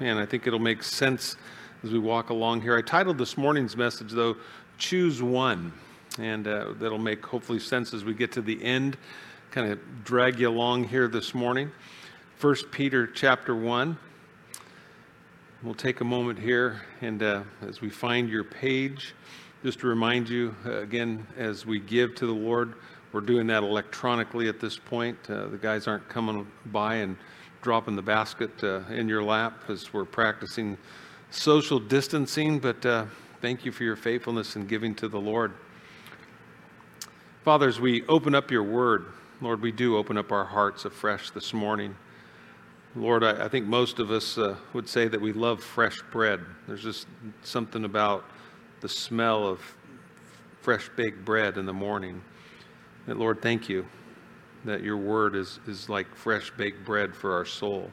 and 0.00 0.18
I 0.18 0.26
think 0.26 0.46
it'll 0.46 0.58
make 0.58 0.82
sense 0.82 1.36
as 1.82 1.90
we 1.90 1.98
walk 1.98 2.30
along 2.30 2.62
here. 2.62 2.76
I 2.76 2.82
titled 2.82 3.18
this 3.18 3.36
morning's 3.36 3.76
message, 3.76 4.12
though, 4.12 4.36
Choose 4.78 5.22
One, 5.22 5.72
and 6.18 6.46
uh, 6.46 6.72
that'll 6.78 6.98
make 6.98 7.24
hopefully 7.24 7.58
sense 7.58 7.92
as 7.92 8.04
we 8.04 8.14
get 8.14 8.32
to 8.32 8.42
the 8.42 8.62
end, 8.62 8.96
kind 9.50 9.72
of 9.72 10.04
drag 10.04 10.38
you 10.38 10.48
along 10.48 10.84
here 10.84 11.08
this 11.08 11.34
morning. 11.34 11.70
First 12.36 12.70
Peter 12.70 13.06
chapter 13.06 13.54
1. 13.54 13.98
We'll 15.64 15.74
take 15.74 16.00
a 16.00 16.04
moment 16.04 16.38
here, 16.38 16.82
and 17.00 17.20
uh, 17.20 17.42
as 17.62 17.80
we 17.80 17.90
find 17.90 18.28
your 18.28 18.44
page, 18.44 19.14
just 19.64 19.80
to 19.80 19.88
remind 19.88 20.28
you 20.28 20.54
uh, 20.64 20.78
again, 20.78 21.26
as 21.36 21.66
we 21.66 21.80
give 21.80 22.14
to 22.16 22.26
the 22.26 22.32
Lord, 22.32 22.74
we're 23.12 23.20
doing 23.20 23.48
that 23.48 23.64
electronically 23.64 24.48
at 24.48 24.60
this 24.60 24.76
point. 24.76 25.18
Uh, 25.28 25.48
the 25.48 25.58
guys 25.58 25.88
aren't 25.88 26.08
coming 26.08 26.46
by 26.66 26.96
and 26.96 27.16
dropping 27.62 27.96
the 27.96 28.02
basket 28.02 28.50
uh, 28.62 28.80
in 28.90 29.08
your 29.08 29.22
lap 29.22 29.64
as 29.68 29.92
we're 29.92 30.04
practicing 30.04 30.78
social 31.30 31.78
distancing, 31.78 32.58
but 32.58 32.84
uh, 32.86 33.04
thank 33.40 33.64
you 33.64 33.72
for 33.72 33.84
your 33.84 33.96
faithfulness 33.96 34.56
in 34.56 34.66
giving 34.66 34.94
to 34.94 35.08
the 35.08 35.20
Lord. 35.20 35.52
Father, 37.44 37.68
as 37.68 37.80
we 37.80 38.06
open 38.06 38.34
up 38.34 38.50
your 38.50 38.62
word, 38.62 39.06
Lord, 39.40 39.60
we 39.60 39.72
do 39.72 39.96
open 39.96 40.16
up 40.16 40.32
our 40.32 40.44
hearts 40.44 40.84
afresh 40.84 41.30
this 41.30 41.52
morning. 41.52 41.94
Lord, 42.96 43.22
I, 43.22 43.44
I 43.44 43.48
think 43.48 43.66
most 43.66 43.98
of 43.98 44.10
us 44.10 44.38
uh, 44.38 44.56
would 44.72 44.88
say 44.88 45.08
that 45.08 45.20
we 45.20 45.32
love 45.32 45.62
fresh 45.62 46.00
bread. 46.10 46.40
There's 46.66 46.82
just 46.82 47.06
something 47.42 47.84
about 47.84 48.24
the 48.80 48.88
smell 48.88 49.46
of 49.46 49.60
fresh 50.60 50.88
baked 50.96 51.24
bread 51.24 51.58
in 51.58 51.66
the 51.66 51.72
morning. 51.72 52.22
And 53.06 53.18
Lord, 53.18 53.42
thank 53.42 53.68
you 53.68 53.86
that 54.64 54.82
your 54.82 54.96
word 54.96 55.34
is, 55.34 55.60
is 55.66 55.88
like 55.88 56.14
fresh 56.14 56.50
baked 56.56 56.84
bread 56.84 57.14
for 57.14 57.34
our 57.34 57.44
soul. 57.44 57.90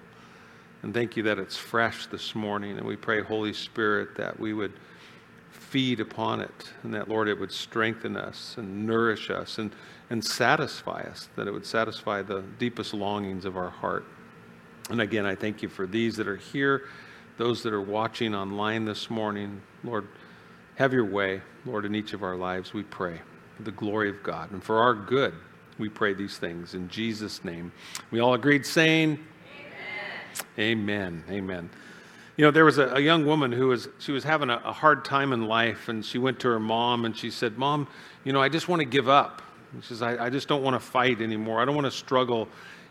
And 0.83 0.93
thank 0.93 1.17
you 1.17 1.23
that 1.23 1.39
it's 1.39 1.57
fresh 1.57 2.07
this 2.07 2.35
morning. 2.35 2.77
And 2.77 2.85
we 2.85 2.95
pray, 2.95 3.21
Holy 3.21 3.53
Spirit, 3.53 4.15
that 4.17 4.39
we 4.39 4.53
would 4.53 4.73
feed 5.51 5.99
upon 5.99 6.41
it 6.41 6.73
and 6.83 6.93
that, 6.93 7.09
Lord, 7.09 7.27
it 7.27 7.39
would 7.39 7.51
strengthen 7.51 8.15
us 8.15 8.55
and 8.57 8.85
nourish 8.85 9.29
us 9.29 9.57
and, 9.57 9.71
and 10.09 10.23
satisfy 10.23 11.01
us, 11.01 11.29
that 11.35 11.47
it 11.47 11.51
would 11.51 11.65
satisfy 11.65 12.21
the 12.21 12.43
deepest 12.59 12.93
longings 12.93 13.45
of 13.45 13.57
our 13.57 13.69
heart. 13.69 14.05
And 14.89 15.01
again, 15.01 15.25
I 15.25 15.33
thank 15.33 15.63
you 15.63 15.69
for 15.69 15.87
these 15.87 16.15
that 16.17 16.27
are 16.27 16.37
here, 16.37 16.87
those 17.37 17.63
that 17.63 17.73
are 17.73 17.81
watching 17.81 18.35
online 18.35 18.85
this 18.85 19.09
morning. 19.09 19.61
Lord, 19.83 20.07
have 20.75 20.93
your 20.93 21.05
way, 21.05 21.41
Lord, 21.65 21.85
in 21.85 21.95
each 21.95 22.13
of 22.13 22.21
our 22.21 22.35
lives, 22.35 22.73
we 22.73 22.83
pray, 22.83 23.19
for 23.55 23.63
the 23.63 23.71
glory 23.71 24.09
of 24.09 24.21
God. 24.21 24.51
And 24.51 24.63
for 24.63 24.79
our 24.79 24.93
good, 24.93 25.33
we 25.77 25.89
pray 25.89 26.13
these 26.13 26.37
things 26.37 26.73
in 26.73 26.87
Jesus' 26.89 27.43
name. 27.43 27.71
We 28.11 28.19
all 28.19 28.33
agreed 28.33 28.65
saying, 28.65 29.19
Amen. 30.57 31.23
Amen. 31.23 31.23
Amen. 31.29 31.69
You 32.37 32.45
know, 32.45 32.51
there 32.51 32.65
was 32.65 32.77
a, 32.77 32.87
a, 32.95 32.99
young 32.99 33.25
woman 33.25 33.51
who 33.51 33.67
was 33.67 33.87
she 33.99 34.11
was 34.11 34.23
having 34.23 34.49
a, 34.49 34.61
a 34.65 34.73
hard 34.73 35.05
time 35.05 35.31
in 35.31 35.47
life, 35.47 35.87
and 35.87 36.03
she 36.03 36.17
went 36.17 36.39
to 36.41 36.49
her 36.49 36.59
mom 36.59 37.05
and 37.05 37.15
she 37.15 37.31
said, 37.31 37.57
"Mom, 37.57 37.87
you 38.25 38.33
know, 38.33 38.41
I 38.41 38.49
just 38.49 38.67
want 38.67 38.81
to 38.81 38.85
give 38.85 39.07
up." 39.07 39.41
She 39.81 39.87
says, 39.89 40.01
I, 40.01 40.25
I 40.25 40.29
just 40.29 40.47
don't 40.47 40.63
want 40.63 40.75
to 40.75 40.79
fight 40.79 41.21
anymore. 41.21 41.61
I 41.61 41.65
don't 41.65 41.75
want 41.75 41.85
to 41.85 41.91
struggle 41.91 42.47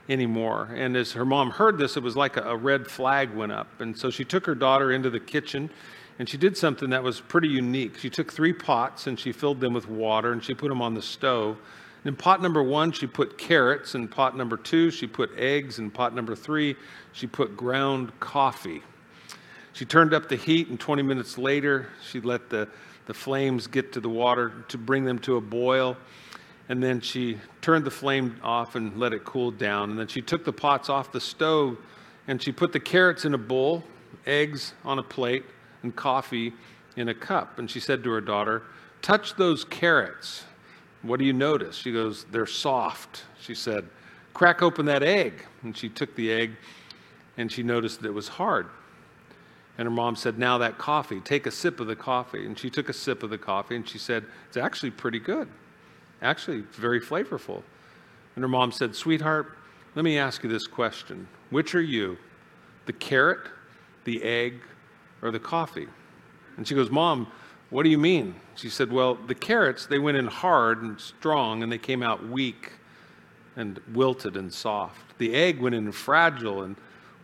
anymore. 0.09 0.71
And 0.75 0.97
as 0.97 1.13
her 1.13 1.25
mom 1.25 1.51
heard 1.51 1.79
this, 1.79 1.97
it 1.97 2.03
was 2.03 2.17
like 2.17 2.37
a, 2.37 2.43
a 2.43 2.57
red 2.57 2.87
flag 2.87 3.35
went 3.35 3.53
up. 3.53 3.81
And 3.81 3.97
so 3.97 4.11
she 4.11 4.25
took 4.25 4.47
her 4.47 4.55
daughter 4.55 4.93
into 4.93 5.11
the 5.11 5.21
kitchen 5.21 5.71
and 6.19 6.29
she 6.29 6.37
did 6.37 6.57
something 6.57 6.91
that 6.91 7.03
was 7.03 7.21
pretty 7.21 7.49
unique. 7.49 7.99
She 7.99 8.11
took 8.11 8.33
three 8.33 8.53
pots 8.53 9.07
and 9.07 9.19
she 9.19 9.33
filled 9.33 9.61
them 9.61 9.73
with 9.73 9.89
water 9.89 10.33
and 10.33 10.45
she 10.45 10.55
put 10.55 10.69
them 10.69 10.81
on 10.81 10.95
the 10.95 11.03
stove. 11.03 11.59
In 12.05 12.17
pot 12.17 12.43
number 12.43 12.63
one, 12.63 12.93
she 12.93 13.07
put 13.07 13.39
carrots. 13.39 13.95
In 13.95 14.09
pot 14.09 14.37
number 14.37 14.57
two, 14.57 14.91
she 14.91 15.07
put 15.07 15.31
eggs. 15.39 15.79
In 15.79 15.91
pot 15.91 16.15
number 16.15 16.37
three, 16.37 16.77
she 17.13 17.27
put 17.27 17.57
ground 17.57 18.13
coffee. 18.21 18.83
She 19.73 19.85
turned 19.85 20.13
up 20.13 20.29
the 20.29 20.37
heat, 20.37 20.69
and 20.69 20.79
20 20.79 21.03
minutes 21.03 21.39
later, 21.39 21.89
she 22.09 22.21
let 22.21 22.51
the, 22.51 22.69
the 23.07 23.15
flames 23.15 23.67
get 23.67 23.93
to 23.95 24.01
the 24.01 24.09
water 24.09 24.53
to 24.69 24.79
bring 24.79 25.05
them 25.05 25.19
to 25.21 25.37
a 25.37 25.41
boil 25.41 25.97
and 26.69 26.83
then 26.83 27.01
she 27.01 27.39
turned 27.61 27.85
the 27.85 27.91
flame 27.91 28.39
off 28.43 28.75
and 28.75 28.99
let 28.99 29.13
it 29.13 29.25
cool 29.25 29.51
down. 29.51 29.91
And 29.91 29.99
then 29.99 30.07
she 30.07 30.23
took 30.23 30.45
the 30.45 30.53
pots 30.53 30.89
off 30.89 31.13
the 31.13 31.21
stove 31.21 31.77
and 32.27 32.43
she 32.43 32.53
put 32.53 32.73
the 32.73 32.81
carrots 32.81 33.25
in 33.25 33.35
a 33.35 33.39
bowl, 33.39 33.85
eggs 34.27 34.73
on 34.85 34.99
a 34.99 35.03
plate, 35.03 35.45
and 35.83 35.95
coffee 35.95 36.53
in 36.97 37.09
a 37.09 37.15
cup. 37.15 37.59
And 37.59 37.71
she 37.71 37.81
said 37.81 38.03
to 38.05 38.11
her 38.11 38.21
daughter, 38.21 38.63
Touch 39.03 39.35
those 39.37 39.65
carrots. 39.65 40.45
What 41.05 41.19
do 41.19 41.27
you 41.27 41.35
notice? 41.35 41.77
She 41.77 41.93
goes, 41.93 42.25
They're 42.25 42.47
soft. 42.47 43.25
She 43.41 43.55
said, 43.55 43.89
Crack 44.33 44.63
open 44.63 44.87
that 44.87 45.03
egg. 45.03 45.45
And 45.63 45.77
she 45.77 45.89
took 45.89 46.15
the 46.17 46.33
egg 46.33 46.53
and 47.37 47.53
she 47.53 47.63
noticed 47.63 48.01
that 48.01 48.09
it 48.09 48.15
was 48.15 48.29
hard. 48.29 48.69
And 49.77 49.87
her 49.87 49.91
mom 49.91 50.17
said, 50.17 50.39
Now 50.39 50.59
that 50.59 50.79
coffee, 50.79 51.21
take 51.21 51.47
a 51.47 51.51
sip 51.51 51.79
of 51.79 51.87
the 51.87 51.97
coffee. 51.97 52.47
And 52.47 52.59
she 52.59 52.71
took 52.71 52.89
a 52.89 52.93
sip 52.93 53.23
of 53.23 53.31
the 53.31 53.39
coffee 53.39 53.77
and 53.77 53.89
she 53.89 53.99
said, 53.99 54.25
It's 54.49 54.57
actually 54.57 54.91
pretty 54.91 55.19
good. 55.19 55.49
Actually, 56.23 56.63
very 56.73 57.01
flavorful. 57.01 57.63
And 58.35 58.43
her 58.43 58.49
mom 58.49 58.73
said, 58.73 58.97
Sweetheart, 58.97 59.59
let 59.95 60.05
me 60.05 60.19
ask 60.19 60.43
you 60.43 60.49
this 60.49 60.67
question 60.67 61.29
Which 61.51 61.75
are 61.75 61.83
you, 61.83 62.17
the 62.87 62.95
carrot, 62.95 63.47
the 64.05 64.23
egg, 64.23 64.61
or 65.21 65.31
the 65.31 65.41
coffee? 65.41 65.89
And 66.57 66.67
she 66.67 66.75
goes, 66.75 66.91
Mom, 66.91 67.31
what 67.75 67.83
do 67.83 67.89
you 67.89 67.99
mean? 67.99 68.37
She 68.55 68.69
said, 68.69 68.93
Well, 68.93 69.17
the 69.17 69.35
carrots, 69.35 69.87
they 69.87 69.99
went 69.99 70.17
in 70.17 70.29
hard 70.29 70.83
and 70.83 71.01
strong, 71.01 71.65
and 71.65 71.73
they 71.73 71.79
came 71.79 72.05
out 72.05 72.25
weak 72.25 72.75
and 73.57 73.81
wilted 73.93 74.37
and 74.37 74.55
soft. 74.55 75.19
The 75.19 75.35
egg 75.35 75.59
went 75.59 75.75
in 75.75 75.91
fragile 75.91 76.63
and 76.63 76.77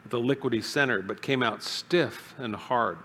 with 0.03 0.12
a 0.12 0.16
liquidy 0.16 0.65
center, 0.65 1.03
but 1.03 1.22
came 1.22 1.44
out 1.44 1.62
stiff 1.62 2.34
and 2.37 2.56
hard. 2.56 2.99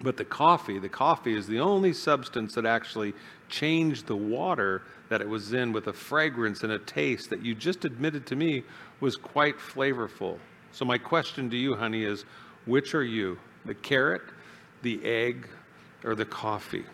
But 0.00 0.16
the 0.16 0.24
coffee, 0.24 0.78
the 0.78 0.88
coffee 0.88 1.36
is 1.36 1.46
the 1.46 1.60
only 1.60 1.92
substance 1.92 2.54
that 2.54 2.64
actually 2.64 3.12
changed 3.50 4.06
the 4.06 4.16
water 4.16 4.80
that 5.10 5.20
it 5.20 5.28
was 5.28 5.52
in 5.52 5.74
with 5.74 5.88
a 5.88 5.92
fragrance 5.92 6.62
and 6.62 6.72
a 6.72 6.78
taste 6.78 7.28
that 7.28 7.44
you 7.44 7.54
just 7.54 7.84
admitted 7.84 8.24
to 8.28 8.34
me 8.34 8.62
was 8.98 9.18
quite 9.18 9.58
flavorful. 9.58 10.38
So, 10.70 10.86
my 10.86 10.96
question 10.96 11.50
to 11.50 11.56
you, 11.58 11.74
honey, 11.74 12.04
is 12.04 12.24
which 12.64 12.94
are 12.94 13.04
you, 13.04 13.38
the 13.66 13.74
carrot, 13.74 14.22
the 14.80 15.04
egg, 15.04 15.50
or 16.04 16.14
the 16.14 16.24
coffee? 16.24 16.84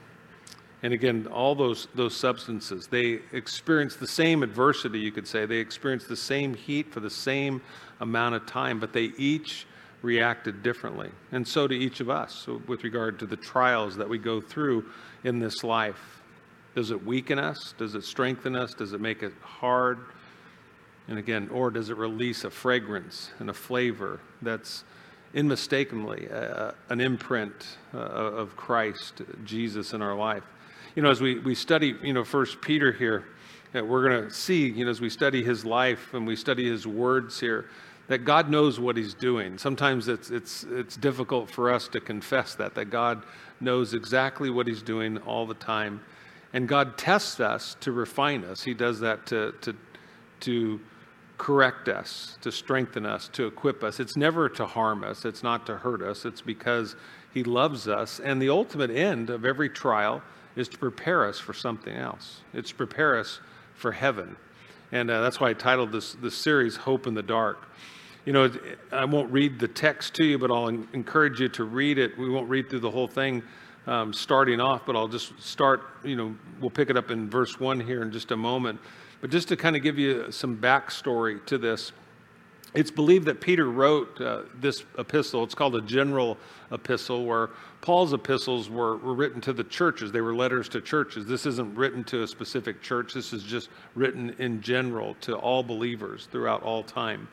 And 0.83 0.93
again, 0.93 1.27
all 1.27 1.55
those, 1.55 1.89
those 1.95 2.17
substances, 2.17 2.87
they 2.87 3.21
experience 3.33 3.97
the 3.97 4.07
same 4.07 4.43
adversity, 4.43 5.01
you 5.01 5.11
could 5.11 5.27
say. 5.27 5.45
They 5.45 5.57
experience 5.57 6.05
the 6.05 6.17
same 6.17 6.55
heat 6.55 6.93
for 6.93 7.01
the 7.01 7.11
same 7.11 7.61
amount 8.01 8.37
of 8.37 8.47
time, 8.47 8.79
but 8.79 8.93
they 8.93 9.11
each 9.17 9.67
reacted 10.03 10.63
differently. 10.63 11.11
And 11.33 11.47
so 11.47 11.67
do 11.67 11.75
each 11.75 11.99
of 11.99 12.09
us 12.09 12.33
so 12.47 12.63
with 12.69 12.85
regard 12.85 13.19
to 13.19 13.27
the 13.27 13.37
trials 13.37 13.97
that 13.97 14.09
we 14.09 14.19
go 14.19 14.41
through 14.41 14.85
in 15.25 15.41
this 15.41 15.65
life. 15.65 16.23
Does 16.77 16.93
it 16.93 17.05
weaken 17.05 17.41
us? 17.41 17.75
Does 17.77 17.97
it 17.97 18.05
strengthen 18.05 18.55
us? 18.55 18.73
Does 18.75 18.93
it 18.93 19.01
make 19.01 19.25
it 19.25 19.33
hard? 19.43 19.99
And 21.09 21.19
again, 21.19 21.49
or 21.49 21.71
does 21.71 21.91
it 21.91 21.97
release 21.97 22.45
a 22.45 22.51
fragrance 22.51 23.31
and 23.41 23.51
a 23.51 23.55
flavor 23.55 24.21
that's 24.43 24.85
unmistakably 25.35 26.29
uh, 26.31 26.73
an 26.89 27.01
imprint 27.01 27.79
uh, 27.95 27.99
of 27.99 28.57
Christ, 28.57 29.23
Jesus 29.45 29.93
in 29.93 30.03
our 30.03 30.15
life? 30.15 30.45
You 30.95 31.03
know, 31.03 31.11
as 31.11 31.21
we, 31.21 31.39
we 31.39 31.55
study, 31.55 31.95
you 32.03 32.13
know, 32.13 32.25
First 32.25 32.61
Peter 32.61 32.93
here, 32.93 33.25
uh, 33.75 33.85
we're 33.85 34.09
going 34.09 34.29
to 34.29 34.35
see, 34.35 34.69
you 34.69 34.85
know, 34.85 34.91
as 34.91 35.01
we 35.01 35.11
study 35.11 35.45
his 35.45 35.65
life 35.65 36.15
and 36.15 36.27
we 36.27 36.35
study 36.35 36.69
his 36.69 36.87
words 36.87 37.39
here, 37.39 37.67
that 38.09 38.25
God 38.25 38.49
knows 38.49 38.81
what 38.81 38.97
he's 38.97 39.13
doing. 39.13 39.59
Sometimes 39.59 40.09
it's, 40.09 40.31
it's, 40.31 40.65
it's 40.71 40.97
difficult 40.97 41.51
for 41.51 41.71
us 41.71 41.89
to 41.89 42.01
confess 42.01 42.55
that, 42.55 42.75
that 42.75 42.87
God 42.87 43.23
knows 43.61 43.93
exactly 43.93 44.49
what 44.49 44.67
he's 44.67 44.83
doing 44.83 45.19
all 45.19 45.47
the 45.47 45.55
time. 45.55 46.01
And 46.55 46.67
God 46.67 46.97
tests 46.97 47.39
us 47.39 47.77
to 47.81 47.93
refine 47.93 48.45
us. 48.45 48.63
He 48.63 48.73
does 48.73 48.99
that 49.01 49.27
to, 49.27 49.53
to, 49.61 49.77
to 50.41 50.81
correct 51.39 51.89
us, 51.89 52.37
to 52.43 52.53
strengthen 52.53 53.07
us, 53.07 53.29
to 53.29 53.47
equip 53.47 53.83
us. 53.85 54.01
It's 54.01 54.17
never 54.17 54.49
to 54.51 54.67
harm 54.67 55.05
us, 55.05 55.25
it's 55.25 55.43
not 55.43 55.65
to 55.67 55.77
hurt 55.77 56.03
us. 56.03 56.25
It's 56.25 56.41
because 56.41 56.97
He 57.33 57.45
loves 57.45 57.89
us. 57.89 58.21
And 58.21 58.43
the 58.43 58.51
ultimate 58.51 58.91
end 58.91 59.31
of 59.31 59.45
every 59.45 59.71
trial 59.71 60.23
is 60.57 60.69
to 60.69 60.79
prepare 60.79 61.25
us 61.25 61.39
for 61.39 61.55
something 61.55 61.95
else, 61.95 62.41
it's 62.53 62.71
to 62.71 62.77
prepare 62.77 63.19
us 63.19 63.41
for 63.75 63.93
heaven. 63.93 64.37
And 64.91 65.11
uh, 65.11 65.21
that's 65.21 65.39
why 65.39 65.51
I 65.51 65.53
titled 65.53 65.93
this, 65.93 66.15
this 66.15 66.35
series 66.35 66.77
Hope 66.77 67.07
in 67.07 67.15
the 67.15 67.23
Dark. 67.23 67.69
You 68.25 68.33
know, 68.33 68.51
I 68.91 69.05
won't 69.05 69.31
read 69.31 69.59
the 69.59 69.69
text 69.69 70.15
to 70.15 70.25
you, 70.25 70.39
but 70.39 70.51
I'll 70.51 70.69
encourage 70.69 71.41
you 71.41 71.49
to 71.51 71.65
read 71.65 71.99
it. 71.99 72.19
We 72.19 72.29
won't 72.29 72.49
read 72.49 72.69
through 72.69 72.81
the 72.81 72.91
whole 72.91 73.07
thing 73.07 73.43
um, 73.87 74.13
starting 74.13 74.61
off, 74.61 74.85
but 74.85 74.97
I'll 74.97 75.09
just 75.09 75.41
start, 75.41 75.83
you 76.05 76.17
know, 76.17 76.35
we'll 76.61 76.71
pick 76.71 76.91
it 76.91 76.97
up 76.97 77.11
in 77.11 77.29
verse 77.29 77.59
1 77.59 77.81
here 77.81 78.03
in 78.03 78.11
just 78.11 78.31
a 78.31 78.37
moment. 78.37 78.81
But 79.21 79.31
just 79.31 79.49
to 79.49 79.57
kind 79.57 79.77
of 79.77 79.83
give 79.83 79.99
you 79.99 80.31
some 80.31 80.57
backstory 80.57 81.45
to 81.47 81.59
this, 81.59 81.93
it's 82.75 82.91
believed 82.91 83.25
that 83.27 83.41
Peter 83.41 83.71
wrote 83.71 84.21
uh, 84.21 84.43
this 84.61 84.85
epistle. 84.99 85.43
It's 85.43 85.55
called 85.55 85.75
a 85.75 85.81
general 85.81 86.37
epistle, 86.71 87.25
where 87.25 87.51
Paul's 87.81 88.13
epistles 88.13 88.69
were, 88.69 88.99
were 88.99 89.15
written 89.15 89.41
to 89.43 89.53
the 89.53 89.65
churches. 89.65 90.13
They 90.13 90.21
were 90.21 90.35
letters 90.35 90.69
to 90.71 90.81
churches. 90.81 91.25
This 91.25 91.47
isn't 91.47 91.75
written 91.75 92.05
to 92.05 92.23
a 92.23 92.29
specific 92.29 92.83
church, 92.83 93.15
this 93.15 93.33
is 93.33 93.43
just 93.43 93.71
written 93.95 94.35
in 94.39 94.61
general 94.61 95.17
to 95.23 95.35
all 95.37 95.63
believers 95.63 96.29
throughout 96.31 96.63
all 96.63 96.83
time. 96.83 97.27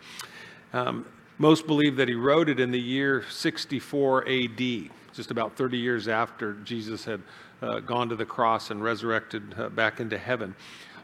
Um, 0.74 1.06
Most 1.38 1.68
believe 1.68 1.98
that 1.98 2.08
he 2.08 2.16
wrote 2.16 2.48
it 2.48 2.62
in 2.62 2.72
the 2.72 2.80
year 2.80 3.26
64 3.30 4.28
AD, 4.30 4.90
just 5.14 5.31
about 5.31 5.58
30 5.58 5.78
years 5.78 6.08
after 6.08 6.54
Jesus 6.64 7.04
had 7.04 7.22
uh, 7.62 7.81
gone 7.81 8.08
to 8.08 8.16
the 8.16 8.26
cross 8.26 8.72
and 8.72 8.81
resurrected 8.81 9.54
uh, 9.58 9.68
back 9.70 10.00
into 10.00 10.18
heaven. 10.18 10.56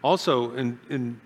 Also, 0.04 0.56
in, 0.56 0.80
in 0.90 1.20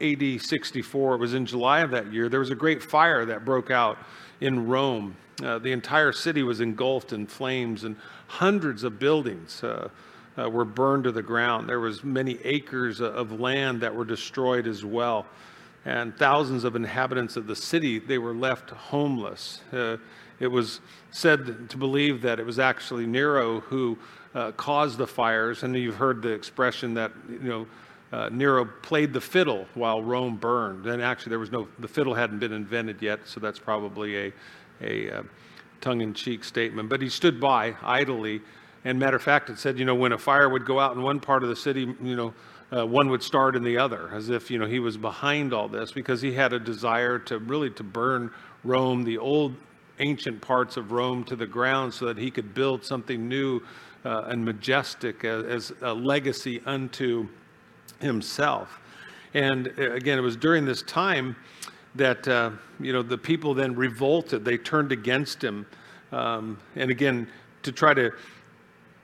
AD 0.00 0.40
64, 0.40 1.14
it 1.14 1.18
was 1.18 1.34
in 1.34 1.46
July 1.46 1.80
of 1.80 1.90
that 1.90 2.12
year, 2.12 2.28
there 2.28 2.40
was 2.40 2.50
a 2.50 2.54
great 2.54 2.82
fire 2.82 3.24
that 3.26 3.44
broke 3.44 3.70
out 3.70 3.98
in 4.40 4.66
Rome. 4.66 5.16
Uh, 5.42 5.58
the 5.58 5.72
entire 5.72 6.12
city 6.12 6.42
was 6.42 6.60
engulfed 6.60 7.12
in 7.12 7.26
flames, 7.26 7.84
and 7.84 7.96
hundreds 8.26 8.84
of 8.84 8.98
buildings 8.98 9.62
uh, 9.62 9.88
uh, 10.38 10.48
were 10.48 10.64
burned 10.64 11.04
to 11.04 11.12
the 11.12 11.22
ground. 11.22 11.68
There 11.68 11.80
was 11.80 12.02
many 12.02 12.38
acres 12.44 13.00
of 13.00 13.40
land 13.40 13.80
that 13.82 13.94
were 13.94 14.04
destroyed 14.04 14.66
as 14.66 14.84
well, 14.84 15.26
and 15.84 16.16
thousands 16.16 16.64
of 16.64 16.76
inhabitants 16.76 17.36
of 17.36 17.46
the 17.46 17.56
city 17.56 17.98
they 17.98 18.18
were 18.18 18.34
left 18.34 18.70
homeless. 18.70 19.60
Uh, 19.72 19.96
it 20.40 20.48
was 20.48 20.80
said 21.10 21.68
to 21.70 21.76
believe 21.76 22.22
that 22.22 22.40
it 22.40 22.46
was 22.46 22.58
actually 22.58 23.06
Nero 23.06 23.60
who 23.60 23.96
uh, 24.34 24.50
caused 24.52 24.98
the 24.98 25.06
fires, 25.06 25.62
and 25.62 25.76
you've 25.76 25.96
heard 25.96 26.22
the 26.22 26.30
expression 26.30 26.94
that 26.94 27.12
you 27.28 27.48
know 27.48 27.66
uh, 28.12 28.28
Nero 28.30 28.64
played 28.64 29.12
the 29.12 29.20
fiddle 29.20 29.66
while 29.74 30.02
Rome 30.02 30.36
burned. 30.36 30.86
And 30.86 31.02
actually, 31.02 31.30
there 31.30 31.38
was 31.38 31.50
no, 31.50 31.68
the 31.78 31.88
fiddle 31.88 32.14
hadn't 32.14 32.38
been 32.38 32.52
invented 32.52 33.02
yet, 33.02 33.20
so 33.24 33.40
that's 33.40 33.58
probably 33.58 34.28
a, 34.28 34.32
a 34.80 35.10
uh, 35.10 35.22
tongue 35.80 36.00
in 36.00 36.14
cheek 36.14 36.44
statement. 36.44 36.88
But 36.88 37.02
he 37.02 37.08
stood 37.08 37.40
by 37.40 37.74
idly. 37.82 38.40
And 38.84 38.98
matter 38.98 39.16
of 39.16 39.22
fact, 39.22 39.50
it 39.50 39.58
said, 39.58 39.78
you 39.78 39.84
know, 39.84 39.94
when 39.94 40.12
a 40.12 40.18
fire 40.18 40.48
would 40.48 40.64
go 40.64 40.78
out 40.78 40.94
in 40.94 41.02
one 41.02 41.18
part 41.18 41.42
of 41.42 41.48
the 41.48 41.56
city, 41.56 41.92
you 42.02 42.16
know, 42.16 42.34
uh, 42.74 42.86
one 42.86 43.08
would 43.08 43.22
start 43.22 43.56
in 43.56 43.62
the 43.62 43.78
other, 43.78 44.10
as 44.12 44.30
if, 44.30 44.50
you 44.50 44.58
know, 44.58 44.66
he 44.66 44.78
was 44.78 44.96
behind 44.96 45.52
all 45.52 45.68
this 45.68 45.92
because 45.92 46.20
he 46.20 46.32
had 46.32 46.52
a 46.52 46.58
desire 46.58 47.18
to 47.20 47.38
really 47.38 47.70
to 47.70 47.82
burn 47.82 48.30
Rome, 48.64 49.04
the 49.04 49.18
old 49.18 49.54
ancient 50.00 50.40
parts 50.40 50.76
of 50.76 50.92
Rome 50.92 51.24
to 51.24 51.36
the 51.36 51.46
ground 51.46 51.94
so 51.94 52.06
that 52.06 52.18
he 52.18 52.30
could 52.30 52.54
build 52.54 52.84
something 52.84 53.28
new 53.28 53.60
uh, 54.04 54.24
and 54.26 54.44
majestic 54.44 55.24
as, 55.24 55.70
as 55.70 55.72
a 55.82 55.94
legacy 55.94 56.60
unto 56.66 57.28
himself. 58.00 58.80
And 59.34 59.72
uh, 59.78 59.92
again, 59.92 60.18
it 60.18 60.22
was 60.22 60.36
during 60.36 60.64
this 60.64 60.82
time 60.82 61.36
that 61.94 62.26
uh, 62.26 62.50
you 62.80 62.92
know 62.92 63.02
the 63.02 63.18
people 63.18 63.54
then 63.54 63.74
revolted. 63.74 64.44
They 64.44 64.58
turned 64.58 64.92
against 64.92 65.42
him, 65.42 65.66
um, 66.12 66.58
and 66.76 66.90
again 66.90 67.28
to 67.62 67.72
try 67.72 67.94
to 67.94 68.12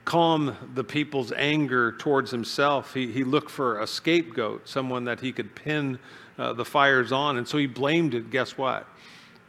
calm 0.05 0.55
the 0.73 0.83
people's 0.83 1.31
anger 1.33 1.93
towards 1.93 2.31
himself, 2.31 2.93
he, 2.93 3.11
he 3.11 3.23
looked 3.23 3.51
for 3.51 3.79
a 3.79 3.87
scapegoat, 3.87 4.67
someone 4.67 5.03
that 5.05 5.19
he 5.19 5.31
could 5.31 5.53
pin 5.55 5.99
uh, 6.37 6.53
the 6.53 6.65
fires 6.65 7.11
on, 7.11 7.37
and 7.37 7.47
so 7.47 7.57
he 7.57 7.67
blamed 7.67 8.13
it. 8.13 8.31
Guess 8.31 8.57
what? 8.57 8.87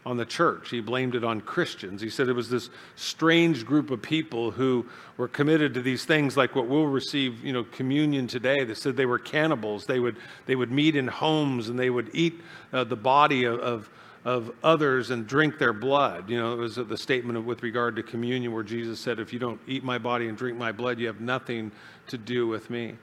On 0.04 0.16
the 0.16 0.25
church. 0.25 0.70
He 0.70 0.81
blamed 0.81 1.14
it 1.14 1.22
on 1.22 1.40
Christians. 1.40 2.00
He 2.00 2.10
said 2.10 2.28
it 2.28 2.32
was 2.32 2.50
this 2.50 2.70
strange 2.96 3.64
group 3.64 3.90
of 3.90 4.02
people 4.02 4.50
who 4.50 4.87
were 5.16 5.28
committed 5.28 5.75
to 5.75 5.82
these 5.82 6.04
things 6.04 6.37
like 6.37 6.56
what 6.56 6.66
we'll 6.66 6.87
receive, 6.87 7.44
you 7.44 7.52
know, 7.52 7.64
communion 7.64 8.26
today. 8.26 8.64
They 8.64 8.75
said 8.75 8.96
they 8.96 9.06
were 9.06 9.19
cannibals. 9.19 9.87
They 9.87 10.00
would, 10.00 10.16
they 10.46 10.56
would 10.56 10.72
meet 10.72 10.96
in 10.96 11.06
homes 11.06 11.69
and 11.69 11.78
they 11.78 11.90
would 11.90 12.10
eat 12.14 12.40
uh, 12.72 12.84
the 12.84 12.96
body 12.96 13.44
of, 13.44 13.60
of, 13.60 13.90
of, 14.25 14.50
others 14.64 15.10
and 15.10 15.26
drink 15.26 15.58
their 15.58 15.72
blood. 15.72 16.28
You 16.28 16.38
know, 16.38 16.52
it 16.52 16.58
was 16.58 16.76
the 16.76 16.96
statement 16.96 17.38
of, 17.38 17.46
with 17.46 17.62
regard 17.62 17.94
to 17.96 18.02
communion 18.02 18.52
where 18.52 18.64
Jesus 18.64 18.98
said, 18.98 19.20
if 19.20 19.32
you 19.32 19.38
don't 19.38 19.60
eat 19.69 19.84
my 19.84 19.98
body 19.98 20.28
and 20.28 20.37
drink 20.37 20.58
my 20.58 20.72
blood, 20.72 20.98
you 20.98 21.06
have 21.06 21.20
nothing 21.20 21.70
to 22.08 22.19
do 22.19 22.48
with 22.48 22.70
me 22.70 22.96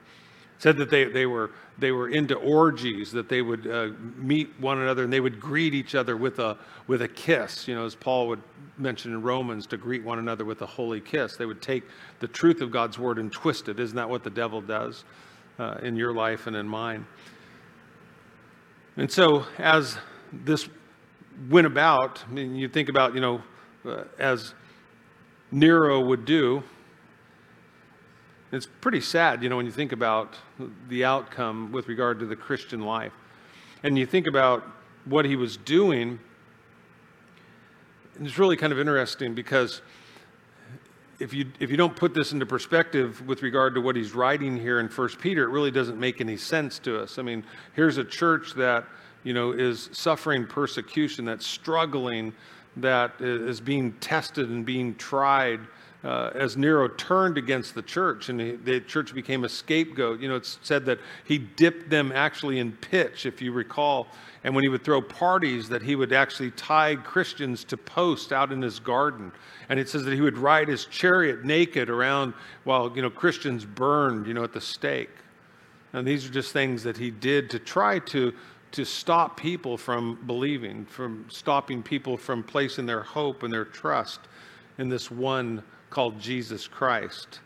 said 0.60 0.76
that 0.76 0.90
they, 0.90 1.04
they, 1.04 1.24
were, 1.24 1.50
they 1.78 1.90
were 1.90 2.10
into 2.10 2.34
orgies, 2.34 3.10
that 3.12 3.30
they 3.30 3.40
would 3.40 3.66
uh, 3.66 3.88
meet 4.16 4.50
one 4.60 4.78
another 4.78 5.04
and 5.04 5.12
they 5.12 5.18
would 5.18 5.40
greet 5.40 5.72
each 5.72 5.94
other 5.94 6.18
with 6.18 6.38
a, 6.38 6.56
with 6.86 7.00
a 7.00 7.08
kiss, 7.08 7.66
you 7.66 7.74
know, 7.74 7.86
as 7.86 7.94
Paul 7.94 8.28
would 8.28 8.42
mention 8.76 9.12
in 9.12 9.22
Romans, 9.22 9.66
to 9.68 9.78
greet 9.78 10.04
one 10.04 10.18
another 10.18 10.44
with 10.44 10.60
a 10.60 10.66
holy 10.66 11.00
kiss. 11.00 11.36
They 11.36 11.46
would 11.46 11.62
take 11.62 11.84
the 12.18 12.28
truth 12.28 12.60
of 12.60 12.70
God's 12.70 12.98
word 12.98 13.18
and 13.18 13.32
twist 13.32 13.70
it. 13.70 13.80
Isn't 13.80 13.96
that 13.96 14.08
what 14.08 14.22
the 14.22 14.30
devil 14.30 14.60
does 14.60 15.04
uh, 15.58 15.78
in 15.82 15.96
your 15.96 16.12
life 16.12 16.46
and 16.46 16.54
in 16.54 16.68
mine? 16.68 17.06
And 18.98 19.10
so, 19.10 19.46
as 19.56 19.96
this 20.30 20.68
went 21.48 21.66
about, 21.66 22.22
I 22.28 22.32
mean, 22.32 22.54
you 22.54 22.68
think 22.68 22.90
about, 22.90 23.14
you 23.14 23.22
know, 23.22 23.42
uh, 23.86 24.04
as 24.18 24.52
Nero 25.50 26.00
would 26.00 26.26
do, 26.26 26.62
it's 28.52 28.66
pretty 28.80 29.00
sad, 29.00 29.42
you 29.42 29.48
know, 29.48 29.56
when 29.56 29.66
you 29.66 29.72
think 29.72 29.92
about 29.92 30.36
the 30.88 31.04
outcome 31.04 31.70
with 31.70 31.88
regard 31.88 32.18
to 32.18 32.26
the 32.26 32.36
Christian 32.36 32.80
life. 32.80 33.12
And 33.82 33.96
you 33.96 34.06
think 34.06 34.26
about 34.26 34.66
what 35.04 35.24
he 35.24 35.36
was 35.36 35.56
doing, 35.56 36.18
it's 38.20 38.38
really 38.38 38.56
kind 38.56 38.72
of 38.72 38.78
interesting 38.78 39.34
because 39.34 39.82
if 41.20 41.32
you, 41.32 41.46
if 41.60 41.70
you 41.70 41.76
don't 41.76 41.94
put 41.94 42.14
this 42.14 42.32
into 42.32 42.46
perspective 42.46 43.26
with 43.26 43.42
regard 43.42 43.74
to 43.74 43.80
what 43.80 43.94
he's 43.94 44.14
writing 44.14 44.56
here 44.56 44.80
in 44.80 44.88
First 44.88 45.18
Peter, 45.20 45.44
it 45.44 45.50
really 45.50 45.70
doesn't 45.70 45.98
make 46.00 46.20
any 46.20 46.36
sense 46.36 46.78
to 46.80 47.00
us. 47.00 47.18
I 47.18 47.22
mean, 47.22 47.44
here's 47.74 47.98
a 47.98 48.04
church 48.04 48.54
that, 48.54 48.84
you 49.22 49.32
know, 49.32 49.52
is 49.52 49.90
suffering 49.92 50.46
persecution, 50.46 51.24
that's 51.24 51.46
struggling, 51.46 52.32
that 52.78 53.20
is 53.20 53.60
being 53.60 53.92
tested 53.94 54.48
and 54.48 54.64
being 54.64 54.94
tried 54.96 55.60
uh, 56.02 56.30
as 56.34 56.56
Nero 56.56 56.88
turned 56.88 57.36
against 57.36 57.74
the 57.74 57.82
church 57.82 58.30
and 58.30 58.40
he, 58.40 58.52
the 58.52 58.80
church 58.80 59.14
became 59.14 59.44
a 59.44 59.48
scapegoat, 59.48 60.20
you 60.20 60.28
know, 60.28 60.36
it's 60.36 60.58
said 60.62 60.86
that 60.86 60.98
he 61.24 61.36
dipped 61.36 61.90
them 61.90 62.10
actually 62.12 62.58
in 62.58 62.72
pitch, 62.72 63.26
if 63.26 63.42
you 63.42 63.52
recall. 63.52 64.06
And 64.42 64.54
when 64.54 64.64
he 64.64 64.68
would 64.68 64.82
throw 64.82 65.02
parties, 65.02 65.68
that 65.68 65.82
he 65.82 65.96
would 65.96 66.14
actually 66.14 66.52
tie 66.52 66.96
Christians 66.96 67.64
to 67.64 67.76
posts 67.76 68.32
out 68.32 68.50
in 68.50 68.62
his 68.62 68.80
garden. 68.80 69.30
And 69.68 69.78
it 69.78 69.90
says 69.90 70.04
that 70.04 70.14
he 70.14 70.22
would 70.22 70.38
ride 70.38 70.68
his 70.68 70.86
chariot 70.86 71.44
naked 71.44 71.90
around 71.90 72.32
while, 72.64 72.90
you 72.96 73.02
know, 73.02 73.10
Christians 73.10 73.66
burned, 73.66 74.26
you 74.26 74.32
know, 74.32 74.42
at 74.42 74.54
the 74.54 74.60
stake. 74.60 75.10
And 75.92 76.06
these 76.06 76.26
are 76.26 76.32
just 76.32 76.52
things 76.52 76.82
that 76.84 76.96
he 76.96 77.10
did 77.10 77.50
to 77.50 77.58
try 77.58 77.98
to 77.98 78.32
to 78.72 78.84
stop 78.84 79.36
people 79.36 79.76
from 79.76 80.16
believing, 80.28 80.84
from 80.86 81.26
stopping 81.28 81.82
people 81.82 82.16
from 82.16 82.42
placing 82.42 82.86
their 82.86 83.02
hope 83.02 83.42
and 83.42 83.52
their 83.52 83.64
trust 83.64 84.20
in 84.78 84.88
this 84.88 85.10
one 85.10 85.62
called 85.90 86.18
Jesus 86.20 86.66
Christ. 86.66 87.40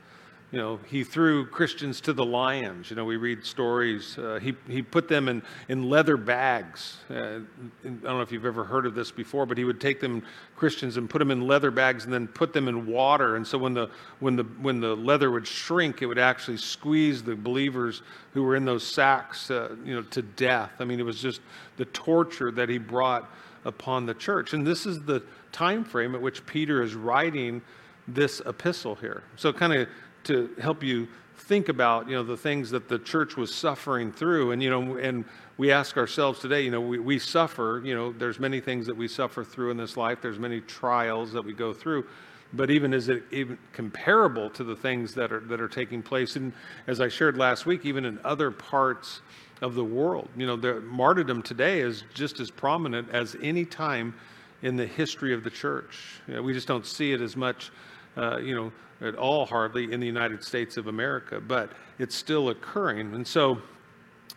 You 0.53 0.61
know, 0.61 0.79
he 0.89 1.03
threw 1.03 1.47
Christians 1.47 2.01
to 2.03 2.13
the 2.13 2.25
lions. 2.25 2.89
You 2.89 2.95
know, 2.95 3.05
we 3.05 3.17
read 3.17 3.45
stories. 3.45 4.17
Uh, 4.17 4.39
he, 4.41 4.55
he 4.69 4.83
put 4.83 5.09
them 5.09 5.29
in, 5.29 5.43
in 5.69 5.91
leather 5.91 6.17
bags. 6.17 6.99
Uh, 7.11 7.15
I 7.15 7.39
don't 7.83 8.05
know 8.05 8.21
if 8.21 8.31
you've 8.31 8.47
ever 8.47 8.63
heard 8.63 8.87
of 8.87 8.95
this 8.95 9.11
before, 9.11 9.47
but 9.47 9.59
he 9.59 9.65
would 9.65 9.81
take 9.81 9.99
them, 9.99 10.23
Christians, 10.55 10.97
and 10.97 11.11
put 11.11 11.19
them 11.19 11.33
in 11.33 11.49
leather 11.49 11.73
bags 11.73 12.05
and 12.05 12.15
then 12.15 12.29
put 12.29 12.53
them 12.53 12.69
in 12.69 12.87
water. 12.87 13.35
And 13.35 13.45
so 13.45 13.59
when 13.59 13.75
the, 13.75 13.91
when 14.21 14.37
the, 14.37 14.45
when 14.45 14.79
the 14.79 14.95
leather 14.95 15.33
would 15.33 15.45
shrink, 15.45 16.03
it 16.03 16.07
would 16.07 16.21
actually 16.21 16.59
squeeze 16.59 17.25
the 17.25 17.35
believers 17.35 18.03
who 18.33 18.45
were 18.45 18.55
in 18.55 18.65
those 18.65 18.87
sacks, 18.87 19.51
uh, 19.51 19.75
you 19.85 19.97
know, 19.97 20.03
to 20.03 20.23
death. 20.23 20.71
I 20.79 20.85
mean, 20.85 21.01
it 21.01 21.05
was 21.05 21.21
just 21.21 21.41
the 21.79 21.87
torture 21.87 22.53
that 22.53 22.69
he 22.69 22.79
brought 22.79 23.29
upon 23.65 24.07
the 24.07 24.15
church. 24.15 24.53
And 24.53 24.65
this 24.65 24.87
is 24.87 25.03
the 25.03 25.21
time 25.51 25.85
frame 25.85 26.15
at 26.15 26.23
which 26.23 26.47
Peter 26.47 26.81
is 26.81 26.95
writing 26.95 27.61
this 28.09 28.41
epistle 28.41 28.95
here. 28.95 29.23
So, 29.37 29.53
kind 29.53 29.73
of 29.73 29.89
to 30.25 30.51
help 30.61 30.83
you 30.83 31.09
think 31.37 31.69
about, 31.69 32.09
you 32.09 32.15
know, 32.15 32.23
the 32.23 32.37
things 32.37 32.71
that 32.71 32.89
the 32.89 32.99
church 32.99 33.37
was 33.37 33.55
suffering 33.55 34.11
through. 34.13 34.53
And, 34.53 34.63
you 34.63 34.71
know, 34.71 34.97
and 34.97 35.25
we 35.59 35.71
ask 35.71 35.97
ourselves 35.97 36.41
today, 36.41 36.63
you 36.63 36.71
know, 36.71 36.81
we, 36.81 36.99
we 36.99 37.19
suffer, 37.19 37.83
you 37.85 37.95
know, 37.95 38.13
there's 38.13 38.41
many 38.41 38.61
things 38.61 38.87
that 38.87 38.97
we 38.97 39.09
suffer 39.09 39.45
through 39.45 39.71
in 39.71 39.77
this 39.77 39.97
life, 39.97 40.19
there's 40.23 40.39
many 40.39 40.61
trials 40.63 41.33
that 41.33 41.45
we 41.45 41.53
go 41.53 41.73
through. 41.73 42.07
But 42.53 42.71
even 42.71 42.95
is 42.95 43.09
it 43.09 43.25
even 43.33 43.59
comparable 43.73 44.49
to 44.51 44.63
the 44.63 44.77
things 44.77 45.13
that 45.15 45.33
are 45.33 45.41
that 45.41 45.61
are 45.61 45.69
taking 45.69 46.03
place? 46.03 46.37
And 46.37 46.53
as 46.87 47.01
I 47.01 47.09
shared 47.09 47.37
last 47.37 47.67
week, 47.67 47.85
even 47.85 48.05
in 48.05 48.21
other 48.25 48.53
parts 48.53 49.23
of 49.61 49.75
the 49.75 49.85
world, 49.85 50.29
you 50.37 50.47
know, 50.47 50.55
the 50.55 50.81
martyrdom 50.83 51.43
today 51.43 51.81
is 51.81 52.05
just 52.15 52.39
as 52.39 52.53
prominent 52.53 53.09
as 53.11 53.37
any 53.43 53.65
time 53.65 54.15
in 54.63 54.77
the 54.77 54.87
history 54.87 55.35
of 55.35 55.43
the 55.43 55.51
church. 55.51 56.21
You 56.29 56.35
know, 56.35 56.43
we 56.43 56.53
just 56.53 56.69
don't 56.69 56.87
see 56.87 57.13
it 57.13 57.21
as 57.21 57.37
much 57.37 57.73
uh, 58.17 58.39
you 58.39 58.55
know, 58.55 58.73
at 59.01 59.17
all 59.17 59.45
hardly 59.45 59.93
in 59.93 60.01
the 60.01 60.07
United 60.07 60.43
States 60.43 60.77
of 60.77 60.87
America, 60.87 61.41
but 61.41 61.73
it's 61.99 62.15
still 62.15 62.51
occurring. 62.51 63.15
And 63.15 63.27
so 63.27 63.61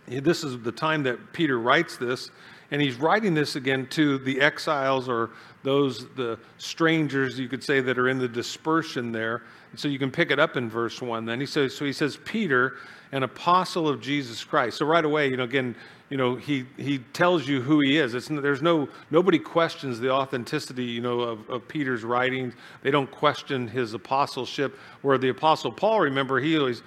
this 0.08 0.44
is 0.44 0.60
the 0.60 0.72
time 0.72 1.04
that 1.04 1.34
Peter 1.34 1.60
writes 1.60 1.98
this, 1.98 2.32
and 2.72 2.82
he's 2.82 2.96
writing 2.96 3.34
this 3.34 3.56
again 3.56 3.88
to 3.92 4.18
the 4.20 4.42
exiles 4.42 5.08
or 5.08 5.32
those, 5.64 6.08
the 6.16 6.38
strangers, 6.58 7.40
you 7.40 7.48
could 7.48 7.64
say, 7.64 7.80
that 7.82 7.98
are 7.98 8.10
in 8.10 8.18
the 8.18 8.28
dispersion 8.28 9.12
there. 9.12 9.44
So 9.76 9.88
you 9.88 10.00
can 10.00 10.12
pick 10.12 10.32
it 10.32 10.40
up 10.40 10.58
in 10.58 10.70
verse 10.70 11.02
1 11.02 11.26
then. 11.26 11.40
He 11.40 11.46
says, 11.46 11.76
so 11.76 11.86
he 11.86 11.94
says, 11.94 12.18
Peter, 12.26 12.76
an 13.12 13.24
apostle 13.24 13.88
of 13.88 14.02
Jesus 14.02 14.44
Christ. 14.44 14.78
So 14.78 14.86
right 14.86 15.06
away, 15.06 15.30
you 15.30 15.38
know, 15.38 15.44
again, 15.44 15.76
you 16.10 16.16
know, 16.16 16.36
he, 16.36 16.66
he 16.78 17.00
tells 17.00 17.48
you 17.48 17.62
who 17.62 17.82
he 17.82 17.98
is. 17.98 18.14
It's, 18.14 18.30
there's 18.30 18.62
no, 18.62 18.88
nobody 19.12 19.38
questions 19.38 20.00
the 20.00 20.10
authenticity, 20.10 20.86
you 20.86 21.02
know, 21.02 21.20
of, 21.20 21.50
of 21.50 21.68
Peter's 21.68 22.06
writings. 22.06 22.54
They 22.82 22.92
don't 22.92 23.12
question 23.12 23.68
his 23.68 23.94
apostleship. 23.94 24.78
Where 25.02 25.18
the 25.18 25.30
apostle 25.30 25.72
Paul, 25.72 26.00
remember, 26.02 26.40
he 26.40 26.58
always, 26.58 26.82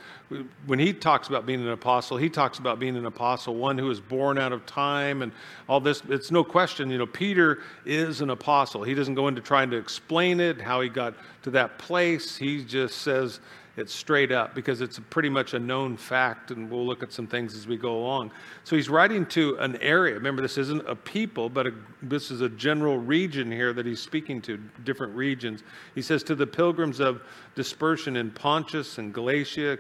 when 0.67 0.79
he 0.79 0.95
talks 0.95 1.29
about 1.29 1.45
being 1.45 1.61
an 1.61 1.69
apostle, 1.69 2.17
he 2.17 2.31
talks 2.31 2.59
about 2.59 2.79
being 2.79 2.97
an 2.97 3.05
apostle, 3.05 3.57
one 3.57 3.77
who 3.77 3.91
is 3.91 4.01
born 4.01 4.39
out 4.39 4.53
of 4.53 4.65
time 4.65 5.21
and 5.21 5.33
all 5.69 5.81
this. 5.81 6.03
It's 6.09 6.31
no 6.31 6.43
question, 6.43 6.91
you 6.91 6.97
know, 6.97 7.07
Peter 7.07 7.59
is 7.85 8.23
an 8.23 8.31
apostle. 8.31 8.83
He 8.83 8.95
doesn't 8.95 9.15
go 9.15 9.29
into 9.29 9.43
trying 9.43 9.71
to 9.71 9.77
explain 9.77 10.41
it, 10.41 10.61
how 10.61 10.81
he 10.81 10.89
got 10.89 11.15
to 11.43 11.51
that 11.51 11.79
place. 11.79 12.37
He 12.37 12.65
just 12.65 13.03
says, 13.03 13.41
it 13.81 13.91
straight 13.91 14.31
up 14.31 14.55
because 14.55 14.81
it's 14.81 15.01
pretty 15.11 15.29
much 15.29 15.55
a 15.55 15.59
known 15.59 15.97
fact, 15.97 16.51
and 16.51 16.71
we'll 16.71 16.87
look 16.87 17.03
at 17.03 17.13
some 17.13 17.27
things 17.27 17.55
as 17.55 17.67
we 17.67 17.77
go 17.77 17.97
along. 17.97 18.31
So 18.65 18.77
he's 18.77 18.89
writing 18.89 19.27
to 19.27 19.57
an 19.57 19.77
area. 19.77 20.15
Remember, 20.15 20.43
this 20.43 20.59
isn't 20.59 20.89
a 20.89 20.95
people, 20.95 21.49
but 21.49 21.67
a, 21.67 21.73
this 22.03 22.31
is 22.31 22.41
a 22.41 22.49
general 22.49 22.99
region 22.99 23.51
here 23.51 23.73
that 23.73 23.87
he's 23.87 24.01
speaking 24.01 24.41
to, 24.43 24.59
different 24.85 25.15
regions. 25.15 25.65
He 25.95 26.03
says, 26.03 26.23
To 26.25 26.35
the 26.35 26.47
pilgrims 26.47 27.01
of 27.01 27.23
dispersion 27.55 28.17
in 28.17 28.31
Pontus 28.31 28.99
and 28.99 29.13
Galatia, 29.13 29.79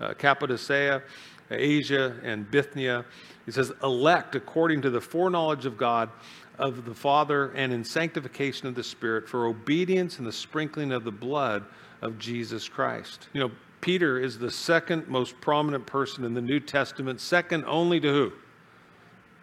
uh, 0.00 0.14
Cappadocia, 0.14 1.02
Asia, 1.50 2.16
and 2.22 2.50
Bithynia, 2.50 3.04
he 3.46 3.52
says, 3.52 3.72
elect 3.82 4.36
according 4.36 4.82
to 4.82 4.90
the 4.90 5.00
foreknowledge 5.00 5.66
of 5.66 5.76
God 5.76 6.10
of 6.58 6.84
the 6.84 6.94
Father 6.94 7.50
and 7.52 7.72
in 7.72 7.82
sanctification 7.82 8.68
of 8.68 8.74
the 8.74 8.84
Spirit 8.84 9.28
for 9.28 9.46
obedience 9.46 10.18
and 10.18 10.26
the 10.26 10.32
sprinkling 10.32 10.92
of 10.92 11.04
the 11.04 11.10
blood 11.10 11.64
of 12.02 12.18
Jesus 12.18 12.68
Christ. 12.68 13.28
You 13.32 13.40
know, 13.40 13.50
Peter 13.80 14.18
is 14.18 14.38
the 14.38 14.50
second 14.50 15.08
most 15.08 15.40
prominent 15.40 15.86
person 15.86 16.24
in 16.24 16.34
the 16.34 16.40
New 16.40 16.60
Testament, 16.60 17.20
second 17.20 17.64
only 17.66 18.00
to 18.00 18.08
who? 18.08 18.32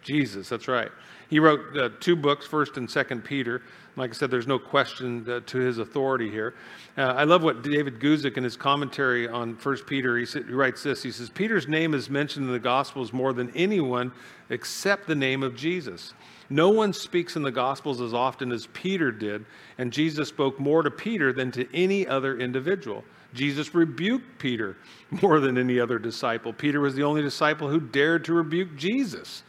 Jesus, 0.02 0.48
that's 0.48 0.68
right. 0.68 0.90
He 1.28 1.38
wrote 1.38 1.76
uh, 1.76 1.90
two 2.00 2.16
books, 2.16 2.46
First 2.46 2.76
and 2.76 2.90
Second 2.90 3.22
Peter. 3.24 3.62
Like 3.96 4.10
I 4.10 4.12
said, 4.14 4.30
there's 4.30 4.46
no 4.46 4.58
question 4.58 5.28
uh, 5.28 5.40
to 5.44 5.58
his 5.58 5.78
authority 5.78 6.30
here. 6.30 6.54
Uh, 6.96 7.02
I 7.02 7.24
love 7.24 7.42
what 7.42 7.62
David 7.62 8.00
Guzik 8.00 8.36
in 8.36 8.44
his 8.44 8.56
commentary 8.56 9.28
on 9.28 9.56
First 9.56 9.86
Peter 9.86 10.16
he, 10.16 10.24
he 10.24 10.40
writes 10.52 10.82
this. 10.82 11.02
He 11.02 11.10
says 11.10 11.28
Peter's 11.28 11.68
name 11.68 11.92
is 11.94 12.08
mentioned 12.08 12.46
in 12.46 12.52
the 12.52 12.58
Gospels 12.58 13.12
more 13.12 13.32
than 13.32 13.50
anyone 13.54 14.12
except 14.50 15.06
the 15.06 15.14
name 15.14 15.42
of 15.42 15.54
Jesus. 15.54 16.14
No 16.50 16.70
one 16.70 16.92
speaks 16.92 17.36
in 17.36 17.42
the 17.42 17.50
Gospels 17.50 18.00
as 18.00 18.14
often 18.14 18.52
as 18.52 18.66
Peter 18.72 19.12
did, 19.12 19.44
and 19.76 19.92
Jesus 19.92 20.28
spoke 20.28 20.58
more 20.58 20.82
to 20.82 20.90
Peter 20.90 21.32
than 21.32 21.50
to 21.52 21.68
any 21.74 22.06
other 22.06 22.38
individual. 22.38 23.04
Jesus 23.34 23.74
rebuked 23.74 24.38
Peter 24.38 24.76
more 25.22 25.40
than 25.40 25.58
any 25.58 25.78
other 25.78 25.98
disciple. 25.98 26.52
Peter 26.52 26.80
was 26.80 26.94
the 26.94 27.02
only 27.02 27.22
disciple 27.22 27.68
who 27.68 27.80
dared 27.80 28.24
to 28.24 28.32
rebuke 28.32 28.76
Jesus. 28.76 29.42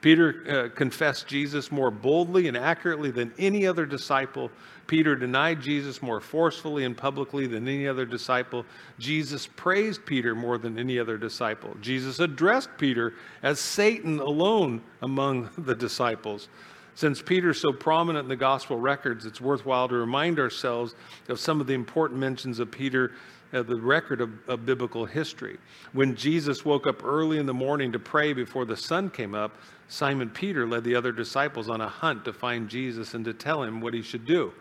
Peter 0.00 0.70
uh, 0.72 0.76
confessed 0.76 1.26
Jesus 1.26 1.72
more 1.72 1.90
boldly 1.90 2.48
and 2.48 2.56
accurately 2.56 3.10
than 3.10 3.32
any 3.38 3.66
other 3.66 3.84
disciple. 3.86 4.50
Peter 4.86 5.16
denied 5.16 5.60
Jesus 5.60 6.00
more 6.00 6.20
forcefully 6.20 6.84
and 6.84 6.96
publicly 6.96 7.46
than 7.46 7.66
any 7.66 7.88
other 7.88 8.06
disciple. 8.06 8.64
Jesus 8.98 9.46
praised 9.56 10.06
Peter 10.06 10.34
more 10.34 10.58
than 10.58 10.78
any 10.78 10.98
other 10.98 11.18
disciple. 11.18 11.76
Jesus 11.80 12.20
addressed 12.20 12.70
Peter 12.78 13.14
as 13.42 13.58
Satan 13.58 14.20
alone 14.20 14.82
among 15.02 15.50
the 15.58 15.74
disciples. 15.74 16.48
Since 16.94 17.20
Peter's 17.20 17.60
so 17.60 17.72
prominent 17.72 18.24
in 18.24 18.28
the 18.30 18.36
gospel 18.36 18.78
records, 18.78 19.26
it's 19.26 19.40
worthwhile 19.40 19.88
to 19.88 19.96
remind 19.96 20.38
ourselves 20.38 20.94
of 21.28 21.38
some 21.38 21.60
of 21.60 21.66
the 21.66 21.74
important 21.74 22.18
mentions 22.18 22.58
of 22.58 22.70
Peter 22.70 23.12
uh, 23.52 23.62
the 23.62 23.76
record 23.76 24.20
of, 24.20 24.30
of, 24.48 24.66
biblical 24.66 25.04
history. 25.04 25.56
When 25.92 26.16
Jesus 26.16 26.64
woke 26.64 26.86
up 26.86 27.04
early 27.04 27.38
in 27.38 27.46
the 27.46 27.54
morning 27.54 27.92
to 27.92 27.98
pray 27.98 28.32
before 28.32 28.64
the 28.64 28.76
sun 28.76 29.08
came 29.08 29.34
up, 29.34 29.56
Simon 29.88 30.30
Peter 30.30 30.66
led 30.66 30.82
the 30.82 30.96
other 30.96 31.12
disciples 31.12 31.70
on 31.70 31.80
a 31.80 31.88
hunt 31.88 32.24
to 32.24 32.32
find 32.32 32.68
Jesus 32.68 33.14
and 33.14 33.24
to 33.24 33.32
tell 33.32 33.62
him 33.62 33.80
what 33.80 33.94
he 33.94 34.02
should 34.02 34.24
do. 34.24 34.52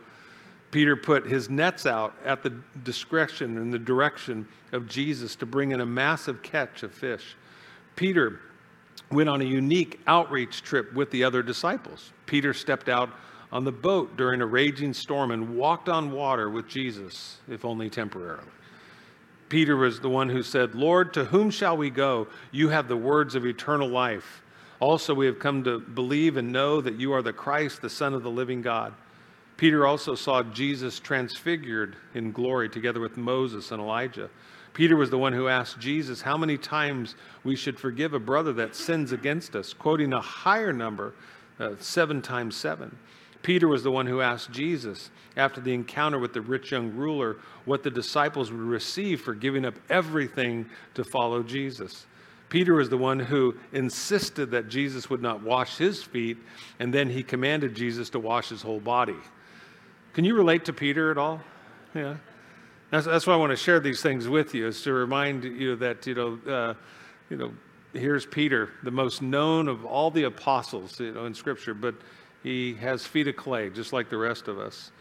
Peter 0.76 0.98
put 0.98 1.26
his 1.26 1.50
nets 1.50 1.86
out 1.86 2.14
at 2.26 2.44
the 2.44 2.50
discretion 2.84 3.58
and 3.58 3.74
the 3.74 3.80
direction 3.80 4.46
of 4.74 4.90
Jesus 4.90 5.34
to 5.38 5.46
bring 5.46 5.72
in 5.72 5.80
a 5.80 5.86
massive 5.86 6.44
catch 6.44 6.84
of 6.84 6.94
fish. 6.94 7.38
Peter 7.96 8.42
went 9.10 9.30
on 9.30 9.40
a 9.40 9.46
unique 9.46 10.02
outreach 10.06 10.64
trip 10.64 10.94
with 10.94 11.10
the 11.12 11.24
other 11.24 11.42
disciples. 11.42 12.12
Peter 12.26 12.54
stepped 12.54 12.90
out 12.90 13.10
on 13.54 13.64
the 13.64 13.72
boat 13.72 14.18
during 14.18 14.42
a 14.42 14.46
raging 14.46 14.94
storm 14.94 15.32
and 15.32 15.56
walked 15.56 15.88
on 15.88 16.12
water 16.12 16.50
with 16.50 16.68
Jesus, 16.68 17.38
if 17.48 17.64
only 17.64 17.90
temporarily. 17.90 18.44
Peter 19.48 19.78
was 19.78 20.02
the 20.02 20.10
one 20.10 20.28
who 20.28 20.44
said, 20.44 20.76
Lord, 20.76 21.14
to 21.14 21.24
whom 21.24 21.52
shall 21.52 21.78
we 21.78 21.90
go? 21.90 22.28
You 22.52 22.68
have 22.68 22.90
the 22.90 22.98
words 22.98 23.36
of 23.36 23.46
eternal 23.46 23.88
life. 23.88 24.44
Also, 24.82 25.14
we 25.14 25.26
have 25.26 25.40
come 25.40 25.64
to 25.64 25.80
believe 25.80 26.36
and 26.36 26.52
know 26.52 26.82
that 26.82 27.00
you 27.00 27.14
are 27.14 27.22
the 27.22 27.32
Christ, 27.32 27.82
the 27.82 27.90
Son 27.90 28.14
of 28.14 28.24
the 28.24 28.30
living 28.30 28.62
God. 28.62 28.94
Peter 29.58 29.88
also 29.88 30.16
saw 30.16 30.44
Jesus 30.44 31.00
transfigured 31.00 31.96
in 32.14 32.32
glory 32.32 32.68
together 32.68 33.00
with 33.00 33.16
Moses 33.16 33.72
and 33.72 33.82
Elijah. 33.82 34.30
Peter 34.74 34.98
was 34.98 35.10
the 35.10 35.18
one 35.18 35.32
who 35.32 35.48
asked 35.48 35.80
Jesus 35.80 36.22
how 36.22 36.36
many 36.36 36.58
times 36.58 37.16
we 37.46 37.56
should 37.56 37.80
forgive 37.80 38.14
a 38.14 38.20
brother 38.20 38.52
that 38.52 38.76
sins 38.76 39.14
against 39.14 39.56
us, 39.56 39.74
quoting 39.74 40.12
a 40.12 40.20
higher 40.20 40.74
number, 40.74 41.14
uh, 41.60 41.72
seven 41.80 42.22
times 42.22 42.58
seven. 42.58 42.98
Peter 43.42 43.70
was 43.70 43.84
the 43.84 43.92
one 43.92 44.08
who 44.08 44.20
asked 44.20 44.52
Jesus, 44.52 45.12
after 45.38 45.62
the 45.62 45.74
encounter 45.74 46.20
with 46.20 46.34
the 46.34 46.42
rich 46.42 46.72
young 46.72 46.94
ruler, 46.94 47.38
what 47.64 47.84
the 47.84 47.92
disciples 47.92 48.52
would 48.52 48.60
receive 48.60 49.22
for 49.22 49.34
giving 49.34 49.64
up 49.64 49.76
everything 49.90 50.66
to 50.96 51.04
follow 51.06 51.42
Jesus. 51.42 52.08
Peter 52.50 52.74
was 52.74 52.90
the 52.90 52.98
one 52.98 53.20
who 53.20 53.56
insisted 53.72 54.52
that 54.52 54.68
Jesus 54.68 55.10
would 55.10 55.22
not 55.22 55.42
wash 55.42 55.78
his 55.78 56.04
feet, 56.04 56.38
and 56.80 56.94
then 56.94 57.10
he 57.10 57.24
commanded 57.24 57.76
Jesus 57.76 58.10
to 58.10 58.20
wash 58.20 58.50
his 58.50 58.62
whole 58.62 58.80
body. 58.80 59.16
Can 60.16 60.24
you 60.24 60.34
relate 60.34 60.64
to 60.66 60.72
Peter 60.72 61.12
at 61.12 61.18
all? 61.18 61.42
Yeah. 61.94 62.16
That's, 62.90 63.06
that's 63.06 63.28
why 63.28 63.34
I 63.34 63.36
want 63.36 63.50
to 63.50 63.58
share 63.58 63.82
these 63.82 64.02
things 64.02 64.30
with 64.30 64.56
you, 64.56 64.66
is 64.66 64.82
to 64.84 64.94
remind 64.94 65.44
you 65.44 65.76
that, 65.76 66.08
you 66.08 66.16
know, 66.16 66.40
uh, 66.50 66.74
you 67.30 67.36
know, 67.36 67.52
here's 67.92 68.26
Peter, 68.26 68.70
the 68.84 68.92
most 68.92 69.22
known 69.22 69.68
of 69.68 69.84
all 69.84 70.10
the 70.10 70.24
apostles, 70.24 71.02
you 71.02 71.12
know, 71.12 71.26
in 71.26 71.34
Scripture, 71.34 71.74
but 71.74 71.96
he 72.44 72.76
has 72.76 73.06
feet 73.06 73.28
of 73.28 73.36
clay, 73.36 73.70
just 73.70 73.92
like 73.92 74.10
the 74.10 74.16
rest 74.16 74.48
of 74.48 74.58
us. 74.58 74.92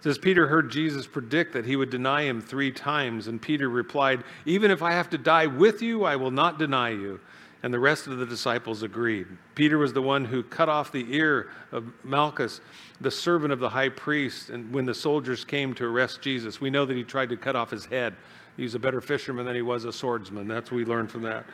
It 0.00 0.02
says 0.02 0.18
Peter 0.18 0.46
heard 0.46 0.70
Jesus 0.70 1.06
predict 1.06 1.54
that 1.54 1.64
he 1.64 1.76
would 1.76 1.88
deny 1.88 2.24
him 2.24 2.42
three 2.42 2.70
times, 2.70 3.28
and 3.28 3.40
Peter 3.40 3.70
replied, 3.70 4.24
Even 4.44 4.70
if 4.70 4.82
I 4.82 4.92
have 4.92 5.08
to 5.10 5.16
die 5.16 5.46
with 5.46 5.80
you, 5.80 6.04
I 6.04 6.16
will 6.16 6.30
not 6.30 6.58
deny 6.58 6.90
you. 6.90 7.18
And 7.64 7.72
the 7.72 7.78
rest 7.78 8.06
of 8.06 8.18
the 8.18 8.26
disciples 8.26 8.82
agreed. 8.82 9.26
Peter 9.54 9.78
was 9.78 9.94
the 9.94 10.02
one 10.02 10.26
who 10.26 10.42
cut 10.42 10.68
off 10.68 10.92
the 10.92 11.06
ear 11.08 11.48
of 11.72 11.90
Malchus, 12.04 12.60
the 13.00 13.10
servant 13.10 13.54
of 13.54 13.58
the 13.58 13.70
high 13.70 13.88
priest, 13.88 14.50
and 14.50 14.70
when 14.70 14.84
the 14.84 14.92
soldiers 14.92 15.46
came 15.46 15.72
to 15.76 15.86
arrest 15.86 16.20
Jesus. 16.20 16.60
We 16.60 16.68
know 16.68 16.84
that 16.84 16.94
he 16.94 17.02
tried 17.02 17.30
to 17.30 17.38
cut 17.38 17.56
off 17.56 17.70
his 17.70 17.86
head. 17.86 18.16
He's 18.58 18.74
a 18.74 18.78
better 18.78 19.00
fisherman 19.00 19.46
than 19.46 19.54
he 19.54 19.62
was 19.62 19.86
a 19.86 19.92
swordsman. 19.94 20.46
That's 20.46 20.70
what 20.70 20.76
we 20.76 20.84
learned 20.84 21.10
from 21.10 21.22
that. 21.22 21.46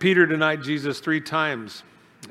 Peter 0.00 0.26
denied 0.26 0.60
Jesus 0.64 0.98
three 0.98 1.20
times 1.20 1.84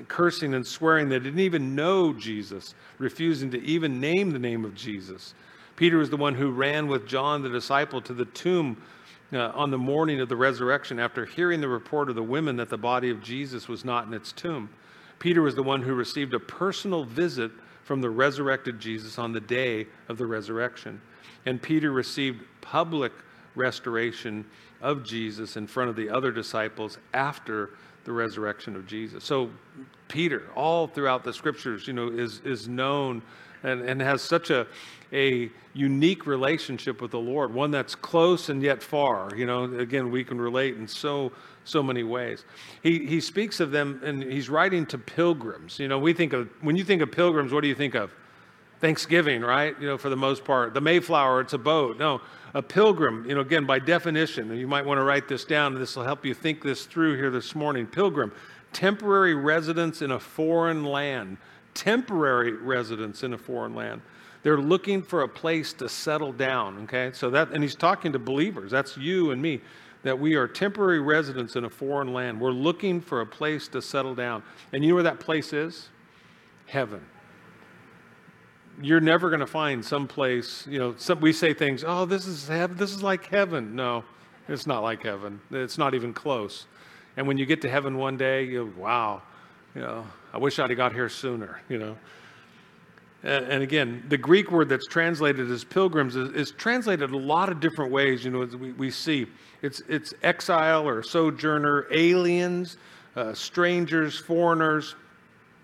cursing 0.09 0.53
and 0.53 0.67
swearing 0.67 1.07
they 1.07 1.17
didn't 1.17 1.39
even 1.39 1.75
know 1.75 2.11
Jesus, 2.11 2.75
refusing 2.97 3.49
to 3.51 3.63
even 3.63 4.01
name 4.01 4.31
the 4.31 4.39
name 4.39 4.65
of 4.65 4.75
Jesus. 4.75 5.33
Peter 5.77 5.97
was 5.97 6.09
the 6.09 6.17
one 6.17 6.35
who 6.35 6.51
ran 6.51 6.87
with 6.87 7.07
John 7.07 7.41
the 7.41 7.47
disciple 7.47 8.01
to 8.01 8.13
the 8.13 8.25
tomb 8.25 8.81
uh, 9.35 9.51
on 9.55 9.71
the 9.71 9.77
morning 9.77 10.19
of 10.19 10.29
the 10.29 10.35
resurrection 10.35 10.99
after 10.99 11.25
hearing 11.25 11.61
the 11.61 11.67
report 11.67 12.09
of 12.09 12.15
the 12.15 12.23
women 12.23 12.55
that 12.57 12.69
the 12.69 12.77
body 12.77 13.09
of 13.09 13.21
Jesus 13.21 13.67
was 13.67 13.83
not 13.83 14.07
in 14.07 14.13
its 14.13 14.31
tomb. 14.31 14.69
Peter 15.19 15.41
was 15.41 15.55
the 15.55 15.63
one 15.63 15.81
who 15.81 15.93
received 15.93 16.33
a 16.33 16.39
personal 16.39 17.03
visit 17.03 17.51
from 17.83 18.01
the 18.01 18.09
resurrected 18.09 18.79
Jesus 18.79 19.17
on 19.17 19.31
the 19.31 19.39
day 19.39 19.87
of 20.09 20.17
the 20.17 20.25
resurrection. 20.25 21.01
And 21.45 21.61
Peter 21.61 21.91
received 21.91 22.43
public 22.61 23.11
restoration 23.55 24.45
of 24.81 25.03
Jesus 25.03 25.57
in 25.57 25.67
front 25.67 25.89
of 25.89 25.95
the 25.95 26.09
other 26.09 26.31
disciples 26.31 26.97
after 27.13 27.71
the 28.05 28.11
resurrection 28.11 28.75
of 28.75 28.85
Jesus. 28.85 29.23
So 29.23 29.49
Peter, 30.07 30.49
all 30.55 30.87
throughout 30.87 31.23
the 31.23 31.33
scriptures, 31.33 31.87
you 31.87 31.93
know, 31.93 32.09
is, 32.09 32.39
is 32.41 32.67
known 32.67 33.21
and, 33.63 33.81
and 33.81 34.01
has 34.01 34.21
such 34.21 34.49
a, 34.49 34.67
a 35.11 35.49
unique 35.73 36.25
relationship 36.25 37.01
with 37.01 37.11
the 37.11 37.19
Lord, 37.19 37.53
one 37.53 37.71
that's 37.71 37.95
close 37.95 38.49
and 38.49 38.61
yet 38.61 38.83
far. 38.83 39.35
You 39.35 39.45
know, 39.45 39.63
again, 39.79 40.11
we 40.11 40.23
can 40.23 40.39
relate 40.39 40.75
in 40.75 40.87
so, 40.87 41.31
so 41.63 41.81
many 41.81 42.03
ways. 42.03 42.45
He, 42.81 43.05
he 43.05 43.19
speaks 43.19 43.59
of 43.59 43.71
them 43.71 44.01
and 44.03 44.21
he's 44.21 44.49
writing 44.49 44.85
to 44.87 44.97
pilgrims. 44.97 45.79
You 45.79 45.87
know, 45.87 45.99
we 45.99 46.13
think 46.13 46.33
of, 46.33 46.49
when 46.61 46.75
you 46.75 46.83
think 46.83 47.01
of 47.01 47.11
pilgrims, 47.11 47.51
what 47.51 47.61
do 47.61 47.67
you 47.67 47.75
think 47.75 47.95
of? 47.95 48.11
Thanksgiving, 48.79 49.41
right? 49.41 49.79
You 49.79 49.87
know, 49.87 49.97
for 49.97 50.09
the 50.09 50.17
most 50.17 50.43
part. 50.43 50.73
The 50.73 50.81
Mayflower, 50.81 51.39
it's 51.39 51.53
a 51.53 51.57
boat. 51.57 51.97
No, 51.97 52.19
a 52.53 52.61
pilgrim, 52.61 53.25
you 53.27 53.33
know, 53.33 53.41
again, 53.41 53.65
by 53.65 53.79
definition, 53.79 54.55
you 54.55 54.67
might 54.67 54.85
want 54.85 54.99
to 54.99 55.03
write 55.03 55.27
this 55.27 55.45
down, 55.45 55.73
this 55.75 55.95
will 55.95 56.03
help 56.03 56.25
you 56.25 56.33
think 56.33 56.61
this 56.61 56.85
through 56.85 57.15
here 57.15 57.31
this 57.31 57.55
morning. 57.55 57.87
Pilgrim, 57.87 58.33
temporary 58.73 59.35
residence 59.35 60.01
in 60.01 60.11
a 60.11 60.19
foreign 60.19 60.83
land. 60.83 61.37
Temporary 61.73 62.53
residence 62.53 63.23
in 63.23 63.33
a 63.33 63.37
foreign 63.37 63.75
land. 63.75 64.01
They're 64.43 64.57
looking 64.57 65.01
for 65.01 65.21
a 65.21 65.27
place 65.27 65.71
to 65.73 65.87
settle 65.87 66.33
down, 66.33 66.83
okay? 66.83 67.11
So 67.13 67.29
that, 67.29 67.51
and 67.51 67.63
he's 67.63 67.75
talking 67.75 68.11
to 68.11 68.19
believers. 68.19 68.71
That's 68.71 68.97
you 68.97 69.31
and 69.31 69.41
me, 69.41 69.61
that 70.03 70.19
we 70.19 70.35
are 70.35 70.47
temporary 70.47 70.99
residents 70.99 71.55
in 71.55 71.63
a 71.63 71.69
foreign 71.69 72.11
land. 72.13 72.39
We're 72.39 72.51
looking 72.51 72.99
for 72.99 73.21
a 73.21 73.25
place 73.25 73.69
to 73.69 73.81
settle 73.81 74.13
down. 74.13 74.43
And 74.73 74.83
you 74.83 74.89
know 74.89 74.95
where 74.95 75.03
that 75.03 75.21
place 75.21 75.53
is? 75.53 75.89
Heaven. 76.65 77.01
You're 78.81 78.99
never 78.99 79.29
going 79.29 79.39
to 79.39 79.47
find 79.47 79.83
some 79.83 80.07
place, 80.07 80.67
you 80.67 80.79
know, 80.79 80.95
some, 80.97 81.21
we 81.21 81.31
say 81.31 81.53
things, 81.53 81.83
oh, 81.85 82.05
this 82.05 82.27
is 82.27 82.47
heaven, 82.47 82.75
this 82.75 82.91
is 82.91 83.01
like 83.01 83.25
heaven. 83.27 83.75
No, 83.75 84.03
it's 84.49 84.67
not 84.67 84.83
like 84.83 85.03
heaven. 85.03 85.39
It's 85.51 85.77
not 85.77 85.93
even 85.93 86.11
close. 86.11 86.65
And 87.15 87.27
when 87.27 87.37
you 87.37 87.45
get 87.45 87.61
to 87.61 87.69
heaven 87.69 87.97
one 87.97 88.17
day, 88.17 88.43
you 88.43 88.73
wow, 88.77 89.21
you 89.75 89.81
know, 89.81 90.05
I 90.33 90.37
wish 90.37 90.59
I'd 90.59 90.69
have 90.69 90.77
got 90.77 90.93
here 90.93 91.09
sooner, 91.09 91.61
you 91.69 91.77
know. 91.77 91.97
And 93.23 93.63
again, 93.63 94.03
the 94.09 94.17
Greek 94.17 94.51
word 94.51 94.67
that's 94.67 94.85
translated 94.85 95.49
as 95.49 95.63
pilgrims 95.63 96.17
is, 96.17 96.31
is 96.31 96.51
translated 96.51 97.11
a 97.11 97.17
lot 97.17 97.47
of 97.47 97.61
different 97.61 97.89
ways. 97.89 98.25
You 98.25 98.31
know, 98.31 98.39
we, 98.57 98.73
we 98.73 98.91
see 98.91 99.27
it's, 99.61 99.81
it's 99.87 100.13
exile 100.23 100.85
or 100.85 101.01
sojourner, 101.01 101.87
aliens, 101.89 102.75
uh, 103.15 103.33
strangers, 103.33 104.17
foreigners. 104.17 104.95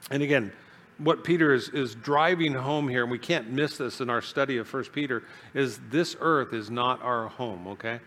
And 0.09 0.23
again, 0.23 0.53
what 0.99 1.25
Peter 1.25 1.53
is, 1.53 1.67
is 1.69 1.95
driving 1.95 2.53
home 2.53 2.87
here, 2.87 3.03
and 3.03 3.11
we 3.11 3.19
can't 3.19 3.49
miss 3.49 3.77
this 3.77 3.99
in 3.99 4.09
our 4.09 4.21
study 4.21 4.57
of 4.57 4.67
First 4.67 4.93
Peter, 4.93 5.23
is 5.53 5.81
this 5.89 6.15
earth 6.21 6.53
is 6.53 6.71
not 6.71 7.01
our 7.01 7.27
home, 7.27 7.67
okay? 7.67 7.99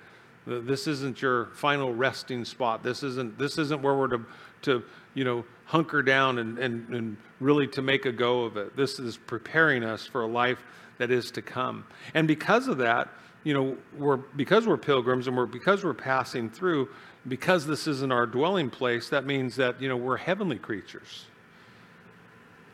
This 0.46 0.86
isn't 0.86 1.20
your 1.20 1.46
final 1.54 1.94
resting 1.94 2.44
spot. 2.44 2.82
This 2.82 3.02
isn't, 3.02 3.38
this 3.38 3.58
isn't 3.58 3.82
where 3.82 3.94
we're 3.94 4.08
to, 4.08 4.24
to 4.62 4.82
you 5.14 5.24
know, 5.24 5.44
hunker 5.66 6.02
down 6.02 6.38
and, 6.38 6.58
and, 6.58 6.88
and 6.90 7.16
really 7.40 7.66
to 7.66 7.82
make 7.82 8.06
a 8.06 8.12
go 8.12 8.44
of 8.44 8.56
it. 8.56 8.76
This 8.76 8.98
is 8.98 9.16
preparing 9.16 9.84
us 9.84 10.06
for 10.06 10.22
a 10.22 10.26
life 10.26 10.64
that 10.98 11.10
is 11.10 11.30
to 11.32 11.42
come. 11.42 11.84
And 12.14 12.28
because 12.28 12.68
of 12.68 12.78
that, 12.78 13.08
you 13.44 13.54
know, 13.54 13.76
we're 13.98 14.18
because 14.18 14.66
we're 14.66 14.76
pilgrims 14.76 15.26
and 15.26 15.36
we're 15.36 15.46
because 15.46 15.82
we're 15.84 15.94
passing 15.94 16.48
through, 16.48 16.88
because 17.26 17.66
this 17.66 17.86
isn't 17.86 18.12
our 18.12 18.26
dwelling 18.26 18.70
place, 18.70 19.08
that 19.08 19.26
means 19.26 19.56
that, 19.56 19.80
you 19.82 19.88
know, 19.88 19.96
we're 19.96 20.16
heavenly 20.16 20.58
creatures. 20.58 21.26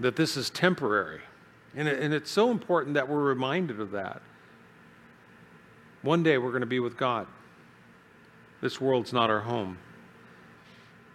That 0.00 0.14
this 0.16 0.36
is 0.36 0.50
temporary. 0.50 1.20
And, 1.74 1.88
it, 1.88 2.00
and 2.00 2.14
it's 2.14 2.30
so 2.30 2.50
important 2.50 2.94
that 2.94 3.08
we're 3.08 3.22
reminded 3.22 3.80
of 3.80 3.90
that. 3.92 4.22
One 6.02 6.22
day 6.22 6.38
we're 6.38 6.50
going 6.50 6.60
to 6.60 6.66
be 6.66 6.80
with 6.80 6.96
God. 6.96 7.26
This 8.60 8.80
world's 8.80 9.12
not 9.12 9.30
our 9.30 9.40
home. 9.40 9.78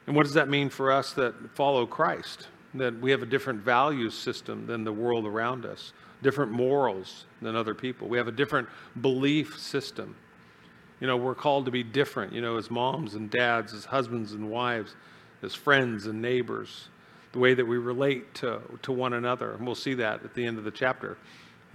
And 0.08 0.16
what 0.16 0.24
does 0.24 0.34
that 0.34 0.50
mean 0.50 0.70
for 0.70 0.92
us 0.92 1.14
that 1.14 1.34
follow 1.56 1.86
Christ? 1.86 2.48
That 2.74 3.00
we 3.00 3.12
have 3.12 3.22
a 3.22 3.26
different 3.26 3.62
value 3.62 4.10
system 4.10 4.66
than 4.66 4.84
the 4.84 4.92
world 4.92 5.26
around 5.26 5.66
us, 5.66 5.94
different 6.22 6.52
morals 6.52 7.26
than 7.42 7.56
other 7.56 7.76
people. 7.76 8.08
We 8.08 8.18
have 8.18 8.28
a 8.28 8.32
different 8.32 8.68
belief 9.02 9.60
system. 9.60 10.16
You 11.00 11.08
know, 11.08 11.18
we're 11.18 11.36
called 11.36 11.66
to 11.66 11.72
be 11.72 11.84
different, 11.84 12.34
you 12.34 12.42
know, 12.42 12.58
as 12.58 12.72
moms 12.72 13.16
and 13.16 13.30
dads, 13.30 13.74
as 13.74 13.86
husbands 13.86 14.34
and 14.34 14.50
wives, 14.50 14.96
as 15.42 15.54
friends 15.54 16.06
and 16.08 16.22
neighbors, 16.22 16.88
the 17.34 17.40
way 17.40 17.54
that 17.54 17.66
we 17.66 17.78
relate 17.78 18.34
to, 18.36 18.62
to 18.82 18.92
one 18.92 19.14
another. 19.14 19.52
And 19.54 19.66
we'll 19.66 19.76
see 19.76 19.94
that 19.96 20.24
at 20.24 20.34
the 20.34 20.46
end 20.46 20.58
of 20.58 20.64
the 20.64 20.72
chapter. 20.72 21.18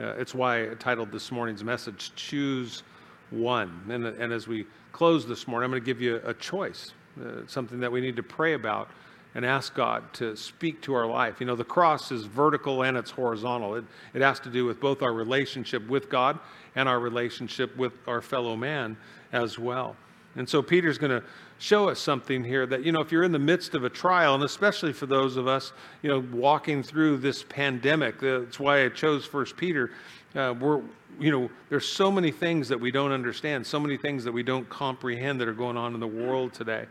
Uh, 0.01 0.15
it's 0.19 0.35
why 0.35 0.71
I 0.71 0.75
titled 0.75 1.13
this 1.13 1.31
morning's 1.31 1.65
message, 1.65 2.13
Choose 2.15 2.83
One. 3.31 3.83
And, 3.91 4.07
and 4.07 4.33
as 4.33 4.49
we 4.49 4.67
close 4.93 5.27
this 5.27 5.47
morning, 5.47 5.67
I'm 5.67 5.71
going 5.73 5.83
to 5.83 5.87
give 5.87 6.01
you 6.01 6.21
a 6.25 6.35
choice 6.35 6.93
uh, 7.21 7.47
something 7.47 7.81
that 7.81 7.91
we 7.91 8.01
need 8.01 8.17
to 8.17 8.23
pray 8.23 8.55
about 8.55 8.89
and 9.35 9.45
ask 9.45 9.75
God 9.75 10.13
to 10.15 10.37
speak 10.37 10.81
to 10.83 10.95
our 10.95 11.07
life. 11.07 11.41
You 11.41 11.47
know, 11.47 11.55
the 11.55 11.65
cross 11.65 12.11
is 12.11 12.25
vertical 12.25 12.83
and 12.83 12.97
it's 12.97 13.11
horizontal. 13.11 13.77
It, 13.77 13.85
it 14.15 14.23
has 14.23 14.41
to 14.41 14.51
do 14.51 14.65
with 14.65 14.81
both 14.81 15.03
our 15.03 15.13
relationship 15.13 15.87
with 15.89 16.09
God 16.09 16.39
and 16.75 16.89
our 16.89 16.99
relationship 16.99 17.77
with 17.77 17.93
our 18.07 18.21
fellow 18.21 18.57
man 18.57 18.97
as 19.33 19.59
well. 19.59 19.97
And 20.37 20.49
so 20.49 20.63
Peter's 20.63 20.99
going 20.99 21.11
to 21.11 21.23
show 21.59 21.89
us 21.89 21.99
something 21.99 22.45
here 22.45 22.67
that, 22.67 22.85
you 22.85 22.93
know, 22.93 23.01
if 23.01 23.11
you're 23.11 23.25
in 23.25 23.33
the 23.33 23.39
midst 23.39 23.75
of 23.75 23.85
a 23.85 23.91
trial, 23.91 24.35
and 24.35 24.45
especially 24.45 24.93
for 24.93 25.07
those 25.07 25.37
of 25.37 25.47
us, 25.47 25.73
you 26.03 26.11
know, 26.11 26.25
walking 26.33 26.83
through 26.83 27.19
this 27.19 27.43
pandemic, 27.43 28.21
that's 28.21 28.61
why 28.61 28.85
I 28.85 28.89
chose 28.89 29.25
First 29.25 29.57
Peter. 29.57 29.91
Uh, 30.35 30.55
we're, 30.59 30.81
you 31.19 31.31
know, 31.31 31.51
there's 31.69 31.87
so 31.87 32.11
many 32.11 32.31
things 32.31 32.69
that 32.69 32.81
we 32.81 32.91
don't 32.91 33.11
understand, 33.13 33.67
so 33.67 33.81
many 33.81 33.97
things 33.97 34.23
that 34.25 34.33
we 34.33 34.43
don't 34.43 34.69
comprehend 34.69 35.41
that 35.41 35.49
are 35.49 35.55
going 35.55 35.77
on 35.77 35.95
in 35.95 36.01
the 36.01 36.07
world 36.07 36.53
today 36.53 36.87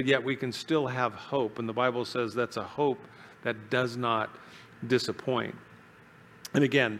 but 0.00 0.06
yet 0.06 0.24
we 0.24 0.34
can 0.34 0.50
still 0.50 0.86
have 0.86 1.12
hope. 1.12 1.58
And 1.58 1.68
the 1.68 1.74
Bible 1.74 2.06
says 2.06 2.32
that's 2.32 2.56
a 2.56 2.62
hope 2.62 2.98
that 3.42 3.68
does 3.68 3.98
not 3.98 4.30
disappoint. 4.86 5.54
And 6.54 6.64
again, 6.64 6.98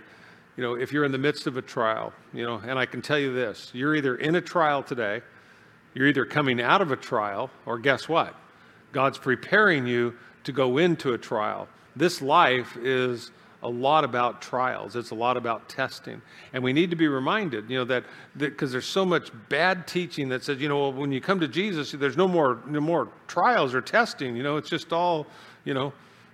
you 0.54 0.62
know, 0.62 0.74
if 0.74 0.92
you're 0.92 1.06
in 1.06 1.12
the 1.12 1.16
midst 1.16 1.46
of 1.46 1.56
a 1.56 1.62
trial, 1.62 2.12
you 2.34 2.44
know, 2.44 2.60
and 2.62 2.78
I 2.78 2.84
can 2.84 3.00
tell 3.00 3.18
you 3.18 3.32
this 3.32 3.70
you're 3.72 3.96
either 3.96 4.16
in 4.16 4.34
a 4.34 4.40
trial 4.42 4.82
today, 4.82 5.22
you're 5.94 6.08
either 6.08 6.26
coming 6.26 6.60
out 6.60 6.82
of 6.82 6.92
a 6.92 6.96
trial, 6.96 7.48
or 7.64 7.78
guess 7.78 8.06
what? 8.06 8.34
God's 8.92 9.16
preparing 9.16 9.86
you 9.86 10.14
to 10.44 10.52
go 10.52 10.76
into 10.76 11.14
a 11.14 11.18
trial. 11.18 11.68
This 11.96 12.20
life 12.20 12.76
is 12.76 13.30
a 13.62 13.68
lot 13.68 14.04
about 14.04 14.40
trials. 14.40 14.96
It's 14.96 15.10
a 15.10 15.14
lot 15.14 15.36
about 15.36 15.68
testing. 15.68 16.22
And 16.52 16.62
we 16.62 16.72
need 16.72 16.90
to 16.90 16.96
be 16.96 17.08
reminded, 17.08 17.68
you 17.68 17.78
know, 17.78 17.84
that 17.84 18.04
because 18.36 18.72
there's 18.72 18.86
so 18.86 19.04
much 19.04 19.30
bad 19.48 19.86
teaching 19.86 20.30
that 20.30 20.42
says, 20.42 20.60
you 20.60 20.68
know, 20.68 20.78
well, 20.78 20.92
when 20.92 21.12
you 21.12 21.20
come 21.20 21.40
to 21.40 21.48
Jesus, 21.48 21.92
there's 21.92 22.16
no 22.16 22.26
more, 22.26 22.60
no 22.66 22.80
more 22.80 23.08
trials 23.26 23.74
or 23.74 23.82
testing. 23.82 24.34
You 24.34 24.42
know, 24.42 24.56
it's 24.56 24.70
just 24.70 24.92
all, 24.92 25.26
you 25.64 25.74
know, 25.74 25.92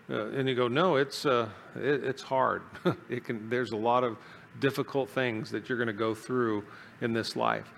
uh, 0.08 0.28
and 0.28 0.48
you 0.48 0.54
go, 0.54 0.68
no, 0.68 0.96
it's, 0.96 1.26
uh, 1.26 1.48
it, 1.74 2.04
it's 2.04 2.22
hard. 2.22 2.62
it 3.10 3.24
can, 3.24 3.48
there's 3.50 3.72
a 3.72 3.76
lot 3.76 4.04
of 4.04 4.16
difficult 4.60 5.10
things 5.10 5.50
that 5.50 5.68
you're 5.68 5.78
going 5.78 5.88
to 5.88 5.92
go 5.92 6.14
through 6.14 6.64
in 7.00 7.12
this 7.12 7.34
life. 7.34 7.72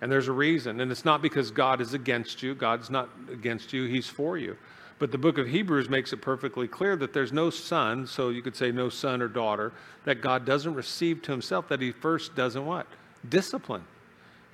And 0.00 0.10
there's 0.10 0.28
a 0.28 0.32
reason. 0.32 0.80
And 0.80 0.90
it's 0.90 1.04
not 1.04 1.22
because 1.22 1.50
God 1.50 1.80
is 1.80 1.94
against 1.94 2.42
you. 2.42 2.54
God's 2.54 2.90
not 2.90 3.10
against 3.30 3.72
you. 3.72 3.84
He's 3.84 4.06
for 4.06 4.38
you. 4.38 4.56
But 5.04 5.12
the 5.12 5.18
book 5.18 5.36
of 5.36 5.46
Hebrews 5.46 5.90
makes 5.90 6.14
it 6.14 6.22
perfectly 6.22 6.66
clear 6.66 6.96
that 6.96 7.12
there's 7.12 7.30
no 7.30 7.50
son, 7.50 8.06
so 8.06 8.30
you 8.30 8.40
could 8.40 8.56
say 8.56 8.72
no 8.72 8.88
son 8.88 9.20
or 9.20 9.28
daughter, 9.28 9.70
that 10.06 10.22
God 10.22 10.46
doesn't 10.46 10.72
receive 10.72 11.20
to 11.24 11.30
himself, 11.30 11.68
that 11.68 11.82
he 11.82 11.92
first 11.92 12.34
doesn't 12.34 12.64
what? 12.64 12.86
Discipline. 13.28 13.84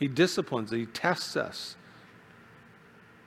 He 0.00 0.08
disciplines, 0.08 0.72
he 0.72 0.86
tests 0.86 1.36
us. 1.36 1.76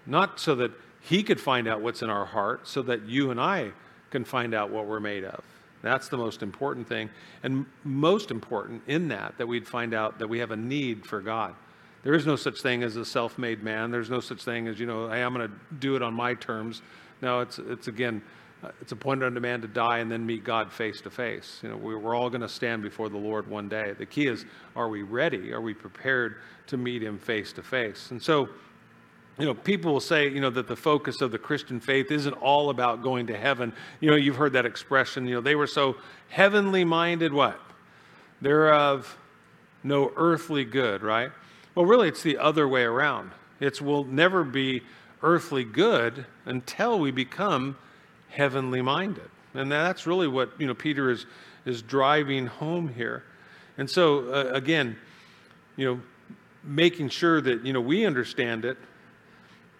Not 0.05 0.37
so 0.37 0.53
that 0.55 0.71
he 0.99 1.23
could 1.23 1.39
find 1.39 1.65
out 1.65 1.79
what's 1.79 2.01
in 2.01 2.09
our 2.09 2.25
heart, 2.25 2.67
so 2.67 2.81
that 2.81 3.03
you 3.03 3.31
and 3.31 3.39
I 3.39 3.71
can 4.11 4.25
find 4.25 4.53
out 4.53 4.69
what 4.69 4.87
we're 4.87 4.99
made 4.99 5.23
of. 5.23 5.41
That's 5.81 6.09
the 6.09 6.17
most 6.17 6.43
important 6.43 6.89
thing. 6.89 7.09
And 7.41 7.65
most 7.85 8.31
important 8.31 8.81
in 8.87 9.07
that, 9.07 9.37
that 9.37 9.47
we'd 9.47 9.65
find 9.65 9.93
out 9.93 10.19
that 10.19 10.27
we 10.27 10.39
have 10.39 10.51
a 10.51 10.57
need 10.57 11.05
for 11.05 11.21
God. 11.21 11.55
There 12.03 12.15
is 12.15 12.25
no 12.25 12.35
such 12.35 12.61
thing 12.61 12.83
as 12.83 12.97
a 12.97 13.05
self 13.05 13.37
made 13.37 13.63
man. 13.63 13.91
There's 13.91 14.09
no 14.09 14.19
such 14.19 14.43
thing 14.43 14.67
as, 14.67 14.77
you 14.77 14.85
know, 14.85 15.07
hey, 15.07 15.23
I'm 15.23 15.33
going 15.33 15.47
to 15.47 15.55
do 15.79 15.95
it 15.95 16.01
on 16.01 16.13
my 16.13 16.33
terms. 16.33 16.81
No, 17.23 17.39
it's, 17.39 17.57
it's 17.57 17.87
again, 17.87 18.21
uh, 18.61 18.69
it's 18.81 18.91
appointed 18.91 19.25
unto 19.25 19.39
man 19.39 19.61
to 19.61 19.67
die 19.67 19.99
and 19.99 20.11
then 20.11 20.25
meet 20.25 20.43
God 20.43 20.71
face 20.71 20.99
to 21.01 21.09
face. 21.09 21.61
You 21.63 21.69
know, 21.69 21.77
we're 21.77 22.15
all 22.15 22.29
going 22.29 22.41
to 22.41 22.49
stand 22.49 22.83
before 22.83 23.07
the 23.07 23.17
Lord 23.17 23.47
one 23.47 23.69
day. 23.69 23.93
The 23.97 24.05
key 24.05 24.27
is, 24.27 24.45
are 24.75 24.89
we 24.89 25.03
ready? 25.03 25.53
Are 25.53 25.61
we 25.61 25.73
prepared 25.73 26.35
to 26.67 26.75
meet 26.75 27.01
him 27.01 27.17
face 27.17 27.53
to 27.53 27.63
face? 27.63 28.11
And 28.11 28.21
so, 28.21 28.49
you 29.39 29.45
know, 29.45 29.53
people 29.53 29.93
will 29.93 30.01
say, 30.01 30.27
you 30.27 30.41
know, 30.41 30.49
that 30.49 30.67
the 30.67 30.75
focus 30.75 31.21
of 31.21 31.31
the 31.31 31.39
Christian 31.39 31.79
faith 31.79 32.11
isn't 32.11 32.33
all 32.33 32.69
about 32.69 33.01
going 33.01 33.27
to 33.27 33.37
heaven. 33.37 33.71
You 34.01 34.11
know, 34.11 34.17
you've 34.17 34.35
heard 34.35 34.53
that 34.53 34.65
expression, 34.65 35.25
you 35.25 35.35
know, 35.35 35.41
they 35.41 35.55
were 35.55 35.65
so 35.65 35.95
heavenly 36.27 36.83
minded, 36.83 37.33
what? 37.33 37.57
They're 38.41 38.73
of 38.73 39.17
no 39.81 40.11
earthly 40.17 40.65
good, 40.65 41.01
right? 41.01 41.31
Well, 41.73 41.85
really, 41.85 42.09
it's 42.09 42.21
the 42.21 42.37
other 42.37 42.67
way 42.67 42.83
around. 42.83 43.31
It's 43.61 43.81
we'll 43.81 44.03
never 44.03 44.43
be 44.43 44.83
earthly 45.23 45.63
good 45.63 46.25
until 46.45 46.99
we 46.99 47.09
become 47.09 47.77
heavenly 48.29 48.81
minded. 48.81 49.29
And 49.53 49.71
that's 49.71 50.05
really 50.05 50.27
what 50.27 50.51
you 50.59 50.67
know 50.67 50.73
Peter 50.73 51.09
is 51.09 51.25
is 51.65 51.81
driving 51.81 52.45
home 52.47 52.89
here. 52.89 53.23
And 53.77 53.89
so 53.89 54.29
uh, 54.31 54.51
again, 54.53 54.97
you 55.77 55.85
know, 55.85 56.01
making 56.63 57.09
sure 57.09 57.41
that 57.41 57.65
you 57.65 57.73
know 57.73 57.81
we 57.81 58.05
understand 58.05 58.65
it. 58.65 58.77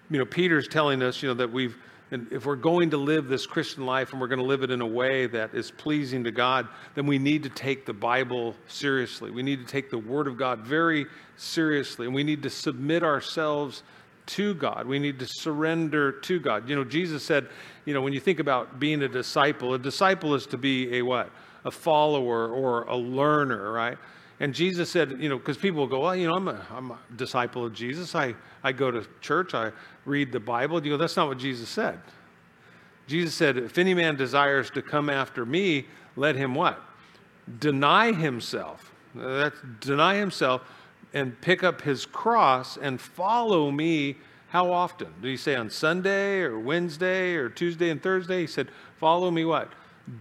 You 0.10 0.20
know, 0.20 0.26
Peter's 0.26 0.68
telling 0.68 1.02
us, 1.02 1.22
you 1.22 1.30
know, 1.30 1.36
that 1.36 1.52
we've 1.52 1.76
and 2.14 2.32
if 2.32 2.46
we're 2.46 2.56
going 2.56 2.92
to 2.92 2.98
live 2.98 3.28
this 3.28 3.48
Christian 3.48 3.88
life 3.88 4.12
and 4.12 4.22
we're 4.22 4.28
going 4.28 4.40
to 4.40 4.46
live 4.46 4.62
it 4.62 4.70
in 4.70 4.82
a 4.82 4.88
way 4.88 5.26
that 5.26 5.56
is 5.56 5.72
pleasing 5.72 6.24
to 6.26 6.32
God, 6.32 6.68
then 6.94 7.08
we 7.08 7.18
need 7.18 7.42
to 7.42 7.50
take 7.50 7.88
the 7.88 7.94
Bible 7.94 8.56
seriously. 8.68 9.32
We 9.32 9.42
need 9.42 9.66
to 9.66 9.66
take 9.66 9.90
the 9.90 9.98
Word 9.98 10.28
of 10.28 10.38
God 10.38 10.60
very 10.60 11.08
seriously. 11.38 12.06
And 12.06 12.14
we 12.14 12.24
need 12.24 12.44
to 12.44 12.52
submit 12.52 13.02
ourselves 13.02 13.82
to 14.26 14.54
God. 14.54 14.88
We 14.88 15.00
need 15.00 15.20
to 15.20 15.28
surrender 15.28 16.12
to 16.12 16.40
God. 16.40 16.70
You 16.70 16.76
know, 16.76 16.84
Jesus 16.84 17.24
said, 17.24 17.48
you 17.86 17.94
know, 17.94 18.02
when 18.02 18.14
you 18.14 18.20
think 18.20 18.40
about 18.40 18.80
being 18.80 19.02
a 19.04 19.08
disciple, 19.08 19.74
a 19.74 19.80
disciple 19.80 20.36
is 20.36 20.46
to 20.48 20.58
be 20.58 20.98
a 20.98 21.02
what? 21.02 21.30
A 21.66 21.72
follower 21.72 22.50
or 22.50 22.84
a 22.84 22.96
learner, 22.96 23.72
right? 23.72 23.98
And 24.40 24.54
Jesus 24.54 24.90
said, 24.90 25.22
you 25.22 25.30
know, 25.30 25.38
because 25.38 25.58
people 25.58 25.82
will 25.82 25.88
go, 25.88 26.02
well, 26.02 26.16
you 26.16 26.28
know, 26.28 26.36
I'm 26.36 26.48
a, 26.48 26.66
I'm 26.72 26.92
a 26.92 27.00
disciple 27.16 27.66
of 27.66 27.74
Jesus. 27.74 28.16
I, 28.16 28.36
I 28.64 28.72
go 28.72 28.92
to 28.92 29.06
church. 29.22 29.54
I 29.54 29.72
read 30.06 30.32
the 30.32 30.40
Bible. 30.40 30.84
You 30.84 30.94
go, 30.94 30.98
that's 30.98 31.16
not 31.16 31.28
what 31.28 31.38
Jesus 31.38 31.70
said. 31.70 32.00
Jesus 33.08 33.34
said, 33.34 33.58
if 33.58 33.78
any 33.78 33.94
man 33.94 34.16
desires 34.16 34.70
to 34.72 34.82
come 34.82 35.10
after 35.10 35.46
me, 35.46 35.86
let 36.16 36.36
him 36.36 36.56
what? 36.56 36.82
deny 37.60 38.12
himself. 38.12 38.92
That's 39.16 39.56
deny 39.80 40.16
himself 40.16 40.62
and 41.14 41.40
pick 41.42 41.64
up 41.64 41.82
his 41.82 42.06
cross 42.06 42.78
and 42.78 43.00
follow 43.00 43.72
me. 43.72 44.18
How 44.50 44.72
often? 44.72 45.14
Did 45.22 45.30
he 45.30 45.38
say 45.38 45.56
on 45.56 45.70
Sunday 45.70 46.42
or 46.42 46.60
Wednesday 46.60 47.36
or 47.36 47.50
Tuesday 47.50 47.90
and 47.90 48.02
Thursday? 48.02 48.42
He 48.42 48.48
said, 48.48 48.70
Follow 48.98 49.32
me 49.32 49.46
what? 49.46 49.72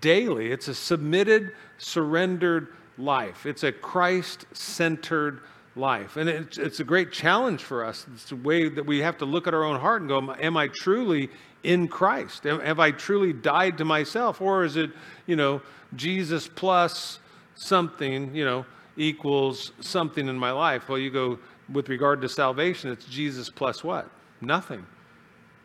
Daily. 0.01 0.53
It's 0.53 0.69
a 0.69 0.75
submitted, 0.75 1.53
surrendered 1.79 2.69
life. 2.99 3.47
It's 3.47 3.63
a 3.63 3.73
Christ 3.73 4.47
centered 4.53 5.41
life. 5.77 6.17
And 6.17 6.29
it's, 6.29 6.59
it's 6.59 6.81
a 6.81 6.85
great 6.85 7.13
challenge 7.13 7.63
for 7.63 7.85
us. 7.85 8.07
It's 8.15 8.33
a 8.33 8.37
way 8.37 8.69
that 8.69 8.85
we 8.87 9.01
have 9.01 9.19
to 9.19 9.25
look 9.25 9.47
at 9.47 9.55
our 9.55 9.65
own 9.65 9.81
heart 9.81 10.03
and 10.03 10.09
go, 10.09 10.35
Am 10.41 10.57
I 10.57 10.69
truly 10.69 11.31
in 11.63 11.89
Christ? 11.89 12.45
Have 12.45 12.81
I 12.81 12.91
truly 12.91 13.33
died 13.33 13.79
to 13.79 13.85
myself? 13.85 14.41
Or 14.41 14.65
is 14.65 14.77
it, 14.77 14.91
you 15.27 15.37
know, 15.37 15.63
Jesus 15.95 16.49
plus 16.49 17.19
something, 17.55 18.35
you 18.35 18.45
know, 18.45 18.67
equals 18.97 19.73
something 19.81 20.29
in 20.29 20.39
my 20.39 20.53
life? 20.53 20.89
Well, 20.89 20.99
you 20.99 21.11
go 21.11 21.39
with 21.73 21.89
regard 21.89 22.21
to 22.23 22.29
salvation, 22.29 22.91
it's 22.91 23.07
Jesus 23.07 23.49
plus 23.49 23.83
what? 23.83 24.11
Nothing. 24.41 24.85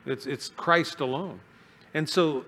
It's, 0.06 0.26
it's 0.26 0.50
Christ 0.50 1.02
alone. 1.02 1.40
And 1.94 2.08
so 2.08 2.46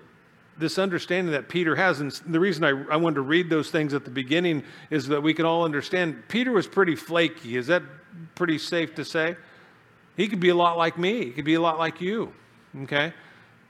this 0.58 0.78
understanding 0.78 1.32
that 1.32 1.48
Peter 1.48 1.74
has, 1.74 2.00
and 2.00 2.12
the 2.26 2.40
reason 2.40 2.64
I, 2.64 2.70
I 2.92 2.96
wanted 2.96 3.16
to 3.16 3.22
read 3.22 3.50
those 3.50 3.70
things 3.70 3.94
at 3.94 4.04
the 4.04 4.10
beginning 4.10 4.62
is 4.90 5.06
that 5.08 5.22
we 5.22 5.34
can 5.34 5.44
all 5.44 5.64
understand 5.64 6.22
Peter 6.28 6.52
was 6.52 6.66
pretty 6.66 6.96
flaky. 6.96 7.56
Is 7.56 7.66
that 7.66 7.82
pretty 8.34 8.58
safe 8.58 8.94
to 8.96 9.04
say? 9.04 9.36
He 10.16 10.28
could 10.28 10.40
be 10.40 10.50
a 10.50 10.54
lot 10.54 10.76
like 10.76 10.98
me, 10.98 11.24
he 11.24 11.30
could 11.30 11.44
be 11.44 11.54
a 11.54 11.60
lot 11.60 11.78
like 11.78 12.00
you. 12.00 12.32
Okay? 12.82 13.12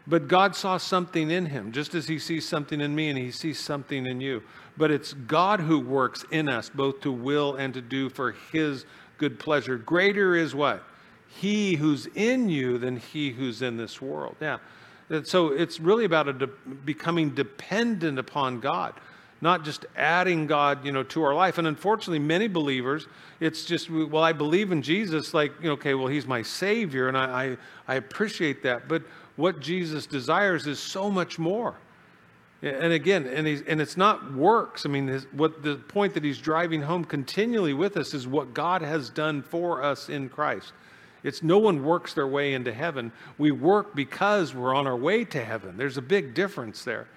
But 0.06 0.28
God 0.28 0.56
saw 0.56 0.76
something 0.76 1.30
in 1.30 1.46
him, 1.46 1.72
just 1.72 1.94
as 1.94 2.08
he 2.08 2.18
sees 2.18 2.46
something 2.46 2.80
in 2.80 2.94
me 2.94 3.08
and 3.10 3.18
he 3.18 3.30
sees 3.30 3.60
something 3.60 4.06
in 4.06 4.20
you. 4.20 4.42
But 4.80 4.90
it's 4.90 5.12
God 5.12 5.60
who 5.60 5.78
works 5.78 6.24
in 6.30 6.48
us, 6.48 6.70
both 6.70 7.02
to 7.02 7.12
will 7.12 7.56
and 7.56 7.74
to 7.74 7.82
do 7.82 8.08
for 8.08 8.34
his 8.50 8.86
good 9.18 9.38
pleasure. 9.38 9.76
Greater 9.76 10.34
is 10.34 10.54
what? 10.54 10.82
He 11.28 11.74
who's 11.74 12.06
in 12.06 12.48
you 12.48 12.78
than 12.78 12.96
he 12.96 13.30
who's 13.30 13.60
in 13.60 13.76
this 13.76 14.00
world. 14.00 14.36
Yeah. 14.40 14.56
So 15.24 15.48
it's 15.48 15.80
really 15.80 16.06
about 16.06 16.38
de- 16.38 16.46
becoming 16.46 17.34
dependent 17.34 18.18
upon 18.18 18.60
God, 18.60 18.94
not 19.42 19.66
just 19.66 19.84
adding 19.96 20.46
God, 20.46 20.82
you 20.82 20.92
know, 20.92 21.02
to 21.02 21.22
our 21.24 21.34
life. 21.34 21.58
And 21.58 21.66
unfortunately, 21.68 22.18
many 22.18 22.48
believers, 22.48 23.06
it's 23.38 23.66
just, 23.66 23.90
well, 23.90 24.24
I 24.24 24.32
believe 24.32 24.72
in 24.72 24.80
Jesus, 24.80 25.34
like, 25.34 25.52
you 25.60 25.66
know, 25.66 25.74
okay, 25.74 25.92
well, 25.92 26.06
he's 26.06 26.26
my 26.26 26.40
Savior, 26.40 27.08
and 27.08 27.18
I, 27.18 27.24
I, 27.44 27.56
I 27.86 27.94
appreciate 27.96 28.62
that. 28.62 28.88
But 28.88 29.02
what 29.36 29.60
Jesus 29.60 30.06
desires 30.06 30.66
is 30.66 30.78
so 30.78 31.10
much 31.10 31.38
more. 31.38 31.76
And 32.62 32.92
again, 32.92 33.26
and, 33.26 33.46
he's, 33.46 33.62
and 33.62 33.80
it's 33.80 33.96
not 33.96 34.34
works. 34.34 34.84
I 34.84 34.90
mean, 34.90 35.06
his, 35.06 35.24
what 35.32 35.62
the 35.62 35.76
point 35.76 36.12
that 36.12 36.22
he's 36.22 36.38
driving 36.38 36.82
home 36.82 37.04
continually 37.04 37.72
with 37.72 37.96
us 37.96 38.12
is 38.12 38.26
what 38.26 38.52
God 38.52 38.82
has 38.82 39.08
done 39.08 39.42
for 39.42 39.82
us 39.82 40.10
in 40.10 40.28
Christ. 40.28 40.72
It's 41.22 41.42
no 41.42 41.58
one 41.58 41.84
works 41.84 42.12
their 42.12 42.26
way 42.26 42.52
into 42.52 42.72
heaven. 42.72 43.12
We 43.38 43.50
work 43.50 43.94
because 43.94 44.54
we're 44.54 44.74
on 44.74 44.86
our 44.86 44.96
way 44.96 45.24
to 45.26 45.42
heaven. 45.42 45.76
There's 45.76 45.96
a 45.96 46.02
big 46.02 46.34
difference 46.34 46.84
there. 46.84 47.08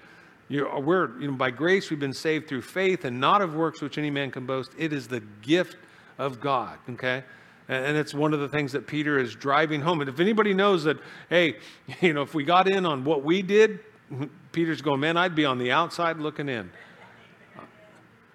You 0.48 0.68
we're, 0.78 1.18
you 1.20 1.30
know, 1.30 1.36
by 1.36 1.50
grace 1.50 1.90
we've 1.90 2.00
been 2.00 2.12
saved 2.12 2.48
through 2.48 2.62
faith 2.62 3.04
and 3.04 3.18
not 3.18 3.40
of 3.40 3.54
works 3.54 3.80
which 3.80 3.96
any 3.96 4.10
man 4.10 4.30
can 4.30 4.46
boast. 4.46 4.72
It 4.78 4.92
is 4.92 5.08
the 5.08 5.20
gift 5.42 5.76
of 6.18 6.40
God, 6.40 6.78
okay? 6.90 7.24
And 7.68 7.96
it's 7.96 8.12
one 8.12 8.34
of 8.34 8.40
the 8.40 8.48
things 8.48 8.72
that 8.72 8.86
Peter 8.86 9.18
is 9.18 9.34
driving 9.34 9.80
home. 9.80 10.00
And 10.00 10.10
if 10.10 10.20
anybody 10.20 10.52
knows 10.52 10.84
that, 10.84 10.98
hey, 11.30 11.56
you 12.00 12.12
know, 12.12 12.22
if 12.22 12.34
we 12.34 12.44
got 12.44 12.68
in 12.68 12.84
on 12.84 13.04
what 13.04 13.24
we 13.24 13.42
did, 13.42 13.80
Peter's 14.54 14.80
going, 14.80 15.00
man, 15.00 15.18
I'd 15.18 15.34
be 15.34 15.44
on 15.44 15.58
the 15.58 15.72
outside 15.72 16.18
looking 16.18 16.48
in. 16.48 16.70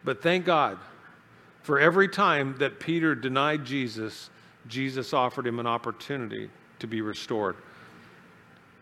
But 0.03 0.21
thank 0.21 0.45
God 0.45 0.77
for 1.63 1.79
every 1.79 2.07
time 2.07 2.57
that 2.59 2.79
Peter 2.79 3.15
denied 3.15 3.65
Jesus 3.65 4.29
Jesus 4.67 5.13
offered 5.13 5.47
him 5.47 5.59
an 5.59 5.67
opportunity 5.67 6.49
to 6.79 6.87
be 6.87 7.01
restored. 7.01 7.55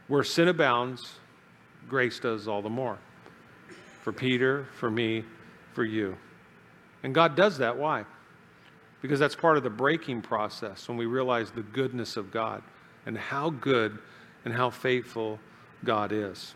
Where 0.07 0.23
sin 0.23 0.47
abounds, 0.47 1.19
grace 1.87 2.19
does 2.19 2.47
all 2.47 2.61
the 2.61 2.69
more. 2.69 2.97
For 4.01 4.11
Peter, 4.11 4.67
for 4.75 4.89
me, 4.89 5.23
for 5.73 5.83
you. 5.83 6.17
And 7.03 7.13
God 7.13 7.35
does 7.35 7.57
that. 7.59 7.77
Why? 7.77 8.05
Because 9.01 9.19
that's 9.19 9.35
part 9.35 9.57
of 9.57 9.63
the 9.63 9.69
breaking 9.69 10.21
process 10.21 10.87
when 10.87 10.97
we 10.97 11.05
realize 11.05 11.51
the 11.51 11.61
goodness 11.61 12.17
of 12.17 12.31
God 12.31 12.63
and 13.05 13.17
how 13.17 13.49
good 13.49 13.99
and 14.43 14.53
how 14.53 14.69
faithful 14.69 15.39
God 15.83 16.11
is. 16.11 16.55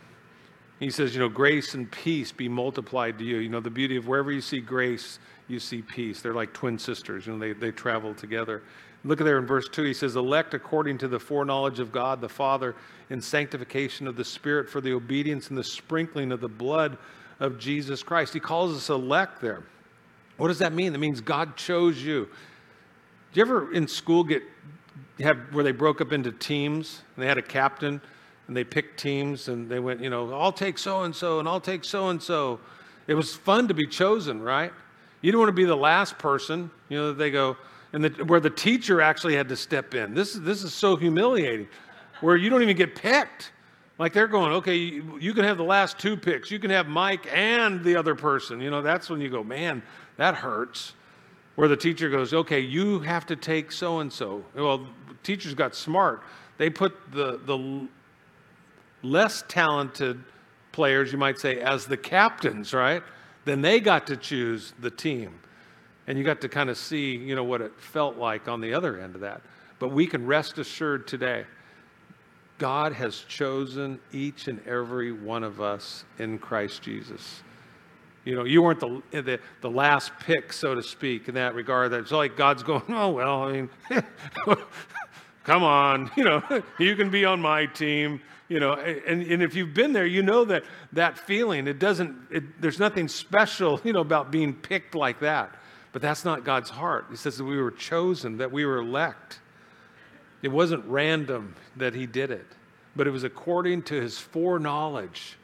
He 0.81 0.89
says, 0.89 1.13
you 1.13 1.19
know, 1.19 1.29
grace 1.29 1.75
and 1.75 1.89
peace 1.91 2.31
be 2.31 2.49
multiplied 2.49 3.19
to 3.19 3.23
you. 3.23 3.37
You 3.37 3.49
know, 3.49 3.59
the 3.59 3.69
beauty 3.69 3.97
of 3.97 4.07
wherever 4.07 4.31
you 4.31 4.41
see 4.41 4.59
grace, 4.59 5.19
you 5.47 5.59
see 5.59 5.83
peace. 5.83 6.21
They're 6.21 6.33
like 6.33 6.53
twin 6.53 6.79
sisters, 6.79 7.27
you 7.27 7.33
know, 7.33 7.39
they, 7.39 7.53
they 7.53 7.69
travel 7.69 8.15
together. 8.15 8.63
Look 9.03 9.21
at 9.21 9.25
there 9.25 9.37
in 9.37 9.45
verse 9.45 9.69
2. 9.69 9.83
He 9.83 9.93
says, 9.93 10.15
Elect 10.15 10.55
according 10.55 10.97
to 10.97 11.07
the 11.07 11.19
foreknowledge 11.19 11.79
of 11.79 11.91
God 11.91 12.19
the 12.19 12.27
Father 12.27 12.75
in 13.11 13.21
sanctification 13.21 14.07
of 14.07 14.15
the 14.15 14.25
Spirit 14.25 14.67
for 14.67 14.81
the 14.81 14.91
obedience 14.93 15.49
and 15.49 15.57
the 15.57 15.63
sprinkling 15.63 16.31
of 16.31 16.41
the 16.41 16.49
blood 16.49 16.97
of 17.39 17.59
Jesus 17.59 18.01
Christ. 18.01 18.33
He 18.33 18.39
calls 18.39 18.75
us 18.75 18.89
elect 18.89 19.39
there. 19.39 19.61
What 20.37 20.47
does 20.47 20.59
that 20.59 20.73
mean? 20.73 20.93
That 20.93 20.99
means 20.99 21.21
God 21.21 21.57
chose 21.57 22.01
you. 22.01 22.27
Did 23.33 23.37
you 23.37 23.41
ever 23.43 23.71
in 23.71 23.87
school 23.87 24.23
get 24.23 24.41
have 25.19 25.37
where 25.51 25.63
they 25.63 25.73
broke 25.73 26.01
up 26.01 26.11
into 26.11 26.31
teams 26.31 27.03
and 27.15 27.23
they 27.23 27.27
had 27.27 27.37
a 27.37 27.43
captain 27.43 28.01
and 28.51 28.57
they 28.57 28.65
picked 28.65 28.99
teams 28.99 29.47
and 29.47 29.69
they 29.69 29.79
went, 29.79 30.01
you 30.01 30.09
know, 30.09 30.33
I'll 30.33 30.51
take 30.51 30.77
so 30.77 31.03
and 31.03 31.15
so 31.15 31.39
and 31.39 31.47
I'll 31.47 31.61
take 31.61 31.85
so 31.85 32.09
and 32.09 32.21
so. 32.21 32.59
It 33.07 33.13
was 33.13 33.33
fun 33.33 33.69
to 33.69 33.73
be 33.73 33.87
chosen, 33.87 34.41
right? 34.41 34.73
You 35.21 35.31
don't 35.31 35.39
want 35.39 35.47
to 35.47 35.53
be 35.53 35.63
the 35.63 35.73
last 35.73 36.19
person. 36.19 36.69
You 36.89 36.97
know, 36.97 37.13
they 37.13 37.31
go, 37.31 37.55
and 37.93 38.03
the, 38.03 38.25
where 38.25 38.41
the 38.41 38.49
teacher 38.49 38.99
actually 38.99 39.37
had 39.37 39.47
to 39.47 39.55
step 39.55 39.95
in. 39.95 40.13
This, 40.13 40.33
this 40.33 40.65
is 40.65 40.73
so 40.73 40.97
humiliating, 40.97 41.69
where 42.19 42.35
you 42.35 42.49
don't 42.49 42.61
even 42.61 42.75
get 42.75 42.93
picked. 42.93 43.53
Like 43.97 44.11
they're 44.11 44.27
going, 44.27 44.51
okay, 44.51 44.75
you, 44.75 45.17
you 45.17 45.33
can 45.33 45.45
have 45.45 45.55
the 45.55 45.63
last 45.63 45.97
two 45.97 46.17
picks. 46.17 46.51
You 46.51 46.59
can 46.59 46.71
have 46.71 46.87
Mike 46.87 47.27
and 47.31 47.81
the 47.85 47.95
other 47.95 48.15
person. 48.15 48.59
You 48.59 48.69
know, 48.69 48.81
that's 48.81 49.09
when 49.09 49.21
you 49.21 49.29
go, 49.29 49.45
man, 49.45 49.81
that 50.17 50.35
hurts. 50.35 50.91
Where 51.55 51.69
the 51.69 51.77
teacher 51.77 52.09
goes, 52.09 52.33
okay, 52.33 52.59
you 52.59 52.99
have 52.99 53.25
to 53.27 53.37
take 53.37 53.71
so 53.71 53.99
and 53.99 54.11
so. 54.11 54.43
Well, 54.53 54.87
teachers 55.23 55.53
got 55.53 55.73
smart. 55.73 56.23
They 56.57 56.69
put 56.69 56.97
the, 57.13 57.39
the 57.45 57.87
less 59.03 59.43
talented 59.47 60.23
players, 60.71 61.11
you 61.11 61.17
might 61.17 61.39
say, 61.39 61.59
as 61.59 61.85
the 61.85 61.97
captains, 61.97 62.73
right? 62.73 63.03
Then 63.45 63.61
they 63.61 63.79
got 63.79 64.07
to 64.07 64.17
choose 64.17 64.73
the 64.79 64.91
team. 64.91 65.39
And 66.07 66.17
you 66.17 66.23
got 66.23 66.41
to 66.41 66.49
kind 66.49 66.69
of 66.69 66.77
see, 66.77 67.15
you 67.15 67.35
know, 67.35 67.43
what 67.43 67.61
it 67.61 67.73
felt 67.79 68.17
like 68.17 68.47
on 68.47 68.61
the 68.61 68.73
other 68.73 68.99
end 68.99 69.15
of 69.15 69.21
that. 69.21 69.41
But 69.79 69.89
we 69.89 70.07
can 70.07 70.25
rest 70.25 70.57
assured 70.57 71.07
today 71.07 71.45
God 72.57 72.93
has 72.93 73.21
chosen 73.27 73.99
each 74.11 74.47
and 74.47 74.65
every 74.67 75.11
one 75.11 75.43
of 75.43 75.59
us 75.59 76.05
in 76.19 76.37
Christ 76.37 76.83
Jesus. 76.83 77.41
You 78.23 78.35
know, 78.35 78.43
you 78.43 78.61
weren't 78.61 78.79
the, 78.79 79.01
the, 79.09 79.39
the 79.61 79.69
last 79.69 80.11
pick, 80.19 80.53
so 80.53 80.75
to 80.75 80.83
speak, 80.83 81.27
in 81.27 81.33
that 81.33 81.55
regard. 81.55 81.91
It's 81.91 82.11
like 82.11 82.37
God's 82.37 82.61
going, 82.61 82.83
oh, 82.89 83.09
well, 83.09 83.43
I 83.43 83.51
mean, 83.51 83.69
come 85.43 85.63
on, 85.63 86.11
you 86.17 86.23
know, 86.23 86.63
you 86.77 86.95
can 86.95 87.09
be 87.09 87.25
on 87.25 87.41
my 87.41 87.65
team, 87.65 88.21
you 88.49 88.59
know. 88.59 88.73
And, 88.73 89.21
and 89.23 89.43
if 89.43 89.55
you've 89.55 89.73
been 89.73 89.93
there, 89.93 90.05
you 90.05 90.21
know 90.21 90.45
that 90.45 90.63
that 90.93 91.17
feeling, 91.17 91.67
it 91.67 91.79
doesn't, 91.79 92.15
it, 92.29 92.61
there's 92.61 92.79
nothing 92.79 93.07
special, 93.07 93.79
you 93.83 93.93
know, 93.93 94.01
about 94.01 94.31
being 94.31 94.53
picked 94.53 94.95
like 94.95 95.19
that. 95.19 95.55
But 95.93 96.01
that's 96.01 96.23
not 96.23 96.45
God's 96.45 96.69
heart. 96.69 97.07
He 97.09 97.17
says 97.17 97.37
that 97.37 97.43
we 97.43 97.61
were 97.61 97.71
chosen, 97.71 98.37
that 98.37 98.51
we 98.51 98.65
were 98.65 98.77
elect. 98.77 99.39
It 100.41 100.47
wasn't 100.49 100.85
random 100.85 101.55
that 101.75 101.93
He 101.93 102.05
did 102.05 102.31
it, 102.31 102.47
but 102.95 103.07
it 103.07 103.11
was 103.11 103.23
according 103.23 103.83
to 103.83 104.01
His 104.01 104.17
foreknowledge. 104.17 105.37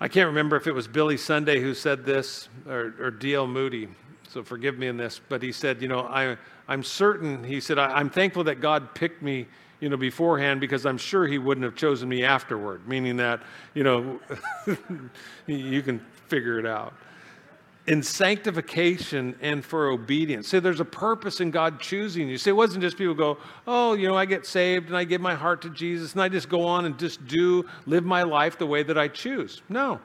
I 0.00 0.08
can't 0.08 0.26
remember 0.26 0.56
if 0.56 0.66
it 0.66 0.72
was 0.72 0.88
Billy 0.88 1.16
Sunday 1.16 1.60
who 1.60 1.72
said 1.72 2.04
this 2.04 2.48
or, 2.68 2.94
or 3.00 3.10
D.L. 3.10 3.46
Moody, 3.46 3.88
so 4.28 4.42
forgive 4.42 4.76
me 4.76 4.88
in 4.88 4.96
this, 4.96 5.20
but 5.28 5.40
he 5.40 5.52
said, 5.52 5.80
You 5.80 5.88
know, 5.88 6.00
I, 6.00 6.36
I'm 6.68 6.82
certain, 6.82 7.44
he 7.44 7.60
said, 7.60 7.78
I'm 7.78 8.10
thankful 8.10 8.44
that 8.44 8.60
God 8.60 8.94
picked 8.94 9.22
me 9.22 9.46
you 9.80 9.88
know, 9.88 9.96
beforehand 9.96 10.60
because 10.60 10.86
I'm 10.86 10.96
sure 10.96 11.26
he 11.26 11.38
wouldn't 11.38 11.64
have 11.64 11.74
chosen 11.74 12.08
me 12.08 12.24
afterward, 12.24 12.88
meaning 12.88 13.16
that, 13.18 13.42
you 13.74 13.84
know, 13.84 14.18
you 15.46 15.82
can 15.82 15.98
figure 16.26 16.58
it 16.58 16.66
out 16.66 16.94
in 17.86 18.02
sanctification 18.02 19.36
and 19.42 19.62
for 19.62 19.90
obedience. 19.90 20.48
See, 20.48 20.58
there's 20.58 20.80
a 20.80 20.86
purpose 20.86 21.40
in 21.40 21.50
God 21.50 21.80
choosing 21.80 22.28
you. 22.28 22.38
See, 22.38 22.50
it 22.50 22.54
wasn't 22.54 22.82
just 22.82 22.96
people 22.96 23.14
go, 23.14 23.36
oh, 23.66 23.92
you 23.92 24.08
know, 24.08 24.16
I 24.16 24.24
get 24.24 24.46
saved 24.46 24.88
and 24.88 24.96
I 24.96 25.04
give 25.04 25.20
my 25.20 25.34
heart 25.34 25.60
to 25.62 25.70
Jesus 25.70 26.14
and 26.14 26.22
I 26.22 26.30
just 26.30 26.48
go 26.48 26.62
on 26.62 26.86
and 26.86 26.98
just 26.98 27.26
do, 27.26 27.64
live 27.84 28.04
my 28.04 28.22
life 28.22 28.58
the 28.58 28.66
way 28.66 28.82
that 28.84 28.96
I 28.96 29.08
choose. 29.08 29.60
No. 29.68 30.00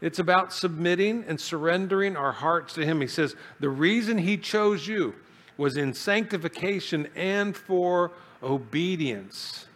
It's 0.00 0.18
about 0.18 0.52
submitting 0.52 1.24
and 1.28 1.40
surrendering 1.40 2.16
our 2.16 2.32
hearts 2.32 2.74
to 2.74 2.84
Him. 2.84 3.00
He 3.00 3.06
says, 3.06 3.36
the 3.60 3.68
reason 3.68 4.18
He 4.18 4.36
chose 4.36 4.88
you 4.88 5.14
was 5.60 5.76
in 5.76 5.92
sanctification 5.92 7.06
and 7.14 7.54
for 7.54 8.12
obedience. 8.42 9.66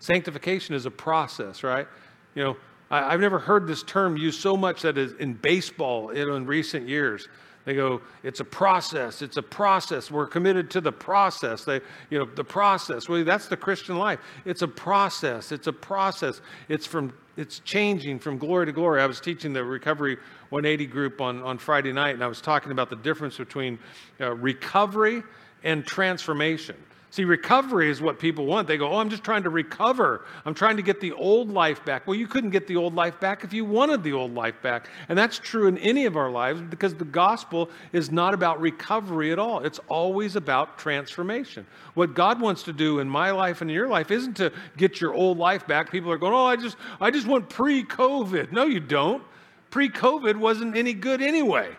Sanctification 0.00 0.74
is 0.74 0.84
a 0.84 0.90
process, 0.90 1.62
right? 1.62 1.86
You 2.34 2.42
know, 2.42 2.56
I, 2.90 3.12
have 3.12 3.20
never 3.20 3.38
heard 3.38 3.68
this 3.68 3.84
term 3.84 4.16
used 4.16 4.40
so 4.40 4.56
much 4.56 4.82
that 4.82 4.98
is 4.98 5.12
in 5.14 5.34
baseball 5.34 6.10
in, 6.10 6.28
in 6.28 6.44
recent 6.44 6.88
years. 6.88 7.28
They 7.66 7.74
go, 7.74 8.00
it's 8.22 8.38
a 8.38 8.44
process. 8.44 9.22
It's 9.22 9.36
a 9.36 9.42
process. 9.42 10.08
We're 10.08 10.28
committed 10.28 10.70
to 10.70 10.80
the 10.80 10.92
process. 10.92 11.64
They, 11.64 11.80
you 12.10 12.18
know, 12.18 12.24
the 12.24 12.44
process. 12.44 13.08
Well, 13.08 13.24
that's 13.24 13.48
the 13.48 13.56
Christian 13.56 13.98
life. 13.98 14.20
It's 14.44 14.62
a 14.62 14.68
process. 14.68 15.50
It's 15.50 15.66
a 15.66 15.72
process. 15.72 16.40
It's 16.68 16.86
from 16.86 17.12
it's 17.36 17.58
changing 17.58 18.20
from 18.20 18.38
glory 18.38 18.64
to 18.66 18.72
glory. 18.72 19.02
I 19.02 19.06
was 19.06 19.20
teaching 19.20 19.52
the 19.52 19.62
Recovery 19.62 20.16
180 20.48 20.86
group 20.86 21.20
on, 21.20 21.42
on 21.42 21.58
Friday 21.58 21.92
night, 21.92 22.14
and 22.14 22.24
I 22.24 22.28
was 22.28 22.40
talking 22.40 22.72
about 22.72 22.88
the 22.88 22.96
difference 22.96 23.36
between 23.36 23.78
uh, 24.20 24.34
recovery 24.36 25.22
and 25.62 25.84
transformation. 25.84 26.76
See, 27.16 27.24
recovery 27.24 27.88
is 27.88 28.02
what 28.02 28.18
people 28.18 28.44
want. 28.44 28.68
They 28.68 28.76
go, 28.76 28.92
Oh, 28.92 28.98
I'm 28.98 29.08
just 29.08 29.24
trying 29.24 29.44
to 29.44 29.48
recover. 29.48 30.26
I'm 30.44 30.52
trying 30.52 30.76
to 30.76 30.82
get 30.82 31.00
the 31.00 31.12
old 31.12 31.50
life 31.50 31.82
back. 31.82 32.06
Well, 32.06 32.14
you 32.14 32.26
couldn't 32.26 32.50
get 32.50 32.66
the 32.66 32.76
old 32.76 32.94
life 32.94 33.18
back 33.18 33.42
if 33.42 33.54
you 33.54 33.64
wanted 33.64 34.02
the 34.02 34.12
old 34.12 34.34
life 34.34 34.60
back. 34.60 34.90
And 35.08 35.16
that's 35.16 35.38
true 35.38 35.66
in 35.66 35.78
any 35.78 36.04
of 36.04 36.18
our 36.18 36.30
lives 36.30 36.60
because 36.60 36.94
the 36.94 37.06
gospel 37.06 37.70
is 37.94 38.10
not 38.10 38.34
about 38.34 38.60
recovery 38.60 39.32
at 39.32 39.38
all. 39.38 39.64
It's 39.64 39.80
always 39.88 40.36
about 40.36 40.78
transformation. 40.78 41.66
What 41.94 42.12
God 42.12 42.38
wants 42.38 42.62
to 42.64 42.74
do 42.74 42.98
in 42.98 43.08
my 43.08 43.30
life 43.30 43.62
and 43.62 43.70
in 43.70 43.74
your 43.74 43.88
life 43.88 44.10
isn't 44.10 44.36
to 44.36 44.52
get 44.76 45.00
your 45.00 45.14
old 45.14 45.38
life 45.38 45.66
back. 45.66 45.90
People 45.90 46.12
are 46.12 46.18
going, 46.18 46.34
Oh, 46.34 46.44
I 46.44 46.56
just, 46.56 46.76
I 47.00 47.10
just 47.10 47.26
want 47.26 47.48
pre 47.48 47.82
COVID. 47.82 48.52
No, 48.52 48.66
you 48.66 48.80
don't. 48.80 49.22
Pre 49.70 49.88
COVID 49.88 50.36
wasn't 50.36 50.76
any 50.76 50.92
good 50.92 51.22
anyway. 51.22 51.74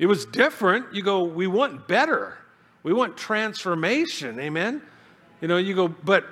It 0.00 0.06
was 0.06 0.26
different. 0.26 0.92
You 0.92 1.04
go, 1.04 1.22
We 1.22 1.46
want 1.46 1.86
better. 1.86 2.38
We 2.86 2.92
want 2.92 3.16
transformation, 3.16 4.38
amen? 4.38 4.80
You 5.40 5.48
know, 5.48 5.56
you 5.56 5.74
go, 5.74 5.88
but 5.88 6.24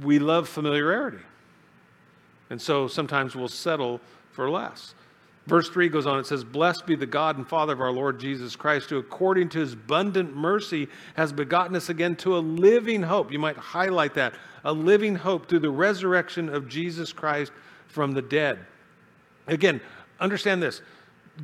we 0.00 0.20
love 0.20 0.48
familiarity. 0.48 1.18
And 2.50 2.62
so 2.62 2.86
sometimes 2.86 3.34
we'll 3.34 3.48
settle 3.48 4.00
for 4.30 4.48
less. 4.48 4.94
Verse 5.48 5.68
3 5.68 5.88
goes 5.88 6.06
on, 6.06 6.20
it 6.20 6.26
says, 6.26 6.44
Blessed 6.44 6.86
be 6.86 6.94
the 6.94 7.04
God 7.04 7.36
and 7.36 7.48
Father 7.48 7.72
of 7.72 7.80
our 7.80 7.90
Lord 7.90 8.20
Jesus 8.20 8.54
Christ, 8.54 8.90
who 8.90 8.98
according 8.98 9.48
to 9.48 9.58
his 9.58 9.72
abundant 9.72 10.36
mercy 10.36 10.86
has 11.16 11.32
begotten 11.32 11.74
us 11.74 11.88
again 11.88 12.14
to 12.14 12.36
a 12.36 12.38
living 12.38 13.02
hope. 13.02 13.32
You 13.32 13.40
might 13.40 13.56
highlight 13.56 14.14
that 14.14 14.34
a 14.62 14.72
living 14.72 15.16
hope 15.16 15.48
through 15.48 15.58
the 15.58 15.70
resurrection 15.70 16.48
of 16.48 16.68
Jesus 16.68 17.12
Christ 17.12 17.50
from 17.88 18.12
the 18.12 18.22
dead. 18.22 18.60
Again, 19.48 19.80
understand 20.20 20.62
this 20.62 20.80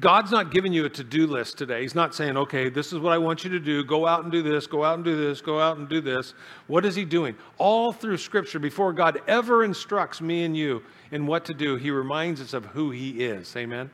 God's 0.01 0.31
not 0.31 0.51
giving 0.51 0.73
you 0.73 0.87
a 0.87 0.91
to 0.91 1.05
do 1.05 1.27
list 1.27 1.59
today. 1.59 1.83
He's 1.83 1.95
not 1.95 2.15
saying, 2.15 2.37
okay, 2.37 2.71
this 2.71 2.93
is 2.95 2.99
what 2.99 3.13
I 3.13 3.19
want 3.19 3.45
you 3.45 3.51
to 3.51 3.61
do. 3.61 3.85
Go 3.85 4.07
out 4.07 4.23
and 4.23 4.33
do 4.33 4.43
this, 4.43 4.67
go 4.67 4.85
out 4.85 4.95
and 4.95 5.05
do 5.05 5.17
this, 5.17 5.43
go 5.43 5.61
out 5.61 5.77
and 5.77 5.89
do 5.89 6.01
this. 6.01 6.33
What 6.67 6.87
is 6.87 6.95
He 6.95 7.05
doing? 7.05 7.37
All 7.59 7.93
through 7.93 8.17
Scripture, 8.17 8.59
before 8.59 8.95
God 8.95 9.21
ever 9.29 9.65
instructs 9.65 10.21
me 10.23 10.45
and 10.45 10.57
you 10.57 10.83
in 11.11 11.27
what 11.27 11.45
to 11.45 11.55
do, 11.55 11.77
He 11.77 11.91
reminds 11.91 12.41
us 12.41 12.55
of 12.55 12.65
who 12.67 12.91
He 12.91 13.23
is. 13.23 13.55
Amen? 13.55 13.91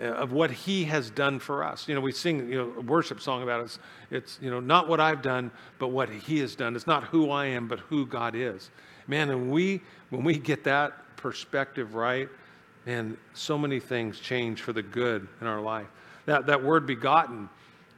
Uh, 0.00 0.04
of 0.04 0.32
what 0.32 0.50
He 0.50 0.84
has 0.84 1.10
done 1.10 1.38
for 1.38 1.62
us. 1.64 1.86
You 1.86 1.94
know, 1.94 2.00
we 2.00 2.12
sing 2.12 2.50
you 2.50 2.56
know, 2.56 2.72
a 2.78 2.80
worship 2.80 3.20
song 3.20 3.42
about 3.42 3.60
it. 3.60 3.64
It's, 3.64 3.78
it's, 4.10 4.38
you 4.40 4.50
know, 4.50 4.60
not 4.60 4.88
what 4.88 5.00
I've 5.00 5.20
done, 5.20 5.50
but 5.78 5.88
what 5.88 6.08
He 6.08 6.38
has 6.38 6.54
done. 6.54 6.74
It's 6.74 6.86
not 6.86 7.04
who 7.04 7.30
I 7.30 7.44
am, 7.46 7.68
but 7.68 7.80
who 7.80 8.06
God 8.06 8.34
is. 8.34 8.70
Man, 9.06 9.28
and 9.28 9.50
we, 9.50 9.82
when 10.08 10.24
we 10.24 10.38
get 10.38 10.64
that 10.64 11.16
perspective 11.16 11.94
right, 11.94 12.30
and 12.86 13.16
so 13.34 13.58
many 13.58 13.80
things 13.80 14.18
change 14.18 14.62
for 14.62 14.72
the 14.72 14.82
good 14.82 15.28
in 15.40 15.46
our 15.46 15.60
life. 15.60 15.86
That, 16.26 16.46
that 16.46 16.62
word 16.62 16.86
begotten, 16.86 17.48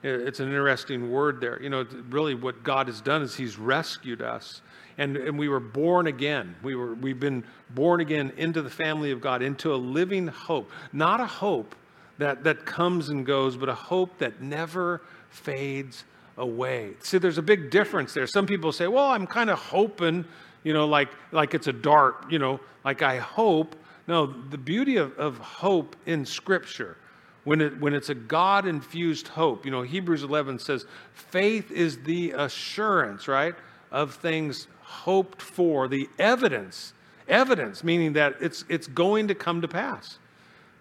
it's 0.03 0.41
an 0.41 0.49
interesting 0.49 1.11
word 1.11 1.41
there. 1.41 1.63
You 1.63 1.71
know, 1.71 1.87
really 2.11 2.35
what 2.35 2.63
God 2.63 2.89
has 2.89 3.01
done 3.01 3.23
is 3.23 3.35
He's 3.35 3.59
rescued 3.59 4.23
us. 4.23 4.61
And, 4.99 5.17
and 5.17 5.39
we 5.39 5.49
were 5.49 5.61
born 5.61 6.07
again. 6.07 6.55
We 6.63 6.75
were, 6.75 6.95
we've 6.95 7.21
been 7.21 7.45
born 7.71 8.01
again 8.01 8.33
into 8.37 8.61
the 8.63 8.71
family 8.71 9.11
of 9.11 9.21
God, 9.21 9.41
into 9.43 9.75
a 9.75 9.77
living 9.77 10.27
hope. 10.27 10.71
Not 10.93 11.21
a 11.21 11.27
hope 11.27 11.75
that, 12.19 12.45
that 12.45 12.67
comes 12.67 13.09
and 13.09 13.25
goes, 13.25 13.57
but 13.57 13.69
a 13.69 13.75
hope 13.75 14.19
that 14.19 14.43
never 14.43 15.01
fades 15.31 16.05
away. 16.37 16.93
See, 17.01 17.19
there's 17.19 17.39
a 17.39 17.43
big 17.43 17.71
difference 17.71 18.13
there. 18.13 18.27
Some 18.27 18.47
people 18.47 18.73
say, 18.73 18.87
well, 18.87 19.07
I'm 19.07 19.27
kind 19.27 19.51
of 19.51 19.59
hoping, 19.59 20.25
you 20.63 20.73
know, 20.73 20.87
like, 20.87 21.09
like 21.31 21.55
it's 21.55 21.69
a 21.69 21.73
dart, 21.73 22.31
you 22.31 22.39
know, 22.39 22.61
like 22.85 23.03
I 23.03 23.19
hope 23.19 23.77
no, 24.13 24.27
the 24.27 24.59
beauty 24.59 24.99
of, 24.99 25.19
of 25.19 25.39
hope 25.39 25.97
in 26.05 26.27
Scripture, 26.27 26.99
when, 27.45 27.63
it, 27.63 27.81
when 27.81 27.95
it's 27.95 28.11
a 28.11 28.15
God 28.15 28.67
infused 28.67 29.27
hope, 29.27 29.65
you 29.65 29.71
know, 29.71 29.81
Hebrews 29.81 30.23
11 30.23 30.59
says, 30.59 30.85
faith 31.15 31.71
is 31.71 31.99
the 32.03 32.33
assurance, 32.33 33.27
right, 33.27 33.55
of 33.91 34.15
things 34.15 34.69
hoped 34.83 35.41
for, 35.41 35.89
the 35.89 36.11
evidence, 36.19 36.93
evidence, 37.27 37.83
meaning 37.83 38.13
that 38.13 38.37
it's, 38.39 38.67
it's 38.69 38.87
going 38.87 39.29
to 39.29 39.35
come 39.35 39.63
to 39.63 39.69
pass. 39.69 40.19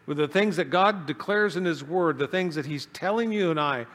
With 0.08 0.18
the 0.18 0.28
things 0.28 0.58
that 0.58 0.70
God 0.70 1.06
declares 1.06 1.56
in 1.56 1.64
His 1.64 1.86
Word, 1.86 2.20
the 2.20 2.28
things 2.28 2.56
that 2.56 2.66
He's 2.66 2.88
telling 2.88 3.32
you 3.32 3.50
and 3.50 3.60
I, 3.60 3.86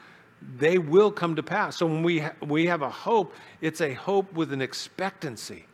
they 0.56 0.78
will 0.78 1.12
come 1.12 1.36
to 1.36 1.42
pass. 1.42 1.76
So 1.76 1.84
when 1.84 2.02
we, 2.02 2.20
ha- 2.20 2.32
we 2.40 2.64
have 2.66 2.80
a 2.80 2.88
hope, 2.88 3.34
it's 3.60 3.82
a 3.82 3.92
hope 3.92 4.32
with 4.32 4.50
an 4.54 4.62
expectancy. 4.62 5.66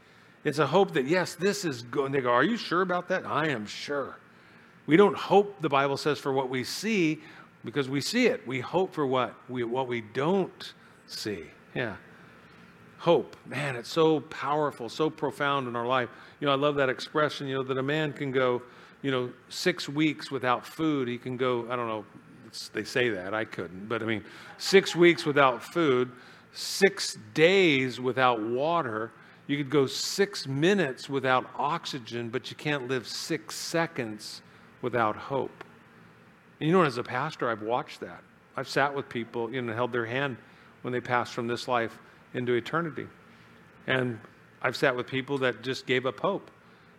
It's 0.44 0.58
a 0.58 0.66
hope 0.66 0.92
that, 0.92 1.06
yes, 1.06 1.34
this 1.34 1.64
is 1.64 1.82
going. 1.82 2.12
They 2.12 2.20
go, 2.20 2.30
Are 2.32 2.44
you 2.44 2.56
sure 2.56 2.82
about 2.82 3.08
that? 3.08 3.24
I 3.24 3.48
am 3.48 3.66
sure. 3.66 4.16
We 4.86 4.96
don't 4.96 5.16
hope, 5.16 5.60
the 5.60 5.68
Bible 5.68 5.96
says, 5.96 6.18
for 6.18 6.32
what 6.32 6.48
we 6.48 6.64
see 6.64 7.20
because 7.64 7.88
we 7.88 8.00
see 8.00 8.26
it. 8.26 8.46
We 8.46 8.60
hope 8.60 8.92
for 8.92 9.06
what 9.06 9.34
we, 9.48 9.62
what 9.64 9.86
we 9.86 10.00
don't 10.00 10.74
see. 11.06 11.44
Yeah. 11.74 11.96
Hope. 12.98 13.36
Man, 13.46 13.76
it's 13.76 13.88
so 13.88 14.20
powerful, 14.20 14.88
so 14.88 15.10
profound 15.10 15.68
in 15.68 15.76
our 15.76 15.86
life. 15.86 16.08
You 16.40 16.46
know, 16.46 16.52
I 16.52 16.56
love 16.56 16.74
that 16.76 16.88
expression, 16.88 17.46
you 17.46 17.54
know, 17.54 17.62
that 17.62 17.78
a 17.78 17.82
man 17.82 18.12
can 18.12 18.30
go, 18.32 18.62
you 19.02 19.10
know, 19.10 19.30
six 19.48 19.88
weeks 19.88 20.30
without 20.30 20.66
food. 20.66 21.08
He 21.08 21.18
can 21.18 21.36
go, 21.36 21.66
I 21.70 21.76
don't 21.76 21.88
know, 21.88 22.04
they 22.72 22.84
say 22.84 23.08
that. 23.10 23.34
I 23.34 23.44
couldn't. 23.44 23.88
But 23.88 24.02
I 24.02 24.06
mean, 24.06 24.24
six 24.58 24.94
weeks 24.94 25.24
without 25.24 25.62
food, 25.62 26.10
six 26.52 27.16
days 27.34 28.00
without 28.00 28.40
water 28.40 29.12
you 29.52 29.58
could 29.58 29.70
go 29.70 29.84
six 29.86 30.46
minutes 30.46 31.10
without 31.10 31.44
oxygen, 31.58 32.30
but 32.30 32.48
you 32.48 32.56
can't 32.56 32.88
live 32.88 33.06
six 33.06 33.54
seconds 33.54 34.40
without 34.80 35.14
hope. 35.14 35.64
And 36.58 36.68
you 36.68 36.72
know, 36.72 36.82
as 36.82 36.96
a 36.96 37.02
pastor, 37.02 37.50
I've 37.50 37.60
watched 37.60 38.00
that. 38.00 38.22
I've 38.56 38.68
sat 38.68 38.94
with 38.94 39.10
people, 39.10 39.52
you 39.52 39.60
know, 39.60 39.74
held 39.74 39.92
their 39.92 40.06
hand 40.06 40.38
when 40.80 40.92
they 40.92 41.02
passed 41.02 41.34
from 41.34 41.48
this 41.48 41.68
life 41.68 41.98
into 42.32 42.54
eternity. 42.54 43.06
And 43.86 44.18
I've 44.62 44.74
sat 44.74 44.96
with 44.96 45.06
people 45.06 45.36
that 45.38 45.62
just 45.62 45.84
gave 45.84 46.06
up 46.06 46.20
hope. 46.20 46.50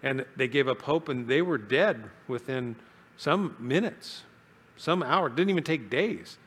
And 0.04 0.24
they 0.36 0.48
gave 0.48 0.68
up 0.68 0.84
hope 0.84 1.10
and 1.10 1.28
they 1.28 1.42
were 1.42 1.58
dead 1.58 2.04
within 2.28 2.76
some 3.18 3.56
minutes, 3.58 4.26
some 4.78 5.02
hours. 5.02 5.32
Didn't 5.36 5.50
even 5.50 5.64
take 5.64 5.90
days. 5.90 6.38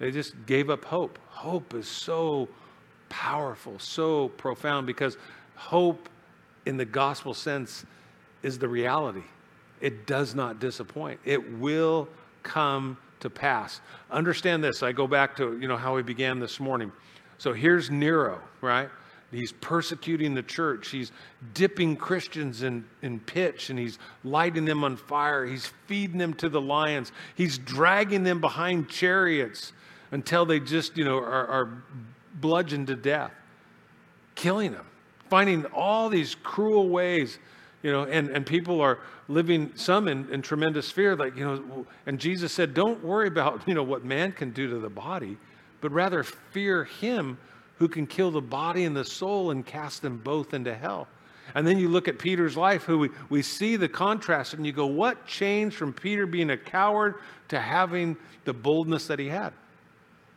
They 0.00 0.10
just 0.10 0.34
gave 0.44 0.70
up 0.70 0.84
hope. 0.86 1.20
Hope 1.28 1.72
is 1.72 1.86
so 1.86 2.48
powerful, 3.08 3.78
so 3.78 4.28
profound 4.30 4.86
because 4.86 5.16
hope 5.56 6.08
in 6.66 6.76
the 6.76 6.84
gospel 6.84 7.34
sense 7.34 7.84
is 8.42 8.58
the 8.58 8.68
reality. 8.68 9.24
It 9.80 10.06
does 10.06 10.34
not 10.34 10.60
disappoint. 10.60 11.20
It 11.24 11.58
will 11.58 12.08
come 12.42 12.96
to 13.20 13.30
pass. 13.30 13.80
Understand 14.10 14.62
this. 14.62 14.82
I 14.82 14.92
go 14.92 15.06
back 15.06 15.36
to, 15.36 15.58
you 15.58 15.68
know, 15.68 15.76
how 15.76 15.94
we 15.94 16.02
began 16.02 16.38
this 16.38 16.60
morning. 16.60 16.92
So 17.38 17.52
here's 17.52 17.90
Nero, 17.90 18.40
right? 18.60 18.88
He's 19.32 19.52
persecuting 19.52 20.34
the 20.34 20.42
church. 20.42 20.88
He's 20.88 21.12
dipping 21.52 21.96
Christians 21.96 22.62
in, 22.62 22.84
in 23.02 23.18
pitch 23.20 23.70
and 23.70 23.78
he's 23.78 23.98
lighting 24.24 24.64
them 24.64 24.84
on 24.84 24.96
fire. 24.96 25.44
He's 25.44 25.66
feeding 25.86 26.18
them 26.18 26.32
to 26.34 26.48
the 26.48 26.60
lions. 26.60 27.12
He's 27.34 27.58
dragging 27.58 28.22
them 28.22 28.40
behind 28.40 28.88
chariots 28.88 29.72
until 30.12 30.46
they 30.46 30.60
just, 30.60 30.96
you 30.96 31.04
know, 31.04 31.18
are, 31.18 31.46
are 31.46 31.82
bludgeoned 32.34 32.86
to 32.86 32.96
death, 32.96 33.32
killing 34.36 34.72
them 34.72 34.86
finding 35.28 35.64
all 35.66 36.08
these 36.08 36.34
cruel 36.34 36.88
ways, 36.88 37.38
you 37.82 37.92
know, 37.92 38.04
and, 38.04 38.28
and 38.30 38.46
people 38.46 38.80
are 38.80 38.98
living 39.28 39.70
some 39.74 40.08
in, 40.08 40.28
in 40.32 40.42
tremendous 40.42 40.90
fear, 40.90 41.16
like, 41.16 41.36
you 41.36 41.44
know, 41.44 41.86
and 42.06 42.18
Jesus 42.18 42.52
said, 42.52 42.74
don't 42.74 43.02
worry 43.02 43.28
about, 43.28 43.62
you 43.66 43.74
know, 43.74 43.82
what 43.82 44.04
man 44.04 44.32
can 44.32 44.50
do 44.50 44.68
to 44.68 44.78
the 44.78 44.90
body, 44.90 45.36
but 45.80 45.92
rather 45.92 46.22
fear 46.22 46.84
him 46.84 47.38
who 47.78 47.88
can 47.88 48.06
kill 48.06 48.30
the 48.30 48.40
body 48.40 48.84
and 48.84 48.96
the 48.96 49.04
soul 49.04 49.50
and 49.50 49.66
cast 49.66 50.02
them 50.02 50.18
both 50.18 50.54
into 50.54 50.74
hell. 50.74 51.08
And 51.54 51.66
then 51.66 51.78
you 51.78 51.88
look 51.88 52.08
at 52.08 52.18
Peter's 52.18 52.56
life, 52.56 52.82
who 52.82 52.98
we, 52.98 53.10
we 53.28 53.42
see 53.42 53.76
the 53.76 53.88
contrast, 53.88 54.54
and 54.54 54.66
you 54.66 54.72
go, 54.72 54.86
what 54.86 55.26
changed 55.26 55.76
from 55.76 55.92
Peter 55.92 56.26
being 56.26 56.50
a 56.50 56.56
coward 56.56 57.16
to 57.48 57.60
having 57.60 58.16
the 58.44 58.52
boldness 58.52 59.06
that 59.06 59.18
he 59.18 59.28
had? 59.28 59.52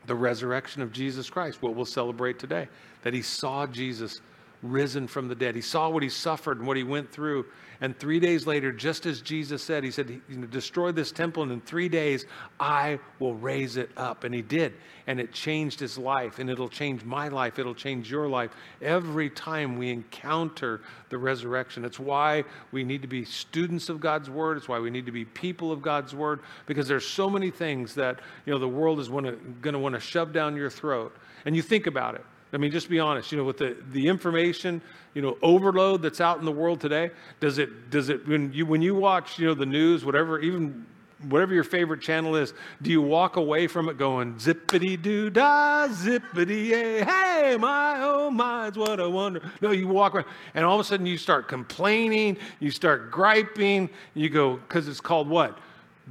The 0.06 0.15
resurrection 0.15 0.82
of 0.82 0.91
Jesus 0.91 1.30
Christ, 1.30 1.62
what 1.62 1.75
we'll 1.75 1.86
celebrate 1.86 2.39
today. 2.39 2.67
That 3.04 3.13
he 3.13 3.21
saw 3.21 3.65
Jesus 3.65 4.21
risen 4.61 5.07
from 5.07 5.27
the 5.27 5.35
dead. 5.35 5.55
He 5.55 5.61
saw 5.61 5.89
what 5.89 6.03
he 6.03 6.09
suffered 6.09 6.57
and 6.57 6.67
what 6.67 6.77
he 6.77 6.83
went 6.83 7.11
through. 7.11 7.45
And 7.81 7.97
three 7.97 8.19
days 8.19 8.45
later, 8.45 8.73
just 8.73 9.05
as 9.05 9.21
Jesus 9.21 9.63
said, 9.63 9.85
he 9.85 9.91
said, 9.91 10.21
Destroy 10.49 10.91
this 10.91 11.13
temple, 11.13 11.43
and 11.43 11.51
in 11.51 11.61
three 11.61 11.87
days, 11.87 12.25
I 12.59 12.99
will 13.19 13.35
raise 13.35 13.77
it 13.77 13.89
up. 13.95 14.25
And 14.25 14.35
he 14.35 14.41
did. 14.41 14.73
And 15.07 15.17
it 15.17 15.31
changed 15.31 15.79
his 15.79 15.97
life, 15.97 16.39
and 16.39 16.49
it'll 16.49 16.67
change 16.67 17.05
my 17.05 17.29
life. 17.29 17.57
It'll 17.57 17.73
change 17.73 18.11
your 18.11 18.27
life 18.27 18.51
every 18.81 19.29
time 19.29 19.77
we 19.77 19.91
encounter 19.91 20.81
the 21.09 21.17
resurrection. 21.17 21.85
It's 21.85 21.99
why 21.99 22.43
we 22.73 22.83
need 22.83 23.01
to 23.01 23.07
be 23.07 23.23
students 23.23 23.87
of 23.87 24.01
God's 24.01 24.29
word. 24.29 24.57
It's 24.57 24.67
why 24.67 24.79
we 24.79 24.89
need 24.89 25.05
to 25.05 25.13
be 25.13 25.23
people 25.23 25.71
of 25.71 25.81
God's 25.81 26.13
word, 26.13 26.41
because 26.65 26.87
there's 26.87 27.07
so 27.07 27.29
many 27.29 27.49
things 27.49 27.95
that 27.95 28.19
you 28.45 28.51
know, 28.51 28.59
the 28.59 28.67
world 28.67 28.99
is 28.99 29.07
going 29.07 29.37
to 29.61 29.79
want 29.79 29.95
to 29.95 30.01
shove 30.01 30.33
down 30.33 30.57
your 30.57 30.69
throat. 30.69 31.15
And 31.45 31.55
you 31.55 31.61
think 31.61 31.87
about 31.87 32.15
it. 32.15 32.25
I 32.51 32.57
mean, 32.57 32.71
just 32.71 32.89
be 32.89 32.99
honest. 32.99 33.31
You 33.31 33.38
know, 33.38 33.43
with 33.43 33.57
the, 33.57 33.77
the 33.91 34.07
information, 34.07 34.81
you 35.13 35.21
know, 35.21 35.38
overload 35.41 36.01
that's 36.01 36.21
out 36.21 36.39
in 36.39 36.45
the 36.45 36.51
world 36.51 36.81
today, 36.81 37.12
does 37.39 37.57
it 37.57 37.89
does 37.89 38.09
it 38.09 38.27
when 38.27 38.51
you 38.53 38.65
when 38.65 38.81
you 38.81 38.95
watch, 38.95 39.38
you 39.38 39.47
know, 39.47 39.53
the 39.53 39.65
news, 39.65 40.03
whatever, 40.03 40.39
even 40.39 40.85
whatever 41.27 41.53
your 41.53 41.63
favorite 41.63 42.01
channel 42.01 42.35
is, 42.35 42.53
do 42.81 42.89
you 42.89 43.01
walk 43.01 43.35
away 43.35 43.67
from 43.67 43.89
it 43.89 43.97
going 43.97 44.35
zippity 44.35 44.99
doo 44.99 45.29
dah, 45.29 45.88
zippity 45.89 46.69
yay, 46.69 47.03
hey 47.03 47.57
my 47.59 47.97
oh 47.99 48.31
my, 48.31 48.67
it's 48.67 48.77
what 48.77 48.99
a 48.99 49.09
wonder. 49.09 49.41
No, 49.62 49.71
you 49.71 49.88
walk 49.88 50.15
around, 50.15 50.27
and 50.53 50.65
all 50.65 50.79
of 50.79 50.81
a 50.81 50.83
sudden 50.83 51.05
you 51.05 51.17
start 51.17 51.47
complaining, 51.47 52.38
you 52.59 52.71
start 52.71 53.12
griping, 53.12 53.89
you 54.13 54.29
go 54.29 54.57
because 54.57 54.88
it's 54.88 55.01
called 55.01 55.27
what? 55.27 55.57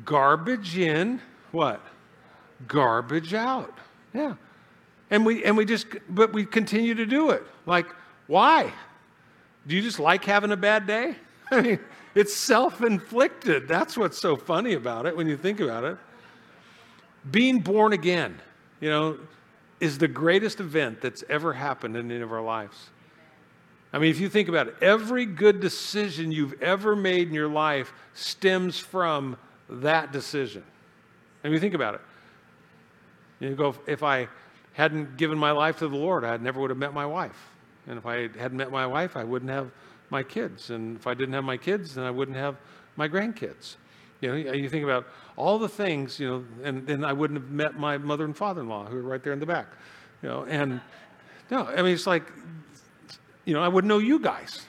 Garbage 0.05 0.79
in, 0.79 1.20
what? 1.53 1.81
Garbage 2.66 3.35
out. 3.35 3.77
Yeah. 4.12 4.35
And 5.11 5.25
we, 5.25 5.44
and 5.44 5.57
we 5.57 5.64
just, 5.64 5.87
but 6.09 6.33
we 6.33 6.44
continue 6.44 6.94
to 6.94 7.07
do 7.07 7.31
it. 7.31 7.42
Like, 7.66 7.87
why? 8.27 8.73
Do 9.66 9.75
you 9.75 9.83
just 9.83 9.99
like 9.99 10.25
having 10.25 10.53
a 10.53 10.57
bad 10.57 10.87
day? 10.87 11.16
I 11.51 11.61
mean, 11.61 11.79
it's 12.14 12.35
self 12.35 12.83
inflicted. 12.83 13.68
That's 13.68 13.97
what's 13.97 14.18
so 14.18 14.37
funny 14.37 14.75
about 14.75 15.07
it 15.07 15.16
when 15.16 15.29
you 15.29 15.37
think 15.37 15.61
about 15.61 15.85
it. 15.85 15.97
Being 17.31 17.61
born 17.61 17.92
again, 17.92 18.40
you 18.81 18.90
know, 18.90 19.18
is 19.81 19.99
the 19.99 20.09
greatest 20.09 20.61
event 20.61 21.01
that's 21.01 21.25
ever 21.29 21.53
happened 21.53 21.97
in 21.97 22.11
any 22.11 22.21
of 22.21 22.33
our 22.33 22.42
lives. 22.42 22.90
I 23.92 23.99
mean, 23.99 24.11
if 24.11 24.21
you 24.21 24.29
think 24.29 24.49
about 24.49 24.68
it, 24.68 24.77
every 24.83 25.25
good 25.25 25.61
decision 25.61 26.31
you've 26.31 26.61
ever 26.62 26.94
made 26.94 27.29
in 27.29 27.35
your 27.35 27.49
life 27.49 27.92
stems 28.12 28.79
from 28.79 29.37
that 29.68 30.12
decision. 30.12 30.62
And 31.42 31.53
you 31.53 31.59
think 31.59 31.75
about 31.75 31.94
it. 31.94 32.01
You 33.40 33.55
go, 33.55 33.75
if 33.87 34.03
I 34.03 34.29
hadn't 34.79 35.17
given 35.17 35.37
my 35.37 35.51
life 35.51 35.81
to 35.81 35.88
the 35.88 35.97
Lord, 35.97 36.25
I 36.25 36.37
never 36.37 36.61
would 36.61 36.71
have 36.71 36.79
met 36.79 36.95
my 36.95 37.05
wife. 37.05 37.51
And 37.88 37.99
if 37.99 38.07
I 38.07 38.29
hadn't 38.38 38.57
met 38.57 38.71
my 38.71 38.87
wife, 38.87 39.17
I 39.17 39.25
wouldn't 39.25 39.51
have 39.51 39.73
my 40.09 40.23
kids. 40.23 40.71
And 40.71 40.97
if 40.97 41.09
I 41.09 41.14
didn't 41.14 41.35
have 41.35 41.43
my 41.43 41.57
kids, 41.57 41.97
then 41.97 42.05
I 42.05 42.12
wouldn't 42.12 42.37
have 42.37 42.57
my 42.95 43.09
grandkids. 43.09 43.75
You 44.21 44.29
know, 44.29 44.53
you 44.53 44.69
think 44.69 44.85
about 44.85 45.09
all 45.37 45.59
the 45.59 45.69
things, 45.69 46.21
you 46.21 46.29
know, 46.29 46.45
and 46.62 46.87
then 46.87 47.05
I 47.05 47.12
wouldn't 47.12 47.41
have 47.41 47.51
met 47.51 47.77
my 47.77 47.99
mother 47.99 48.25
and 48.25 48.37
father-in-law 48.37 48.87
who 48.87 48.99
are 48.99 49.03
right 49.03 49.23
there 49.23 49.33
in 49.33 49.41
the 49.41 49.47
back. 49.47 49.67
You 50.23 50.29
know, 50.29 50.45
and 50.45 50.81
no, 51.51 51.64
I 51.64 51.83
mean 51.83 51.95
it's 51.95 52.07
like, 52.07 52.31
you 53.47 53.55
know, 53.55 53.62
I 53.62 53.67
wouldn't 53.67 53.88
know 53.88 53.99
you 53.99 54.21
guys. 54.21 54.64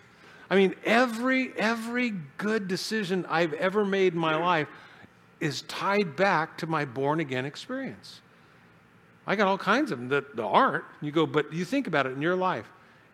I 0.49 0.55
mean, 0.55 0.73
every 0.85 1.53
every 1.55 2.15
good 2.37 2.67
decision 2.67 3.27
I've 3.29 3.53
ever 3.53 3.85
made 3.85 4.13
in 4.13 4.19
my 4.19 4.35
life 4.35 4.67
is 5.39 5.61
tied 5.63 6.15
back 6.15 6.57
to 6.59 6.67
my 6.67 6.83
born 6.83 7.19
again 7.19 7.45
experience. 7.45 8.21
I 9.29 9.35
got 9.35 9.47
all 9.47 9.59
kinds 9.59 9.91
of 9.91 9.99
them 9.99 10.09
that 10.09 10.39
aren't. 10.41 10.83
You 11.01 11.11
go, 11.11 11.27
but 11.27 11.53
you 11.53 11.63
think 11.63 11.85
about 11.85 12.07
it 12.07 12.13
in 12.13 12.21
your 12.21 12.35
life. 12.35 12.65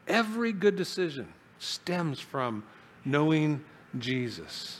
Every 0.07 0.53
good 0.53 0.77
decision 0.77 1.27
stems 1.59 2.21
from 2.21 2.63
knowing 3.03 3.61
Jesus. 3.99 4.79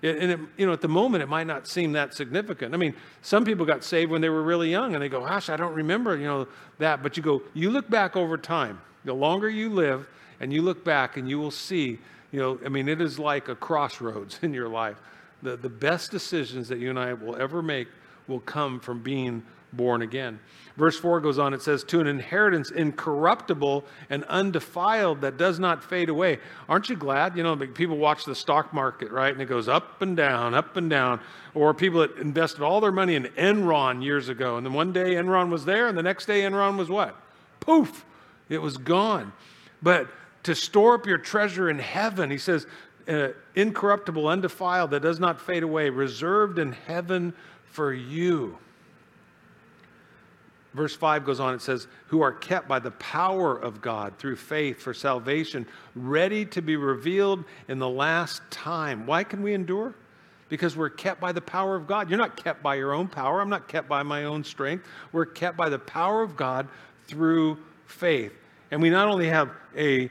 And 0.00 0.30
it, 0.30 0.40
you 0.56 0.64
know, 0.64 0.72
at 0.72 0.80
the 0.80 0.88
moment, 0.88 1.24
it 1.24 1.28
might 1.28 1.48
not 1.48 1.66
seem 1.66 1.92
that 1.92 2.14
significant. 2.14 2.72
I 2.72 2.76
mean, 2.76 2.94
some 3.20 3.44
people 3.44 3.66
got 3.66 3.82
saved 3.82 4.12
when 4.12 4.20
they 4.20 4.28
were 4.28 4.44
really 4.44 4.70
young, 4.70 4.94
and 4.94 5.02
they 5.02 5.08
go, 5.08 5.26
"Gosh, 5.26 5.48
I 5.50 5.56
don't 5.56 5.74
remember," 5.74 6.16
you 6.16 6.26
know, 6.26 6.46
that. 6.78 7.02
But 7.02 7.16
you 7.16 7.22
go, 7.22 7.42
you 7.52 7.70
look 7.70 7.90
back 7.90 8.14
over 8.14 8.36
time. 8.36 8.80
The 9.04 9.14
longer 9.14 9.48
you 9.48 9.70
live, 9.70 10.08
and 10.38 10.52
you 10.52 10.62
look 10.62 10.84
back, 10.84 11.16
and 11.16 11.28
you 11.28 11.40
will 11.40 11.50
see, 11.50 11.98
you 12.30 12.38
know, 12.38 12.60
I 12.64 12.68
mean, 12.68 12.88
it 12.88 13.00
is 13.00 13.18
like 13.18 13.48
a 13.48 13.56
crossroads 13.56 14.38
in 14.42 14.54
your 14.54 14.68
life. 14.68 14.98
The 15.42 15.56
the 15.56 15.70
best 15.70 16.12
decisions 16.12 16.68
that 16.68 16.78
you 16.78 16.90
and 16.90 16.98
I 16.98 17.14
will 17.14 17.34
ever 17.34 17.60
make 17.60 17.88
will 18.28 18.40
come 18.40 18.78
from 18.78 19.02
being 19.02 19.42
born 19.76 20.02
again. 20.02 20.38
Verse 20.76 20.98
4 20.98 21.20
goes 21.20 21.38
on, 21.38 21.54
it 21.54 21.62
says, 21.62 21.84
To 21.84 22.00
an 22.00 22.08
inheritance 22.08 22.70
incorruptible 22.70 23.84
and 24.10 24.24
undefiled 24.24 25.20
that 25.20 25.36
does 25.36 25.60
not 25.60 25.84
fade 25.84 26.08
away. 26.08 26.40
Aren't 26.68 26.88
you 26.88 26.96
glad? 26.96 27.36
You 27.36 27.44
know, 27.44 27.56
people 27.56 27.96
watch 27.96 28.24
the 28.24 28.34
stock 28.34 28.72
market, 28.74 29.12
right? 29.12 29.32
And 29.32 29.40
it 29.40 29.46
goes 29.46 29.68
up 29.68 30.02
and 30.02 30.16
down, 30.16 30.52
up 30.52 30.76
and 30.76 30.90
down. 30.90 31.20
Or 31.54 31.74
people 31.74 32.00
that 32.00 32.16
invested 32.16 32.62
all 32.62 32.80
their 32.80 32.90
money 32.90 33.14
in 33.14 33.24
Enron 33.36 34.02
years 34.02 34.28
ago. 34.28 34.56
And 34.56 34.66
then 34.66 34.72
one 34.72 34.92
day 34.92 35.14
Enron 35.14 35.48
was 35.48 35.64
there, 35.64 35.86
and 35.86 35.96
the 35.96 36.02
next 36.02 36.26
day 36.26 36.40
Enron 36.40 36.76
was 36.76 36.88
what? 36.88 37.14
Poof, 37.60 38.04
it 38.48 38.58
was 38.58 38.76
gone. 38.76 39.32
But 39.80 40.08
to 40.42 40.56
store 40.56 40.94
up 40.94 41.06
your 41.06 41.18
treasure 41.18 41.70
in 41.70 41.78
heaven, 41.78 42.30
he 42.30 42.38
says, 42.38 42.66
uh, 43.06 43.28
incorruptible, 43.54 44.26
undefiled, 44.26 44.90
that 44.90 45.02
does 45.02 45.20
not 45.20 45.40
fade 45.40 45.62
away, 45.62 45.90
reserved 45.90 46.58
in 46.58 46.72
heaven 46.72 47.32
for 47.66 47.92
you. 47.92 48.58
Verse 50.74 50.96
5 50.96 51.24
goes 51.24 51.38
on, 51.38 51.54
it 51.54 51.62
says, 51.62 51.86
Who 52.08 52.20
are 52.20 52.32
kept 52.32 52.66
by 52.66 52.80
the 52.80 52.90
power 52.92 53.56
of 53.56 53.80
God 53.80 54.18
through 54.18 54.36
faith 54.36 54.80
for 54.80 54.92
salvation, 54.92 55.66
ready 55.94 56.44
to 56.46 56.60
be 56.60 56.76
revealed 56.76 57.44
in 57.68 57.78
the 57.78 57.88
last 57.88 58.42
time. 58.50 59.06
Why 59.06 59.22
can 59.22 59.42
we 59.42 59.54
endure? 59.54 59.94
Because 60.48 60.76
we're 60.76 60.90
kept 60.90 61.20
by 61.20 61.30
the 61.30 61.40
power 61.40 61.76
of 61.76 61.86
God. 61.86 62.10
You're 62.10 62.18
not 62.18 62.36
kept 62.36 62.60
by 62.62 62.74
your 62.74 62.92
own 62.92 63.06
power. 63.06 63.40
I'm 63.40 63.48
not 63.48 63.68
kept 63.68 63.88
by 63.88 64.02
my 64.02 64.24
own 64.24 64.42
strength. 64.42 64.84
We're 65.12 65.26
kept 65.26 65.56
by 65.56 65.68
the 65.68 65.78
power 65.78 66.22
of 66.22 66.36
God 66.36 66.66
through 67.06 67.58
faith. 67.86 68.32
And 68.72 68.82
we 68.82 68.90
not 68.90 69.06
only 69.06 69.28
have 69.28 69.50
a 69.76 70.10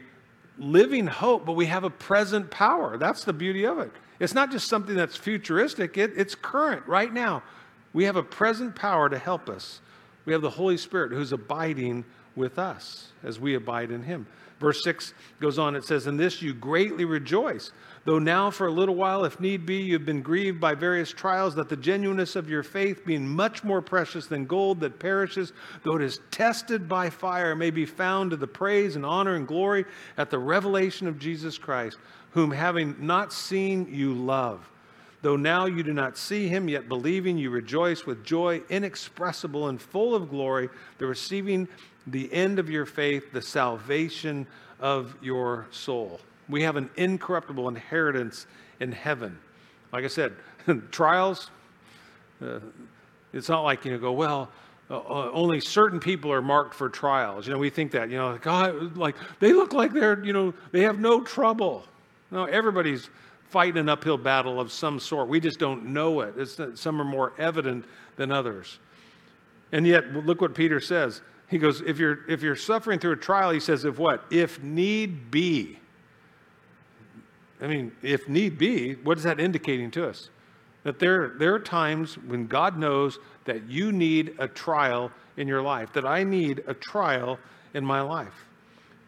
living 0.58 1.08
hope, 1.08 1.46
but 1.46 1.54
we 1.54 1.66
have 1.66 1.84
a 1.84 1.90
present 1.90 2.50
power. 2.50 2.98
That's 2.98 3.26
the 3.26 3.34
beauty 3.34 3.66
of 3.66 3.80
it. 3.80 3.92
It's 4.20 4.34
not 4.34 4.50
just 4.50 4.70
something 4.70 4.96
that's 4.96 5.18
futuristic, 5.18 5.98
it, 5.98 6.14
it's 6.16 6.36
current 6.36 6.88
right 6.88 7.12
now. 7.12 7.44
We 7.92 8.06
have 8.06 8.16
a 8.16 8.24
present 8.24 8.76
power 8.76 9.10
to 9.10 9.18
help 9.18 9.50
us. 9.50 9.82
We 10.26 10.34
have 10.34 10.42
the 10.42 10.50
Holy 10.50 10.78
Spirit 10.78 11.12
who's 11.12 11.32
abiding 11.32 12.06
with 12.36 12.58
us 12.58 13.12
as 13.24 13.40
we 13.40 13.56
abide 13.56 13.92
in 13.92 14.04
him. 14.04 14.28
Verse 14.60 14.82
6 14.86 15.14
goes 15.42 15.60
on, 15.60 15.76
it 15.76 15.84
says, 15.84 16.08
In 16.08 16.16
this 16.16 16.42
you 16.42 16.54
greatly 16.54 17.04
rejoice, 17.04 17.74
though 18.06 18.20
now 18.20 18.50
for 18.50 18.68
a 18.68 18.72
little 18.72 18.96
while, 18.96 19.26
if 19.26 19.40
need 19.40 19.66
be, 19.66 19.76
you've 19.76 20.06
been 20.06 20.22
grieved 20.22 20.62
by 20.62 20.74
various 20.74 21.12
trials, 21.12 21.54
that 21.56 21.68
the 21.68 21.76
genuineness 21.76 22.38
of 22.38 22.50
your 22.50 22.64
faith, 22.64 23.06
being 23.06 23.28
much 23.28 23.64
more 23.66 23.82
precious 23.82 24.28
than 24.28 24.46
gold 24.46 24.80
that 24.80 25.00
perishes, 25.00 25.52
though 25.84 25.98
it 25.98 26.02
is 26.02 26.22
tested 26.32 26.88
by 26.88 27.10
fire, 27.10 27.56
may 27.56 27.72
be 27.72 27.86
found 27.86 28.32
to 28.32 28.38
the 28.38 28.48
praise 28.48 28.96
and 28.96 29.06
honor 29.06 29.36
and 29.36 29.48
glory 29.48 29.84
at 30.18 30.30
the 30.30 30.40
revelation 30.40 31.08
of 31.08 31.20
Jesus 31.20 31.58
Christ, 31.58 31.98
whom 32.32 32.50
having 32.50 32.96
not 33.00 33.34
seen 33.34 33.88
you 33.92 34.14
love 34.14 34.70
Though 35.24 35.38
now 35.38 35.68
you 35.68 35.84
do 35.84 35.94
not 35.94 36.18
see 36.18 36.50
him, 36.50 36.68
yet 36.68 36.90
believing 36.90 37.38
you 37.38 37.50
rejoice 37.50 38.06
with 38.06 38.26
joy 38.26 38.62
inexpressible 38.70 39.70
and 39.70 39.82
full 39.82 40.14
of 40.14 40.30
glory, 40.30 40.68
the 40.98 41.08
receiving 41.08 41.70
the 42.06 42.32
end 42.34 42.60
of 42.60 42.70
your 42.70 42.86
faith, 42.86 43.32
the 43.32 43.42
salvation 43.42 44.46
of 44.82 45.16
your 45.22 45.66
soul. 45.72 46.20
We 46.50 46.62
have 46.64 46.76
an 46.76 46.90
incorruptible 46.98 47.70
inheritance 47.70 48.48
in 48.82 48.92
heaven. 48.92 49.40
Like 49.94 50.04
I 50.04 50.08
said, 50.08 50.34
trials, 50.92 51.52
uh, 52.42 52.60
it's 53.32 53.48
not 53.48 53.62
like, 53.62 53.86
you 53.86 53.94
know, 53.94 54.00
go, 54.00 54.12
well, 54.12 54.50
uh, 54.90 54.98
uh, 54.98 55.32
only 55.32 55.62
certain 55.62 56.02
people 56.02 56.34
are 56.34 56.42
marked 56.42 56.74
for 56.74 56.90
trials. 56.90 57.48
You 57.48 57.54
know, 57.54 57.60
we 57.60 57.70
think 57.70 57.94
that, 57.94 58.10
you 58.10 58.18
know, 58.18 58.38
God, 58.42 58.98
like 58.98 59.16
they 59.40 59.54
look 59.54 59.72
like 59.72 59.94
they're, 59.94 60.22
you 60.26 60.34
know, 60.34 60.54
they 60.74 60.82
have 60.82 61.00
no 61.00 61.22
trouble. 61.22 61.86
No, 62.30 62.44
everybody's 62.44 63.10
fighting 63.54 63.78
an 63.78 63.88
uphill 63.88 64.18
battle 64.18 64.60
of 64.60 64.72
some 64.72 65.00
sort. 65.00 65.30
We 65.30 65.40
just 65.40 65.60
don't 65.60 65.86
know 65.86 66.22
it. 66.22 66.34
It's, 66.36 66.60
some 66.74 67.00
are 67.00 67.06
more 67.06 67.34
evident 67.38 67.86
than 68.16 68.32
others. 68.32 68.80
And 69.72 69.86
yet, 69.86 70.12
look 70.12 70.42
what 70.42 70.56
Peter 70.56 70.80
says. 70.80 71.22
He 71.48 71.60
goes, 71.60 71.82
if 71.82 72.00
you're, 72.00 72.28
if 72.28 72.42
you're 72.42 72.56
suffering 72.56 72.98
through 72.98 73.12
a 73.12 73.18
trial, 73.18 73.52
he 73.52 73.60
says, 73.60 73.86
if 73.86 74.00
what? 74.00 74.26
If 74.32 74.62
need 74.64 75.30
be. 75.30 75.78
I 77.62 77.68
mean, 77.68 77.92
if 78.02 78.28
need 78.28 78.58
be, 78.58 78.96
what 78.96 79.20
is 79.20 79.24
that 79.24 79.40
indicating 79.40 79.92
to 79.92 80.10
us? 80.10 80.32
That 80.82 80.98
there, 80.98 81.36
there 81.38 81.54
are 81.54 81.60
times 81.60 82.16
when 82.18 82.48
God 82.48 82.78
knows 82.78 83.20
that 83.46 83.70
you 83.70 83.92
need 83.92 84.36
a 84.40 84.48
trial 84.48 85.12
in 85.38 85.48
your 85.48 85.62
life, 85.62 85.94
that 85.94 86.06
I 86.06 86.24
need 86.24 86.64
a 86.66 86.74
trial 86.74 87.38
in 87.76 87.86
my 87.86 88.02
life. 88.02 88.48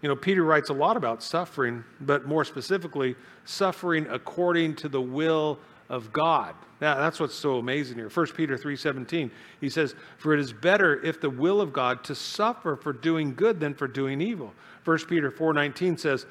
You 0.01 0.09
know, 0.09 0.15
Peter 0.15 0.43
writes 0.43 0.69
a 0.69 0.73
lot 0.73 0.97
about 0.97 1.23
suffering, 1.23 1.83
but 2.01 2.27
more 2.27 2.45
specifically, 2.45 3.15
suffering 3.45 4.07
according 4.09 4.75
to 4.77 4.89
the 4.89 5.01
will 5.01 5.59
of 5.89 6.11
God. 6.11 6.55
Now, 6.81 6.95
that's 6.95 7.19
what's 7.19 7.35
so 7.35 7.57
amazing 7.57 7.97
here. 7.97 8.09
1 8.09 8.35
Peter 8.35 8.57
3:17, 8.57 9.31
he 9.61 9.69
says, 9.69 9.95
"For 10.17 10.33
it 10.33 10.39
is 10.39 10.51
better 10.51 11.01
if 11.01 11.21
the 11.21 11.29
will 11.29 11.61
of 11.61 11.71
God 11.71 12.03
to 12.05 12.15
suffer 12.15 12.75
for 12.75 12.91
doing 12.91 13.33
good 13.33 13.59
than 13.59 13.73
for 13.73 13.87
doing 13.87 14.21
evil." 14.21 14.53
1 14.83 15.07
Peter 15.07 15.31
4:19 15.31 15.97
says, 15.97 16.25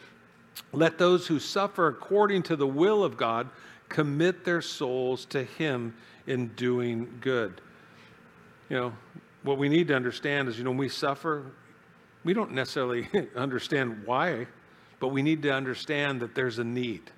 "Let 0.72 0.98
those 0.98 1.28
who 1.28 1.38
suffer 1.38 1.88
according 1.88 2.42
to 2.44 2.56
the 2.56 2.66
will 2.66 3.02
of 3.02 3.16
God 3.16 3.48
commit 3.88 4.44
their 4.44 4.60
souls 4.60 5.24
to 5.26 5.42
him 5.42 5.94
in 6.26 6.48
doing 6.48 7.18
good." 7.20 7.60
You 8.68 8.76
know, 8.76 8.92
what 9.42 9.58
we 9.58 9.68
need 9.68 9.88
to 9.88 9.94
understand 9.94 10.48
is, 10.48 10.58
you 10.58 10.64
know, 10.64 10.70
when 10.70 10.78
we 10.78 10.88
suffer, 10.88 11.44
we 12.24 12.32
don't 12.32 12.52
necessarily 12.52 13.08
understand 13.36 14.02
why, 14.04 14.46
but 14.98 15.08
we 15.08 15.22
need 15.22 15.42
to 15.42 15.50
understand 15.50 16.20
that 16.20 16.34
there's 16.34 16.58
a 16.58 16.64
need. 16.64 17.10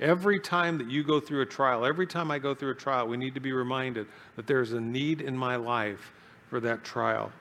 Every 0.00 0.38
time 0.38 0.78
that 0.78 0.88
you 0.88 1.02
go 1.02 1.18
through 1.18 1.42
a 1.42 1.46
trial, 1.46 1.84
every 1.84 2.06
time 2.06 2.30
I 2.30 2.38
go 2.38 2.54
through 2.54 2.70
a 2.70 2.76
trial, 2.76 3.08
we 3.08 3.16
need 3.16 3.34
to 3.34 3.40
be 3.40 3.52
reminded 3.52 4.06
that 4.36 4.46
there's 4.46 4.72
a 4.72 4.80
need 4.80 5.20
in 5.20 5.36
my 5.36 5.56
life 5.56 6.12
for 6.48 6.60
that 6.60 6.84
trial. 6.84 7.32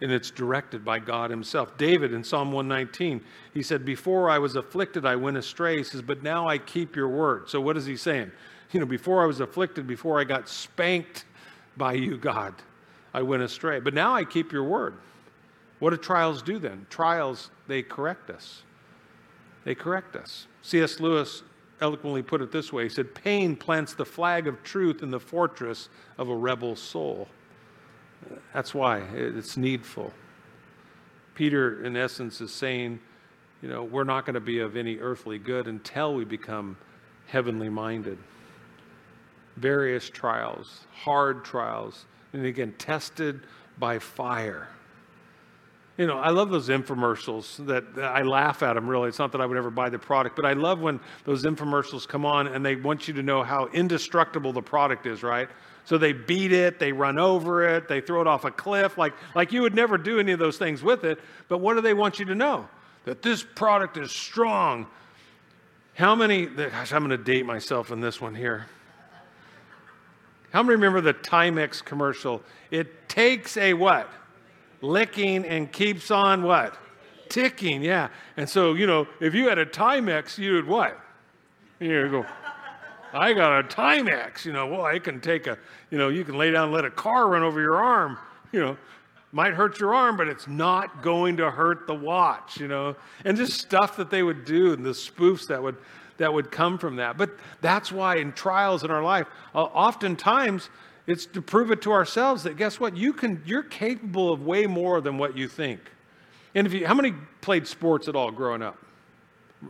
And 0.00 0.12
it's 0.12 0.30
directed 0.30 0.84
by 0.84 0.98
God 0.98 1.30
Himself. 1.30 1.78
David 1.78 2.12
in 2.12 2.22
Psalm 2.22 2.52
119, 2.52 3.22
he 3.54 3.62
said, 3.62 3.84
Before 3.84 4.28
I 4.28 4.38
was 4.38 4.56
afflicted, 4.56 5.06
I 5.06 5.16
went 5.16 5.36
astray. 5.36 5.78
He 5.78 5.84
says, 5.84 6.02
But 6.02 6.22
now 6.22 6.48
I 6.48 6.58
keep 6.58 6.96
your 6.96 7.08
word. 7.08 7.48
So 7.48 7.60
what 7.60 7.76
is 7.76 7.86
he 7.86 7.96
saying? 7.96 8.30
You 8.72 8.80
know, 8.80 8.86
before 8.86 9.22
I 9.22 9.26
was 9.26 9.40
afflicted, 9.40 9.86
before 9.86 10.20
I 10.20 10.24
got 10.24 10.48
spanked 10.48 11.24
by 11.76 11.94
you, 11.94 12.18
God, 12.18 12.54
I 13.14 13.22
went 13.22 13.42
astray. 13.42 13.80
But 13.80 13.94
now 13.94 14.14
I 14.14 14.24
keep 14.24 14.52
your 14.52 14.64
word. 14.64 14.98
What 15.78 15.90
do 15.90 15.96
trials 15.96 16.42
do 16.42 16.58
then? 16.58 16.86
Trials, 16.88 17.50
they 17.66 17.82
correct 17.82 18.30
us. 18.30 18.62
They 19.64 19.74
correct 19.74 20.16
us. 20.16 20.46
C.S. 20.62 21.00
Lewis 21.00 21.42
eloquently 21.80 22.22
put 22.22 22.40
it 22.40 22.50
this 22.50 22.72
way 22.72 22.84
He 22.84 22.88
said, 22.88 23.14
Pain 23.14 23.56
plants 23.56 23.94
the 23.94 24.04
flag 24.04 24.46
of 24.46 24.62
truth 24.62 25.02
in 25.02 25.10
the 25.10 25.20
fortress 25.20 25.88
of 26.18 26.28
a 26.28 26.36
rebel 26.36 26.76
soul. 26.76 27.28
That's 28.54 28.74
why 28.74 29.00
it's 29.12 29.56
needful. 29.56 30.12
Peter, 31.34 31.84
in 31.84 31.96
essence, 31.96 32.40
is 32.40 32.50
saying, 32.52 32.98
you 33.60 33.68
know, 33.68 33.84
we're 33.84 34.04
not 34.04 34.24
going 34.24 34.34
to 34.34 34.40
be 34.40 34.60
of 34.60 34.76
any 34.76 34.98
earthly 34.98 35.38
good 35.38 35.66
until 35.66 36.14
we 36.14 36.24
become 36.24 36.76
heavenly 37.26 37.68
minded. 37.68 38.18
Various 39.56 40.08
trials, 40.08 40.86
hard 40.92 41.44
trials, 41.44 42.06
and 42.32 42.44
again, 42.44 42.74
tested 42.78 43.42
by 43.78 43.98
fire. 43.98 44.68
You 45.96 46.06
know, 46.06 46.18
I 46.18 46.28
love 46.28 46.50
those 46.50 46.68
infomercials 46.68 47.64
that 47.66 47.84
I 47.98 48.20
laugh 48.20 48.62
at 48.62 48.74
them 48.74 48.86
really. 48.86 49.08
It's 49.08 49.18
not 49.18 49.32
that 49.32 49.40
I 49.40 49.46
would 49.46 49.56
ever 49.56 49.70
buy 49.70 49.88
the 49.88 49.98
product, 49.98 50.36
but 50.36 50.44
I 50.44 50.52
love 50.52 50.80
when 50.80 51.00
those 51.24 51.44
infomercials 51.44 52.06
come 52.06 52.26
on 52.26 52.48
and 52.48 52.64
they 52.64 52.76
want 52.76 53.08
you 53.08 53.14
to 53.14 53.22
know 53.22 53.42
how 53.42 53.66
indestructible 53.68 54.52
the 54.52 54.60
product 54.60 55.06
is, 55.06 55.22
right? 55.22 55.48
So 55.84 55.96
they 55.96 56.12
beat 56.12 56.52
it, 56.52 56.78
they 56.78 56.92
run 56.92 57.18
over 57.18 57.66
it, 57.66 57.88
they 57.88 58.00
throw 58.02 58.20
it 58.20 58.26
off 58.26 58.44
a 58.44 58.50
cliff. 58.50 58.98
Like, 58.98 59.14
like 59.34 59.52
you 59.52 59.62
would 59.62 59.74
never 59.74 59.96
do 59.96 60.18
any 60.18 60.32
of 60.32 60.38
those 60.38 60.58
things 60.58 60.82
with 60.82 61.04
it. 61.04 61.18
But 61.48 61.58
what 61.58 61.74
do 61.74 61.80
they 61.80 61.94
want 61.94 62.18
you 62.18 62.26
to 62.26 62.34
know? 62.34 62.68
That 63.04 63.22
this 63.22 63.42
product 63.42 63.96
is 63.96 64.10
strong. 64.10 64.88
How 65.94 66.14
many, 66.14 66.46
gosh, 66.46 66.92
I'm 66.92 67.06
going 67.06 67.16
to 67.16 67.24
date 67.24 67.46
myself 67.46 67.90
in 67.90 68.00
this 68.00 68.20
one 68.20 68.34
here. 68.34 68.66
How 70.52 70.62
many 70.62 70.74
remember 70.74 71.00
the 71.00 71.14
Timex 71.14 71.82
commercial? 71.82 72.42
It 72.70 73.08
takes 73.08 73.56
a 73.56 73.72
what? 73.72 74.10
Licking 74.80 75.44
and 75.44 75.70
keeps 75.70 76.10
on 76.10 76.42
what? 76.42 76.76
Ticking, 77.28 77.82
yeah. 77.82 78.08
And 78.36 78.48
so, 78.48 78.74
you 78.74 78.86
know, 78.86 79.06
if 79.20 79.34
you 79.34 79.48
had 79.48 79.58
a 79.58 79.66
Timex, 79.66 80.38
you'd 80.38 80.66
what? 80.66 80.98
You 81.80 82.08
go, 82.08 82.26
I 83.12 83.32
got 83.32 83.60
a 83.60 83.62
Timex, 83.62 84.44
you 84.44 84.52
know, 84.52 84.66
well, 84.66 84.84
I 84.84 84.98
can 84.98 85.20
take 85.20 85.46
a, 85.46 85.58
you 85.90 85.98
know, 85.98 86.08
you 86.08 86.24
can 86.24 86.36
lay 86.36 86.50
down 86.50 86.64
and 86.64 86.72
let 86.72 86.84
a 86.84 86.90
car 86.90 87.28
run 87.28 87.42
over 87.42 87.60
your 87.60 87.76
arm, 87.76 88.18
you 88.52 88.60
know, 88.60 88.76
might 89.32 89.54
hurt 89.54 89.78
your 89.80 89.94
arm, 89.94 90.16
but 90.16 90.28
it's 90.28 90.48
not 90.48 91.02
going 91.02 91.36
to 91.36 91.50
hurt 91.50 91.86
the 91.86 91.94
watch, 91.94 92.58
you 92.58 92.68
know, 92.68 92.96
and 93.24 93.36
just 93.36 93.60
stuff 93.60 93.96
that 93.96 94.10
they 94.10 94.22
would 94.22 94.44
do 94.44 94.72
and 94.72 94.84
the 94.84 94.90
spoofs 94.90 95.46
that 95.48 95.62
would 95.62 95.76
that 96.18 96.32
would 96.32 96.50
come 96.50 96.78
from 96.78 96.96
that. 96.96 97.18
But 97.18 97.30
that's 97.60 97.92
why 97.92 98.16
in 98.16 98.32
trials 98.32 98.84
in 98.84 98.90
our 98.90 99.02
life, 99.02 99.26
uh, 99.54 99.64
oftentimes 99.64 100.70
it's 101.06 101.26
to 101.26 101.42
prove 101.42 101.70
it 101.70 101.82
to 101.82 101.92
ourselves 101.92 102.42
that 102.42 102.56
guess 102.56 102.80
what? 102.80 102.96
You 102.96 103.12
can, 103.12 103.42
you're 103.46 103.62
capable 103.62 104.32
of 104.32 104.44
way 104.44 104.66
more 104.66 105.00
than 105.00 105.18
what 105.18 105.36
you 105.36 105.48
think. 105.48 105.80
And 106.54 106.66
if 106.66 106.72
you, 106.72 106.86
how 106.86 106.94
many 106.94 107.14
played 107.40 107.66
sports 107.66 108.08
at 108.08 108.16
all 108.16 108.30
growing 108.30 108.62
up? 108.62 108.78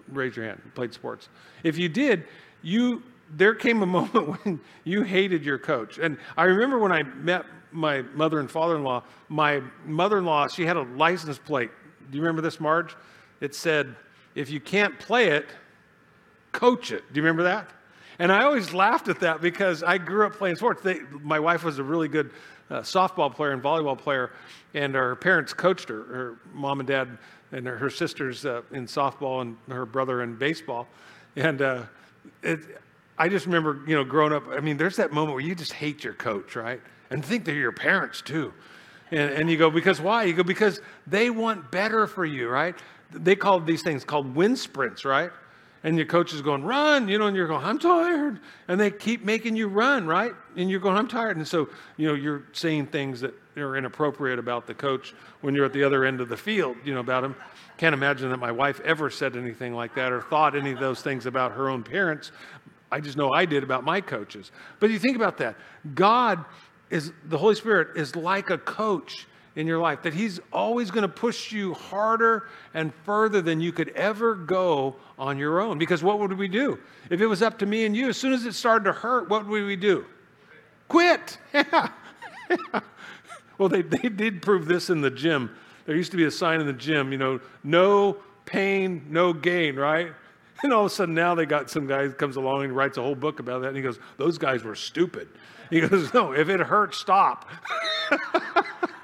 Raise 0.09 0.37
your 0.37 0.47
hand. 0.47 0.61
Played 0.75 0.95
sports. 0.95 1.29
If 1.63 1.79
you 1.79 1.89
did, 1.89 2.25
you 2.63 3.03
there 3.35 3.55
came 3.55 3.83
a 3.83 3.87
moment 4.01 4.45
when 4.45 4.61
you 4.85 5.03
hated 5.03 5.45
your 5.45 5.59
coach. 5.59 5.99
And 5.99 6.17
I 6.37 6.45
remember 6.45 6.79
when 6.79 6.93
I 6.93 7.03
met 7.03 7.45
my 7.73 8.03
mother 8.03 8.41
and 8.41 8.51
father-in-law. 8.51 9.03
My 9.29 9.63
mother-in-law, 9.85 10.49
she 10.49 10.65
had 10.65 10.77
a 10.77 10.83
license 10.83 11.39
plate. 11.39 11.71
Do 12.11 12.17
you 12.17 12.23
remember 12.23 12.41
this, 12.43 12.61
Marge? 12.61 12.95
It 13.41 13.55
said, 13.55 13.95
"If 14.35 14.51
you 14.51 14.61
can't 14.61 14.99
play 14.99 15.29
it, 15.29 15.49
coach 16.53 16.93
it." 16.93 17.03
Do 17.13 17.19
you 17.19 17.23
remember 17.23 17.43
that? 17.43 17.69
And 18.19 18.33
I 18.33 18.45
always 18.45 18.73
laughed 18.73 19.09
at 19.09 19.21
that 19.21 19.41
because 19.41 19.83
I 19.83 19.99
grew 19.99 20.27
up 20.27 20.35
playing 20.35 20.57
sports. 20.57 20.83
They, 20.83 21.01
my 21.23 21.39
wife 21.39 21.65
was 21.65 21.79
a 21.79 21.83
really 21.83 22.09
good 22.09 22.31
uh, 22.71 22.81
softball 22.81 23.33
player 23.33 23.53
and 23.53 23.63
volleyball 23.63 23.97
player, 23.97 24.33
and 24.75 24.95
her 24.95 25.17
parents 25.17 25.53
coached 25.53 25.89
her, 25.89 26.03
her 26.05 26.39
mom 26.53 26.81
and 26.81 26.87
dad, 26.87 27.19
and 27.53 27.67
her, 27.67 27.77
her 27.77 27.91
sisters 27.91 28.45
uh, 28.45 28.63
in 28.73 28.87
softball, 28.87 29.43
and 29.43 29.57
her 29.69 29.87
brother 29.87 30.23
in 30.23 30.37
baseball. 30.37 30.89
And 31.37 31.63
uh, 31.63 31.83
it, 32.43 32.61
I 33.19 33.29
just 33.29 33.47
remember, 33.47 33.81
you 33.87 33.95
know, 33.95 34.05
growing 34.05 34.33
up. 34.33 34.45
I 34.49 34.61
mean, 34.61 34.77
there's 34.77 34.97
that 34.97 35.13
moment 35.13 35.35
where 35.35 35.45
you 35.45 35.55
just 35.55 35.73
hate 35.73 36.03
your 36.03 36.15
coach, 36.15 36.57
right? 36.57 36.81
And 37.11 37.25
think 37.25 37.45
they're 37.45 37.55
your 37.55 37.73
parents 37.73 38.21
too. 38.21 38.53
And, 39.11 39.31
and 39.31 39.51
you 39.51 39.57
go, 39.57 39.71
because 39.71 40.01
why? 40.01 40.25
You 40.25 40.35
go, 40.35 40.43
because 40.43 40.81
they 41.07 41.31
want 41.31 41.71
better 41.71 42.07
for 42.07 42.25
you, 42.25 42.49
right? 42.49 42.75
They 43.13 43.37
call 43.37 43.61
these 43.61 43.83
things 43.83 44.05
called 44.05 44.35
wind 44.35 44.59
sprints, 44.59 45.05
right? 45.05 45.31
And 45.85 45.97
your 45.97 46.07
coach 46.07 46.33
is 46.33 46.43
going, 46.43 46.65
run, 46.65 47.09
you 47.09 47.19
know, 47.19 47.27
and 47.27 47.37
you're 47.37 47.47
going, 47.47 47.65
I'm 47.65 47.79
tired. 47.79 48.41
And 48.69 48.81
they 48.81 48.91
keep 48.91 49.25
making 49.25 49.57
you 49.57 49.69
run, 49.69 50.07
right? 50.07 50.33
And 50.57 50.71
you're 50.71 50.81
going, 50.81 50.97
I'm 50.97 51.09
tired. 51.09 51.37
And 51.37 51.47
so, 51.47 51.69
you 51.97 52.09
know, 52.09 52.15
you're 52.15 52.45
saying 52.53 52.87
things 52.87 53.21
that 53.21 53.35
are 53.57 53.77
inappropriate 53.77 54.39
about 54.39 54.67
the 54.67 54.75
coach 54.75 55.15
when 55.41 55.55
you're 55.55 55.65
at 55.65 55.73
the 55.73 55.85
other 55.85 56.05
end 56.05 56.21
of 56.21 56.29
the 56.29 56.37
field, 56.37 56.77
you 56.85 56.93
know, 56.95 57.01
about 57.01 57.25
him. 57.25 57.37
Can't 57.79 57.95
imagine 57.95 58.31
that 58.31 58.39
my 58.39 58.53
wife 58.53 58.81
ever 58.81 59.11
said 59.11 59.37
anything 59.37 59.75
like 59.75 59.95
that 59.95 60.13
or 60.13 60.23
thought 60.23 60.57
any 60.57 60.73
of 60.73 60.81
those 60.81 61.03
things 61.03 61.27
about 61.27 61.53
her 61.53 61.69
own 61.69 61.83
parents. 61.83 62.33
I 62.91 63.01
just 63.01 63.17
know 63.17 63.33
I 63.33 63.45
did 63.45 63.63
about 63.63 63.85
my 63.85 64.01
coaches. 64.01 64.53
But 64.81 64.91
you 64.91 64.99
think 64.99 65.17
about 65.17 65.39
that. 65.39 65.57
God 65.95 66.45
is, 66.91 67.13
the 67.27 67.39
Holy 67.39 67.55
Spirit 67.55 67.97
is 67.97 68.17
like 68.17 68.51
a 68.51 68.59
coach 68.59 69.27
in 69.57 69.67
your 69.67 69.79
life, 69.79 70.03
that 70.03 70.15
He's 70.15 70.39
always 70.53 70.91
going 70.91 71.03
to 71.03 71.09
push 71.09 71.51
you 71.51 71.75
harder 71.75 72.49
and 72.75 72.95
further 73.05 73.43
than 73.43 73.61
you 73.61 73.73
could 73.73 73.89
ever 73.91 74.35
go 74.35 74.97
on 75.19 75.39
your 75.39 75.61
own. 75.61 75.79
Because 75.79 76.03
what 76.03 76.21
would 76.21 76.33
we 76.35 76.47
do? 76.47 76.79
If 77.11 77.21
it 77.21 77.27
was 77.27 77.43
up 77.43 77.59
to 77.59 77.67
me 77.67 77.87
and 77.87 77.97
you, 77.97 78.09
as 78.09 78.17
soon 78.17 78.33
as 78.33 78.45
it 78.45 78.53
started 78.53 78.85
to 78.85 78.93
hurt, 78.93 79.29
what 79.29 79.47
would 79.47 79.65
we 79.65 79.77
do? 79.77 80.05
Quit. 80.89 81.39
Yeah. 82.49 82.79
well, 83.59 83.69
they, 83.69 83.83
they 83.83 84.09
did 84.09 84.41
prove 84.41 84.67
this 84.67 84.89
in 84.89 85.01
the 85.01 85.11
gym. 85.11 85.51
There 85.85 85.97
used 85.97 86.13
to 86.13 86.17
be 86.17 86.27
a 86.27 86.31
sign 86.31 86.61
in 86.61 86.67
the 86.69 86.73
gym, 86.73 87.11
you 87.11 87.19
know, 87.19 87.41
no 87.65 88.19
pain, 88.45 89.05
no 89.09 89.33
gain, 89.33 89.75
right? 89.75 90.13
And 90.63 90.73
all 90.73 90.87
of 90.87 90.93
a 90.93 90.95
sudden 90.95 91.15
now 91.15 91.35
they 91.35 91.45
got 91.45 91.69
some 91.71 91.89
guy 91.89 92.07
comes 92.09 92.37
along 92.37 92.65
and 92.65 92.77
writes 92.77 92.99
a 92.99 93.03
whole 93.03 93.17
book 93.17 93.41
about 93.41 93.63
that. 93.63 93.69
And 93.69 93.77
he 93.77 93.83
goes, 93.83 93.99
those 94.17 94.39
guys 94.39 94.63
were 94.63 94.77
stupid. 94.77 95.29
He 95.71 95.81
goes, 95.81 96.15
no, 96.15 96.33
if 96.33 96.49
it 96.49 96.61
hurts, 96.61 96.99
stop. 96.99 97.49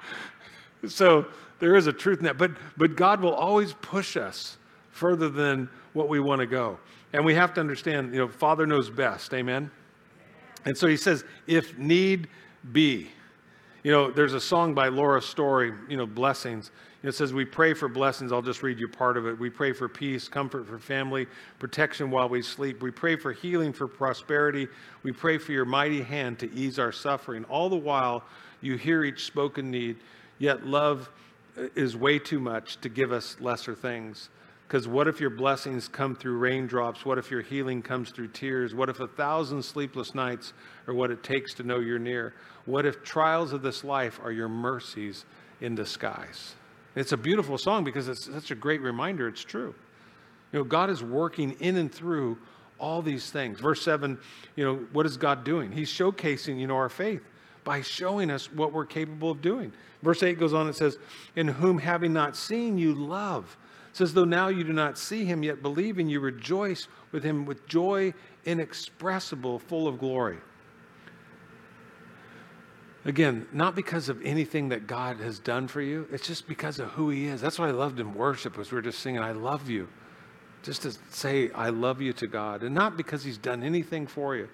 so 0.87 1.27
there 1.59 1.77
is 1.77 1.87
a 1.87 1.93
truth 1.93 2.19
in 2.19 2.25
that. 2.25 2.39
But, 2.39 2.53
but 2.77 2.97
God 2.97 3.21
will 3.21 3.35
always 3.35 3.73
push 3.75 4.17
us 4.17 4.59
further 4.91 5.29
than 5.29 5.69
what 5.93 6.09
we 6.09 6.21
want 6.21 6.41
to 6.41 6.47
go. 6.47 6.79
And 7.13 7.25
we 7.25 7.35
have 7.35 7.55
to 7.55 7.61
understand, 7.61 8.13
you 8.13 8.21
know, 8.21 8.29
Father 8.29 8.67
knows 8.67 8.91
best. 8.91 9.33
Amen? 9.35 9.71
And 10.65 10.77
so 10.77 10.87
he 10.87 10.97
says, 10.97 11.25
if 11.47 11.77
need 11.79 12.29
be. 12.73 13.09
You 13.83 13.91
know, 13.91 14.11
there's 14.11 14.35
a 14.35 14.41
song 14.41 14.75
by 14.75 14.89
Laura 14.89 15.21
Story, 15.21 15.73
you 15.89 15.97
know, 15.97 16.07
Blessings. 16.07 16.71
It 17.03 17.13
says, 17.13 17.33
We 17.33 17.45
pray 17.45 17.75
for 17.75 17.89
blessings. 17.89 18.31
I'll 18.31 18.43
just 18.43 18.63
read 18.63 18.79
you 18.79 18.87
part 18.89 19.17
of 19.17 19.27
it. 19.27 19.39
We 19.39 19.51
pray 19.51 19.73
for 19.73 19.89
peace, 19.89 20.29
comfort 20.29 20.69
for 20.69 20.79
family, 20.79 21.27
protection 21.59 22.11
while 22.11 22.29
we 22.29 22.43
sleep. 22.43 22.81
We 22.81 22.93
pray 22.93 23.17
for 23.17 23.33
healing, 23.33 23.73
for 23.73 23.89
prosperity. 23.89 24.69
We 25.03 25.11
pray 25.11 25.39
for 25.39 25.51
your 25.51 25.65
mighty 25.65 26.03
hand 26.03 26.39
to 26.41 26.53
ease 26.55 26.79
our 26.79 26.93
suffering. 26.93 27.45
All 27.47 27.69
the 27.69 27.77
while, 27.77 28.23
you 28.61 28.77
hear 28.77 29.03
each 29.03 29.25
spoken 29.25 29.71
need. 29.71 29.97
Yet 30.43 30.67
love 30.67 31.09
is 31.57 31.97
way 31.97 32.19
too 32.19 32.41
much 32.41 32.81
to 32.81 32.89
give 32.89 33.13
us 33.13 33.37
lesser 33.39 33.77
things. 33.77 34.29
Because 34.67 34.89
what 34.89 35.07
if 35.07 35.21
your 35.21 35.31
blessings 35.31 35.87
come 35.87 36.17
through 36.17 36.39
raindrops? 36.39 37.07
What 37.07 37.17
if 37.17 37.31
your 37.31 37.43
healing 37.43 37.81
comes 37.81 38.11
through 38.11 38.27
tears? 38.29 38.75
What 38.75 38.89
if 38.89 38.99
a 38.99 39.07
thousand 39.07 39.63
sleepless 39.63 40.17
nights 40.17 40.53
are 40.89 40.95
what 40.95 41.13
it 41.13 41.23
takes 41.23 41.55
to 41.55 41.63
know 41.63 41.79
you're 41.79 42.01
near? 42.01 42.35
What 42.65 42.87
if 42.87 43.05
trials 43.05 43.53
of 43.53 43.63
this 43.63 43.85
life 43.85 44.19
are 44.21 44.33
your 44.33 44.49
mercies 44.49 45.27
in 45.61 45.77
disguise? 45.77 46.57
It's 46.97 47.13
a 47.13 47.17
beautiful 47.17 47.57
song 47.57 47.85
because 47.85 48.09
it's 48.09 48.25
such 48.25 48.51
a 48.51 48.57
great 48.57 48.81
reminder. 48.81 49.29
It's 49.29 49.45
true. 49.45 49.73
You 50.53 50.59
know, 50.59 50.65
God 50.65 50.91
is 50.91 51.05
working 51.05 51.53
in 51.61 51.77
and 51.77 51.95
through 51.95 52.37
all 52.81 53.01
these 53.01 53.31
things. 53.31 53.61
Verse 53.61 53.81
7, 53.83 54.19
you 54.57 54.65
know, 54.65 54.81
what 54.93 55.07
is 55.07 55.17
God 55.17 55.45
doing? 55.45 55.71
He's 55.71 55.89
showcasing, 55.89 56.59
you 56.59 56.67
know, 56.67 56.75
our 56.75 56.89
faith 56.89 57.23
by 57.65 57.81
showing 57.81 58.31
us 58.31 58.53
what 58.53 58.73
we're 58.73 58.87
capable 58.87 59.31
of 59.31 59.43
doing. 59.43 59.73
Verse 60.03 60.23
8 60.23 60.39
goes 60.39 60.53
on 60.53 60.67
and 60.67 60.75
says, 60.75 60.99
In 61.37 61.49
whom 61.49 61.79
having 61.79 62.13
not 62.13 62.37
seen 62.37 62.79
you 62.79 62.95
love. 62.95 63.57
It 63.91 63.97
says, 63.97 64.15
though 64.15 64.25
now 64.25 64.49
you 64.49 64.65
do 64.65 64.73
not 64.73 64.97
see 64.99 65.25
him, 65.25 65.43
yet 65.43 65.63
believing 65.63 66.09
you 66.09 66.21
rejoice 66.21 66.89
with 67.13 67.23
him 67.23 67.45
with 67.45 67.67
joy 67.67 68.15
inexpressible, 68.45 69.59
full 69.59 69.87
of 69.87 69.99
glory. 69.99 70.39
Again, 73.05 73.47
not 73.53 73.75
because 73.75 74.09
of 74.09 74.25
anything 74.25 74.69
that 74.69 74.87
God 74.87 75.19
has 75.19 75.41
done 75.41 75.67
for 75.67 75.81
you, 75.81 76.07
it's 76.13 76.27
just 76.27 76.47
because 76.47 76.79
of 76.79 76.89
who 76.91 77.11
He 77.11 77.27
is. 77.27 77.41
That's 77.41 77.59
what 77.59 77.69
I 77.69 77.73
loved 77.73 77.99
in 77.99 78.15
worship, 78.15 78.59
as 78.59 78.71
we 78.71 78.77
were 78.77 78.83
just 78.83 79.01
singing, 79.01 79.21
I 79.21 79.33
love 79.33 79.69
you. 79.69 79.89
Just 80.63 80.83
to 80.83 80.93
say, 81.11 81.51
I 81.51 81.71
love 81.71 82.01
you 82.01 82.13
to 82.13 82.29
God, 82.29 82.63
and 82.63 82.73
not 82.73 82.97
because 82.97 83.25
He's 83.25 83.39
done 83.39 83.65
anything 83.65 84.07
for 84.07 84.37
you. 84.37 84.49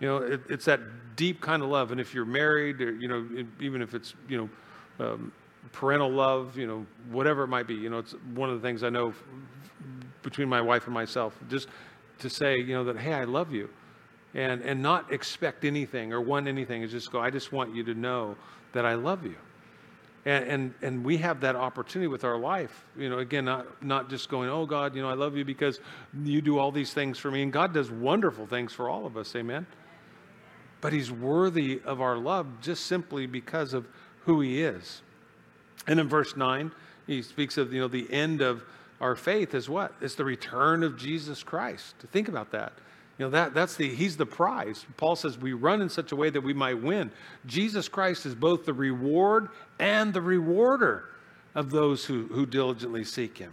You 0.00 0.08
know, 0.08 0.16
it, 0.18 0.40
it's 0.48 0.64
that 0.64 0.80
deep 1.16 1.40
kind 1.40 1.62
of 1.62 1.68
love. 1.68 1.92
And 1.92 2.00
if 2.00 2.14
you're 2.14 2.24
married, 2.24 2.80
or, 2.80 2.92
you 2.92 3.08
know, 3.08 3.26
even 3.60 3.82
if 3.82 3.94
it's, 3.94 4.14
you 4.28 4.38
know, 4.98 5.06
um, 5.06 5.32
parental 5.72 6.10
love, 6.10 6.56
you 6.56 6.66
know, 6.66 6.86
whatever 7.10 7.44
it 7.44 7.48
might 7.48 7.66
be, 7.66 7.74
you 7.74 7.90
know, 7.90 7.98
it's 7.98 8.14
one 8.34 8.48
of 8.50 8.60
the 8.60 8.66
things 8.66 8.82
I 8.82 8.88
know 8.88 9.12
between 10.22 10.48
my 10.48 10.60
wife 10.60 10.86
and 10.86 10.94
myself, 10.94 11.38
just 11.48 11.68
to 12.18 12.30
say, 12.30 12.58
you 12.58 12.74
know, 12.74 12.84
that, 12.84 12.98
hey, 12.98 13.14
I 13.14 13.24
love 13.24 13.52
you 13.52 13.68
and, 14.34 14.62
and 14.62 14.82
not 14.82 15.12
expect 15.12 15.64
anything 15.64 16.12
or 16.12 16.20
want 16.20 16.46
anything. 16.46 16.82
Is 16.82 16.90
just 16.90 17.10
go, 17.10 17.20
I 17.20 17.30
just 17.30 17.52
want 17.52 17.74
you 17.74 17.82
to 17.84 17.94
know 17.94 18.36
that 18.72 18.86
I 18.86 18.94
love 18.94 19.24
you. 19.24 19.36
And, 20.26 20.44
and, 20.44 20.74
and 20.82 21.04
we 21.04 21.16
have 21.18 21.40
that 21.40 21.56
opportunity 21.56 22.06
with 22.06 22.24
our 22.24 22.38
life. 22.38 22.84
You 22.96 23.08
know, 23.08 23.18
again, 23.18 23.46
not, 23.46 23.82
not 23.82 24.10
just 24.10 24.28
going, 24.28 24.50
oh, 24.50 24.66
God, 24.66 24.94
you 24.94 25.00
know, 25.00 25.08
I 25.08 25.14
love 25.14 25.34
you 25.34 25.46
because 25.46 25.80
you 26.22 26.42
do 26.42 26.58
all 26.58 26.70
these 26.70 26.92
things 26.92 27.18
for 27.18 27.30
me. 27.30 27.42
And 27.42 27.50
God 27.50 27.72
does 27.72 27.90
wonderful 27.90 28.46
things 28.46 28.72
for 28.72 28.88
all 28.88 29.06
of 29.06 29.16
us. 29.16 29.34
Amen. 29.34 29.66
But 30.80 30.92
He's 30.92 31.10
worthy 31.10 31.80
of 31.84 32.00
our 32.00 32.16
love 32.16 32.46
just 32.60 32.86
simply 32.86 33.26
because 33.26 33.74
of 33.74 33.86
who 34.24 34.40
He 34.40 34.62
is. 34.62 35.02
And 35.86 35.98
in 35.98 36.08
verse 36.08 36.36
9, 36.36 36.70
he 37.06 37.22
speaks 37.22 37.58
of, 37.58 37.72
you 37.72 37.80
know, 37.80 37.88
the 37.88 38.10
end 38.12 38.40
of 38.40 38.62
our 39.00 39.16
faith 39.16 39.54
is 39.54 39.68
what? 39.68 39.92
It's 40.00 40.14
the 40.14 40.24
return 40.24 40.82
of 40.82 40.96
Jesus 40.96 41.42
Christ. 41.42 41.94
Think 42.12 42.28
about 42.28 42.52
that. 42.52 42.72
You 43.18 43.26
know, 43.26 43.30
that, 43.30 43.52
that's 43.52 43.76
the, 43.76 43.88
he's 43.88 44.16
the 44.16 44.26
prize. 44.26 44.86
Paul 44.96 45.16
says 45.16 45.36
we 45.36 45.52
run 45.52 45.82
in 45.82 45.88
such 45.88 46.12
a 46.12 46.16
way 46.16 46.30
that 46.30 46.40
we 46.40 46.54
might 46.54 46.80
win. 46.80 47.10
Jesus 47.46 47.88
Christ 47.88 48.26
is 48.26 48.34
both 48.34 48.64
the 48.64 48.72
reward 48.72 49.48
and 49.78 50.14
the 50.14 50.22
rewarder 50.22 51.04
of 51.54 51.70
those 51.70 52.04
who, 52.04 52.26
who 52.28 52.46
diligently 52.46 53.04
seek 53.04 53.38
him. 53.38 53.52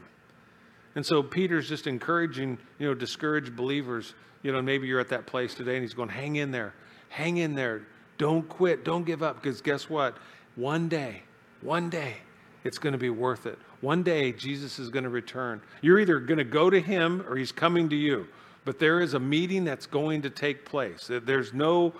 And 0.96 1.06
so 1.06 1.22
Peter's 1.22 1.68
just 1.68 1.88
encouraging, 1.88 2.58
you 2.80 2.88
know, 2.88 2.94
discouraged 2.94 3.56
believers. 3.56 4.14
You 4.44 4.52
know, 4.52 4.62
maybe 4.62 4.88
you're 4.88 5.00
at 5.00 5.10
that 5.10 5.26
place 5.26 5.54
today 5.54 5.74
and 5.74 5.82
he's 5.82 5.94
going, 5.94 6.10
hang 6.10 6.38
in 6.38 6.52
there, 6.52 6.74
hang 7.10 7.38
in 7.38 7.55
there. 7.55 7.84
Don't 8.18 8.47
quit, 8.47 8.84
don't 8.84 9.05
give 9.05 9.22
up, 9.22 9.41
because 9.41 9.62
guess 9.62 9.89
what? 9.89 10.18
One 10.55 10.89
day, 10.89 11.22
one 11.62 11.89
day, 11.89 12.18
it's 12.64 12.78
going 12.78 12.93
to 12.93 12.99
be 12.99 13.10
worth 13.10 13.45
it. 13.45 13.58
One 13.82 14.03
day, 14.03 14.32
Jesus 14.32 14.80
is 14.80 14.89
going 14.89 15.03
to 15.03 15.10
return. 15.10 15.62
You're 15.82 15.99
either 15.99 16.20
going 16.20 16.39
to 16.39 16.43
go 16.43 16.70
to 16.70 16.80
him 16.80 17.24
or 17.30 17.36
he's 17.36 17.51
coming 17.51 17.89
to 17.89 17.95
you. 17.95 18.28
But 18.66 18.80
there 18.80 18.99
is 18.99 19.14
a 19.14 19.20
meeting 19.20 19.64
that's 19.64 19.86
going 19.86 20.24
to 20.24 20.30
take 20.30 20.66
place. 20.66 21.10
There's 21.10 21.53
no 21.53 21.93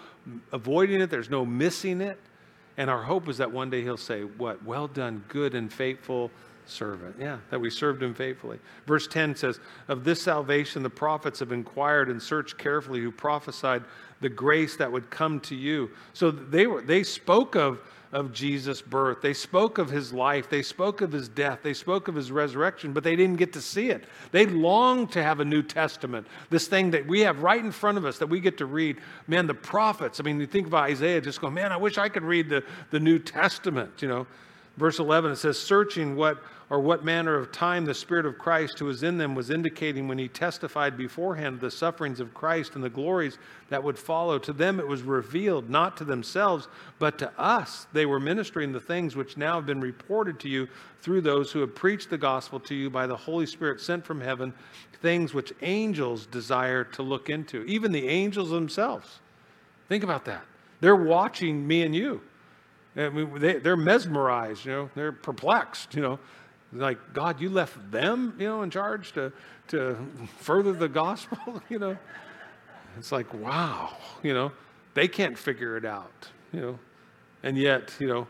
avoiding 0.52 1.00
it, 1.02 1.10
there's 1.10 1.30
no 1.30 1.46
missing 1.46 2.02
it. 2.02 2.20
And 2.76 2.90
our 2.90 3.02
hope 3.02 3.30
is 3.30 3.38
that 3.38 3.52
one 3.52 3.70
day 3.70 3.82
he'll 3.82 3.96
say, 3.96 4.24
What? 4.24 4.64
Well 4.66 4.88
done, 4.88 5.24
good 5.30 5.56
and 5.56 5.72
faithful 5.72 6.30
servant. 6.66 7.16
Yeah, 7.20 7.38
that 7.50 7.60
we 7.60 7.70
served 7.70 8.04
him 8.04 8.14
faithfully. 8.14 8.60
Verse 8.86 9.08
10 9.08 9.36
says, 9.36 9.60
Of 9.88 10.04
this 10.04 10.22
salvation 10.22 10.84
the 10.84 10.90
prophets 10.90 11.40
have 11.40 11.52
inquired 11.52 12.10
and 12.10 12.22
searched 12.22 12.58
carefully 12.58 13.00
who 13.00 13.12
prophesied 13.12 13.84
the 14.22 14.30
grace 14.30 14.76
that 14.78 14.92
would 14.92 15.10
come 15.10 15.40
to 15.42 15.56
you. 15.56 15.92
So 16.14 16.32
they 16.32 16.68
were 16.68 16.82
they 16.82 17.04
spoke 17.04 17.56
of 17.56 17.80
of 18.12 18.32
Jesus' 18.32 18.82
birth. 18.82 19.22
They 19.22 19.34
spoke 19.34 19.78
of 19.78 19.90
his 19.90 20.14
life. 20.14 20.50
They 20.50 20.62
spoke 20.62 21.02
of 21.02 21.12
his 21.12 21.28
death. 21.28 21.60
They 21.62 21.74
spoke 21.74 22.08
of 22.08 22.16
his 22.16 22.32
resurrection, 22.32 22.94
but 22.94 23.04
they 23.04 23.16
didn't 23.16 23.36
get 23.36 23.54
to 23.54 23.62
see 23.62 23.90
it. 23.90 24.06
They 24.32 24.46
longed 24.46 25.12
to 25.12 25.24
have 25.24 25.40
a 25.40 25.46
New 25.46 25.62
Testament, 25.62 26.28
this 26.50 26.68
thing 26.68 26.92
that 26.92 27.06
we 27.06 27.22
have 27.22 27.44
right 27.44 27.64
in 27.64 27.72
front 27.72 27.98
of 27.98 28.06
us 28.06 28.18
that 28.20 28.28
we 28.28 28.40
get 28.40 28.58
to 28.60 28.66
read. 28.66 28.98
Man, 29.28 29.46
the 29.46 29.54
prophets, 29.54 30.20
I 30.20 30.24
mean, 30.24 30.40
you 30.40 30.48
think 30.48 30.68
of 30.68 30.74
Isaiah, 30.74 31.20
just 31.20 31.42
go, 31.42 31.50
man, 31.50 31.72
I 31.72 31.78
wish 31.78 31.98
I 31.98 32.10
could 32.10 32.24
read 32.24 32.50
the, 32.50 32.64
the 32.92 33.00
New 33.00 33.20
Testament, 33.20 34.02
you 34.02 34.08
know. 34.08 34.28
Verse 34.78 35.00
11, 35.00 35.32
it 35.32 35.36
says, 35.38 35.58
searching 35.58 36.16
what 36.16 36.38
or 36.70 36.80
what 36.80 37.04
manner 37.04 37.36
of 37.36 37.52
time 37.52 37.86
the 37.86 37.94
Spirit 37.94 38.26
of 38.26 38.38
Christ 38.38 38.78
who 38.78 38.86
was 38.86 39.02
in 39.02 39.18
them 39.18 39.34
was 39.34 39.50
indicating 39.50 40.08
when 40.08 40.18
he 40.18 40.28
testified 40.28 40.98
beforehand 40.98 41.60
the 41.60 41.72
sufferings 41.72 42.20
of 42.20 42.34
Christ 42.34 42.76
and 42.76 42.84
the 42.84 42.90
glories 42.90 43.40
that 43.70 43.84
would 43.84 43.98
follow. 43.98 44.38
To 44.38 44.54
them 44.54 44.80
it 44.80 44.88
was 44.88 45.02
revealed, 45.02 45.70
not 45.70 45.98
to 45.98 46.04
themselves, 46.04 46.68
but 47.00 47.18
to 47.20 47.32
us. 47.40 47.88
They 47.94 48.06
were 48.06 48.20
ministering 48.20 48.72
the 48.72 48.82
things 48.82 49.16
which 49.16 49.38
now 49.38 49.56
have 49.56 49.66
been 49.66 49.82
reported 49.82 50.40
to 50.42 50.50
you 50.50 50.68
through 51.02 51.22
those 51.22 51.52
who 51.52 51.62
have 51.62 51.74
preached 51.74 52.10
the 52.10 52.18
gospel 52.18 52.60
to 52.62 52.76
you 52.76 52.90
by 52.90 53.08
the 53.08 53.18
Holy 53.18 53.46
Spirit 53.46 53.80
sent 53.80 54.06
from 54.06 54.20
heaven, 54.20 54.54
things 55.02 55.34
which 55.34 55.54
angels 55.62 56.26
desire 56.26 56.84
to 56.84 57.02
look 57.02 57.30
into, 57.30 57.64
even 57.64 57.92
the 57.92 58.08
angels 58.08 58.50
themselves. 58.50 59.20
Think 59.88 60.04
about 60.04 60.26
that. 60.26 60.44
They're 60.82 60.96
watching 60.96 61.66
me 61.66 61.84
and 61.84 61.96
you. 61.96 62.22
I 62.98 63.10
mean, 63.10 63.40
they, 63.40 63.60
they're 63.60 63.78
mesmerized, 63.78 64.66
you 64.66 64.72
know, 64.72 64.90
they're 64.96 65.12
perplexed, 65.12 65.94
you 65.94 66.02
know. 66.02 66.20
Like, 66.74 67.14
God, 67.14 67.40
you 67.40 67.50
left 67.50 67.92
them, 67.92 68.36
you 68.40 68.48
know, 68.48 68.64
in 68.64 68.70
charge 68.70 69.14
to, 69.14 69.32
to 69.70 69.96
further 70.40 70.74
the 70.74 70.90
gospel, 70.90 71.62
you 71.70 71.80
know? 71.80 71.98
It's 72.98 73.12
like, 73.12 73.32
wow, 73.34 73.96
you 74.24 74.34
know, 74.34 74.52
they 74.96 75.08
can't 75.08 75.38
figure 75.38 75.78
it 75.78 75.86
out, 75.86 76.28
you 76.52 76.60
know? 76.60 76.80
And 77.44 77.58
yet, 77.58 77.94
you 78.00 78.08
know, 78.08 78.28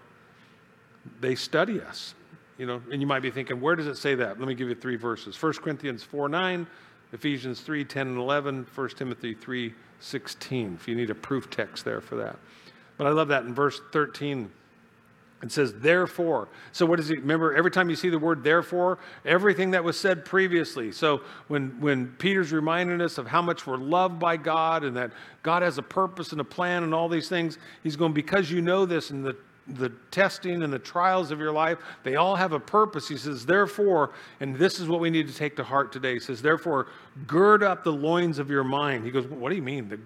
they 1.22 1.34
study 1.36 1.80
us, 1.82 2.14
you 2.58 2.66
know? 2.66 2.82
And 2.92 3.00
you 3.00 3.08
might 3.08 3.22
be 3.22 3.32
thinking, 3.32 3.62
where 3.62 3.76
does 3.76 3.88
it 3.88 3.96
say 3.96 4.16
that? 4.16 4.38
Let 4.38 4.48
me 4.48 4.54
give 4.54 4.68
you 4.68 4.76
three 4.76 4.98
verses 4.98 5.42
1 5.42 5.54
Corinthians 5.54 6.04
4 6.04 6.28
9, 6.28 6.68
Ephesians 7.14 7.62
3 7.62 7.86
10 7.86 8.08
and 8.08 8.18
11, 8.18 8.68
1 8.76 8.90
Timothy 8.90 9.34
3 9.34 9.74
16, 10.00 10.78
if 10.80 10.88
you 10.88 10.94
need 10.94 11.10
a 11.10 11.16
proof 11.16 11.50
text 11.50 11.86
there 11.86 12.02
for 12.02 12.18
that. 12.18 12.36
But 12.98 13.08
I 13.08 13.12
love 13.12 13.30
that 13.30 13.46
in 13.46 13.54
verse 13.54 13.80
13. 13.94 14.52
It 15.44 15.52
says, 15.52 15.74
therefore. 15.76 16.48
So, 16.72 16.86
what 16.86 16.96
does 16.96 17.10
he 17.10 17.16
remember? 17.16 17.56
Every 17.56 17.70
time 17.70 17.92
you 17.92 17.96
see 17.96 18.10
the 18.10 18.18
word 18.18 18.44
therefore, 18.44 18.98
everything 19.24 19.72
that 19.72 19.84
was 19.84 20.00
said 20.00 20.26
previously. 20.26 20.92
So, 20.92 21.22
when, 21.48 21.80
when 21.80 22.08
Peter's 22.18 22.52
reminding 22.52 23.02
us 23.02 23.20
of 23.20 23.28
how 23.28 23.44
much 23.44 23.68
we're 23.68 23.78
loved 23.78 24.20
by 24.20 24.38
God 24.38 24.84
and 24.84 24.98
that 24.98 25.12
God 25.44 25.62
has 25.62 25.78
a 25.78 25.84
purpose 25.84 26.32
and 26.32 26.42
a 26.42 26.44
plan 26.44 26.84
and 26.84 26.94
all 26.94 27.08
these 27.08 27.30
things, 27.30 27.60
he's 27.84 27.96
going, 27.96 28.14
because 28.14 28.50
you 28.50 28.62
know 28.62 28.88
this 28.88 29.12
and 29.12 29.24
the, 29.24 29.36
the 29.68 29.90
testing 30.10 30.64
and 30.64 30.74
the 30.74 30.80
trials 30.80 31.30
of 31.30 31.40
your 31.40 31.52
life, 31.52 31.78
they 32.04 32.16
all 32.16 32.36
have 32.36 32.54
a 32.54 32.60
purpose. 32.60 33.08
He 33.08 33.18
says, 33.18 33.46
therefore, 33.46 34.14
and 34.40 34.56
this 34.56 34.80
is 34.80 34.88
what 34.88 35.00
we 35.00 35.12
need 35.12 35.28
to 35.28 35.36
take 35.36 35.56
to 35.58 35.64
heart 35.64 35.92
today. 35.92 36.14
He 36.14 36.20
says, 36.20 36.42
therefore, 36.42 36.88
gird 37.28 37.62
up 37.62 37.84
the 37.84 37.94
loins 37.94 38.40
of 38.40 38.50
your 38.50 38.64
mind. 38.64 39.06
He 39.06 39.12
goes, 39.12 39.28
what 39.28 39.50
do 39.50 39.56
you 39.56 39.62
mean? 39.62 39.88
The 39.88 40.00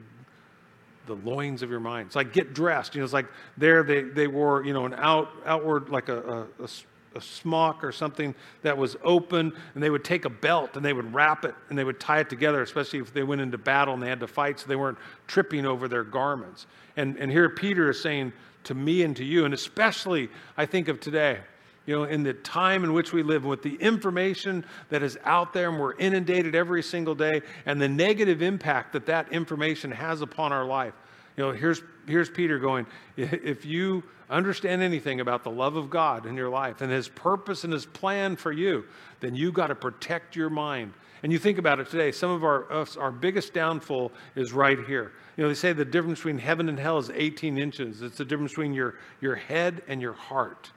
the 1.08 1.16
loins 1.16 1.62
of 1.62 1.70
your 1.70 1.80
mind. 1.80 2.08
It's 2.08 2.16
like 2.16 2.34
get 2.34 2.54
dressed. 2.54 2.96
You 2.96 3.02
know, 3.02 3.06
it's 3.06 3.14
like 3.14 3.28
there 3.58 3.84
they, 3.84 4.04
they 4.04 4.28
wore, 4.28 4.64
you 4.66 4.74
know, 4.74 4.86
an 4.86 4.94
out, 4.94 5.30
outward, 5.46 5.90
like 5.90 6.10
a, 6.10 6.48
a, 6.60 6.68
a 7.16 7.22
smock 7.22 7.84
or 7.84 7.92
something 7.92 8.34
that 8.62 8.78
was 8.78 8.96
open, 9.04 9.54
and 9.74 9.84
they 9.84 9.90
would 9.90 10.04
take 10.04 10.26
a 10.26 10.30
belt 10.30 10.78
and 10.78 10.86
they 10.86 10.94
would 10.94 11.14
wrap 11.14 11.44
it 11.46 11.56
and 11.70 11.78
they 11.78 11.84
would 11.84 12.00
tie 12.00 12.20
it 12.20 12.30
together, 12.30 12.62
especially 12.62 13.00
if 13.00 13.14
they 13.14 13.24
went 13.24 13.42
into 13.42 13.58
battle 13.58 13.94
and 13.94 14.02
they 14.02 14.10
had 14.10 14.20
to 14.20 14.28
fight, 14.28 14.60
so 14.60 14.68
they 14.68 14.76
weren't 14.76 14.98
tripping 15.28 15.66
over 15.66 15.88
their 15.88 16.04
garments. 16.04 16.68
And, 16.96 17.18
and 17.18 17.32
here 17.32 17.50
Peter 17.50 17.90
is 17.90 18.02
saying 18.02 18.34
to 18.66 18.74
me 18.74 19.04
and 19.04 19.16
to 19.18 19.26
you, 19.26 19.46
and 19.46 19.54
especially 19.54 20.30
I 20.56 20.66
think 20.66 20.88
of 20.88 21.00
today, 21.00 21.40
you 21.86 21.96
know, 21.96 22.04
in 22.04 22.24
the 22.24 22.34
time 22.34 22.84
in 22.84 22.94
which 22.94 23.12
we 23.12 23.24
live, 23.24 23.44
with 23.44 23.64
the 23.64 23.76
information 23.76 24.64
that 24.90 25.02
is 25.02 25.18
out 25.24 25.52
there 25.54 25.70
and 25.70 25.80
we're 25.80 25.98
inundated 25.98 26.54
every 26.54 26.84
single 26.84 27.16
day, 27.16 27.42
and 27.66 27.82
the 27.82 27.90
negative 27.90 28.42
impact 28.42 28.94
that 28.94 29.06
that 29.08 29.32
information 29.32 29.92
has 29.92 30.22
upon 30.22 30.52
our 30.54 30.66
life. 30.66 30.94
You 31.38 31.46
know, 31.46 31.52
here's, 31.52 31.82
here's 32.08 32.30
Peter 32.30 32.60
going, 32.60 32.86
if 33.18 33.66
you 33.66 34.04
understand 34.30 34.82
anything 34.82 35.22
about 35.22 35.44
the 35.44 35.50
love 35.50 35.76
of 35.76 35.90
God 35.90 36.26
in 36.26 36.36
your 36.36 36.50
life 36.50 36.82
and 36.82 36.92
his 36.92 37.08
purpose 37.10 37.64
and 37.64 37.74
his 37.74 37.86
plan 37.86 38.36
for 38.36 38.52
you, 38.52 38.86
then 39.20 39.36
you 39.36 39.52
got 39.52 39.68
to 39.68 39.76
protect 39.76 40.36
your 40.36 40.50
mind. 40.50 40.94
And 41.24 41.32
you 41.32 41.40
think 41.40 41.58
about 41.58 41.80
it 41.80 41.90
today, 41.90 42.12
some 42.12 42.32
of 42.32 42.44
our, 42.44 42.72
us, 42.72 42.96
our 42.98 43.12
biggest 43.12 43.54
downfall 43.54 44.12
is 44.36 44.54
right 44.54 44.80
here. 44.86 45.14
You 45.38 45.44
know, 45.44 45.50
they 45.50 45.56
say 45.56 45.74
the 45.74 45.86
difference 45.86 46.20
between 46.20 46.40
heaven 46.40 46.70
and 46.70 46.80
hell 46.80 46.98
is 46.98 47.10
18 47.10 47.58
inches. 47.58 48.02
It's 48.02 48.18
the 48.18 48.26
difference 48.26 48.52
between 48.52 48.74
your, 48.74 48.96
your 49.20 49.36
head 49.36 49.84
and 49.88 50.02
your 50.02 50.14
heart 50.14 50.72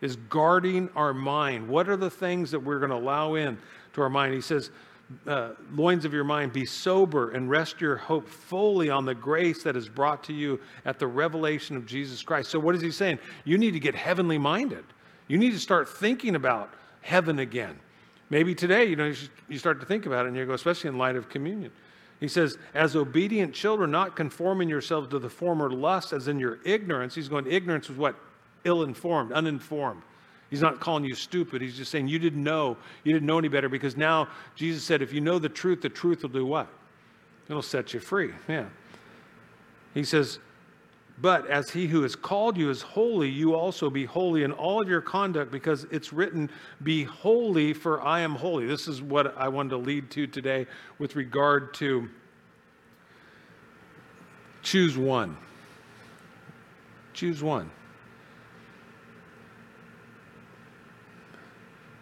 is 0.00 0.16
guarding 0.28 0.88
our 0.94 1.12
mind. 1.12 1.68
What 1.68 1.88
are 1.88 1.96
the 1.96 2.10
things 2.10 2.50
that 2.50 2.60
we're 2.60 2.78
going 2.78 2.90
to 2.90 2.96
allow 2.96 3.34
in 3.34 3.58
to 3.94 4.02
our 4.02 4.10
mind? 4.10 4.34
He 4.34 4.40
says, 4.40 4.70
uh, 5.26 5.50
loins 5.74 6.04
of 6.04 6.12
your 6.12 6.24
mind, 6.24 6.52
be 6.52 6.66
sober 6.66 7.30
and 7.30 7.48
rest 7.48 7.80
your 7.80 7.96
hope 7.96 8.28
fully 8.28 8.90
on 8.90 9.04
the 9.04 9.14
grace 9.14 9.62
that 9.62 9.74
is 9.74 9.88
brought 9.88 10.22
to 10.24 10.32
you 10.32 10.60
at 10.84 10.98
the 10.98 11.06
revelation 11.06 11.76
of 11.76 11.86
Jesus 11.86 12.22
Christ. 12.22 12.50
So, 12.50 12.58
what 12.58 12.74
is 12.74 12.82
he 12.82 12.90
saying? 12.90 13.18
You 13.44 13.56
need 13.56 13.70
to 13.72 13.80
get 13.80 13.94
heavenly 13.94 14.36
minded. 14.38 14.84
You 15.26 15.38
need 15.38 15.52
to 15.52 15.58
start 15.58 15.88
thinking 15.88 16.34
about 16.34 16.74
heaven 17.00 17.38
again. 17.38 17.78
Maybe 18.30 18.54
today, 18.54 18.84
you 18.84 18.96
know, 18.96 19.12
you 19.48 19.58
start 19.58 19.80
to 19.80 19.86
think 19.86 20.04
about 20.04 20.26
it 20.26 20.28
and 20.28 20.36
you 20.36 20.44
go, 20.44 20.52
especially 20.52 20.88
in 20.88 20.98
light 20.98 21.16
of 21.16 21.30
communion. 21.30 21.72
He 22.20 22.28
says, 22.28 22.58
as 22.74 22.96
obedient 22.96 23.54
children, 23.54 23.90
not 23.90 24.16
conforming 24.16 24.68
yourselves 24.68 25.08
to 25.08 25.18
the 25.18 25.30
former 25.30 25.70
lust 25.70 26.12
as 26.12 26.28
in 26.28 26.38
your 26.38 26.58
ignorance. 26.64 27.14
He's 27.14 27.28
going, 27.28 27.50
ignorance 27.50 27.88
was 27.88 27.96
what? 27.96 28.16
Ill 28.64 28.82
informed, 28.82 29.32
uninformed. 29.32 30.02
He's 30.50 30.62
not 30.62 30.80
calling 30.80 31.04
you 31.04 31.14
stupid. 31.14 31.60
He's 31.60 31.76
just 31.76 31.90
saying 31.90 32.08
you 32.08 32.18
didn't 32.18 32.42
know. 32.42 32.76
You 33.04 33.12
didn't 33.12 33.26
know 33.26 33.38
any 33.38 33.48
better 33.48 33.68
because 33.68 33.96
now 33.96 34.28
Jesus 34.54 34.82
said, 34.82 35.02
if 35.02 35.12
you 35.12 35.20
know 35.20 35.38
the 35.38 35.48
truth, 35.48 35.82
the 35.82 35.88
truth 35.88 36.22
will 36.22 36.30
do 36.30 36.46
what? 36.46 36.68
It'll 37.48 37.62
set 37.62 37.92
you 37.92 38.00
free. 38.00 38.30
Yeah. 38.48 38.66
He 39.94 40.04
says, 40.04 40.38
but 41.20 41.48
as 41.48 41.70
he 41.70 41.86
who 41.86 42.02
has 42.02 42.14
called 42.14 42.56
you 42.56 42.70
is 42.70 42.80
holy, 42.80 43.28
you 43.28 43.54
also 43.54 43.90
be 43.90 44.04
holy 44.04 44.44
in 44.44 44.52
all 44.52 44.80
of 44.80 44.88
your 44.88 45.00
conduct, 45.00 45.50
because 45.50 45.84
it's 45.90 46.12
written, 46.12 46.48
Be 46.82 47.02
holy, 47.02 47.72
for 47.72 48.00
I 48.02 48.20
am 48.20 48.36
holy. 48.36 48.66
This 48.66 48.86
is 48.86 49.02
what 49.02 49.36
I 49.36 49.48
wanted 49.48 49.70
to 49.70 49.78
lead 49.78 50.10
to 50.12 50.28
today 50.28 50.66
with 50.98 51.16
regard 51.16 51.74
to 51.74 52.08
choose 54.62 54.96
one. 54.96 55.36
Choose 57.14 57.42
one. 57.42 57.68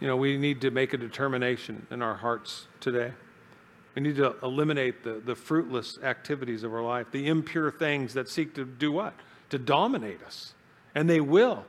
You 0.01 0.07
know, 0.07 0.17
we 0.17 0.37
need 0.37 0.61
to 0.61 0.71
make 0.71 0.93
a 0.93 0.99
determination 0.99 1.87
in 1.91 2.03
our 2.03 2.15
hearts 2.15 2.67
today. 2.81 3.13
We 3.95 4.03
need 4.03 4.17
to 4.17 4.37
eliminate 4.43 5.03
the, 5.03 5.23
the 5.25 5.35
fruitless 5.35 5.99
activities 6.03 6.63
of 6.65 6.75
our 6.75 6.83
life, 6.83 7.11
the 7.11 7.29
impure 7.29 7.71
things 7.71 8.13
that 8.15 8.29
seek 8.29 8.55
to 8.57 8.65
do 8.65 8.93
what? 8.93 9.15
To 9.51 9.59
dominate 9.59 10.23
us. 10.23 10.53
And 10.95 11.09
they 11.09 11.21
will. 11.21 11.65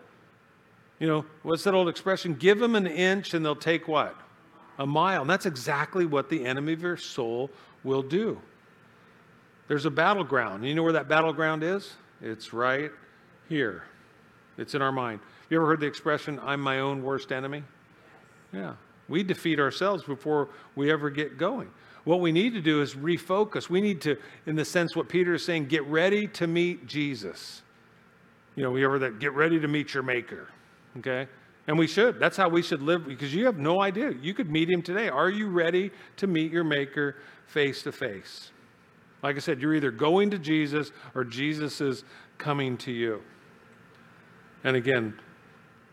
You 0.99 1.07
know, 1.07 1.25
what's 1.43 1.63
that 1.63 1.73
old 1.73 1.87
expression? 1.87 2.33
Give 2.33 2.59
them 2.59 2.75
an 2.75 2.87
inch 2.87 3.33
and 3.33 3.45
they'll 3.45 3.55
take 3.55 3.87
what? 3.87 4.15
A 4.77 4.85
mile. 4.85 5.21
And 5.21 5.29
that's 5.29 5.45
exactly 5.45 6.05
what 6.05 6.29
the 6.29 6.45
enemy 6.45 6.73
of 6.73 6.81
your 6.81 6.97
soul 6.97 7.49
will 7.83 8.01
do. 8.01 8.41
There's 9.69 9.85
a 9.85 9.91
battleground. 9.91 10.65
You 10.65 10.75
know 10.75 10.83
where 10.83 10.93
that 10.93 11.07
battleground 11.07 11.63
is? 11.63 11.93
It's 12.21 12.51
right 12.51 12.91
here. 13.47 13.83
It's 14.57 14.75
in 14.75 14.81
our 14.81 14.91
mind. 14.91 15.19
You 15.49 15.57
ever 15.57 15.67
heard 15.67 15.79
the 15.79 15.87
expression, 15.87 16.39
I'm 16.43 16.59
my 16.59 16.79
own 16.79 17.03
worst 17.03 17.31
enemy? 17.31 17.63
Yeah. 18.53 18.73
We 19.07 19.23
defeat 19.23 19.59
ourselves 19.59 20.03
before 20.03 20.49
we 20.75 20.91
ever 20.91 21.09
get 21.09 21.37
going. 21.37 21.69
What 22.03 22.21
we 22.21 22.31
need 22.31 22.53
to 22.53 22.61
do 22.61 22.81
is 22.81 22.95
refocus. 22.95 23.69
We 23.69 23.81
need 23.81 24.01
to, 24.01 24.17
in 24.45 24.55
the 24.55 24.65
sense 24.65 24.95
what 24.95 25.09
Peter 25.09 25.33
is 25.33 25.43
saying, 25.43 25.67
get 25.67 25.85
ready 25.87 26.27
to 26.27 26.47
meet 26.47 26.87
Jesus. 26.87 27.63
You 28.55 28.63
know, 28.63 28.71
we 28.71 28.83
ever 28.85 28.97
that 28.99 29.19
get 29.19 29.33
ready 29.33 29.59
to 29.59 29.67
meet 29.67 29.93
your 29.93 30.03
maker. 30.03 30.47
Okay? 30.97 31.27
And 31.67 31.77
we 31.77 31.85
should. 31.85 32.19
That's 32.19 32.37
how 32.37 32.47
we 32.47 32.61
should 32.61 32.81
live 32.81 33.05
because 33.05 33.33
you 33.33 33.45
have 33.45 33.57
no 33.57 33.81
idea. 33.81 34.11
You 34.21 34.33
could 34.33 34.49
meet 34.49 34.69
him 34.69 34.81
today. 34.81 35.09
Are 35.09 35.29
you 35.29 35.49
ready 35.49 35.91
to 36.15 36.27
meet 36.27 36.51
your 36.51 36.63
maker 36.63 37.17
face 37.45 37.83
to 37.83 37.91
face? 37.91 38.51
Like 39.21 39.35
I 39.35 39.39
said, 39.39 39.61
you're 39.61 39.75
either 39.75 39.91
going 39.91 40.29
to 40.29 40.39
Jesus 40.39 40.91
or 41.13 41.23
Jesus 41.23 41.81
is 41.81 42.05
coming 42.37 42.77
to 42.77 42.91
you. 42.91 43.21
And 44.63 44.75
again, 44.75 45.13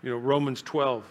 you 0.03 0.11
know, 0.11 0.17
Romans 0.17 0.63
12, 0.63 1.05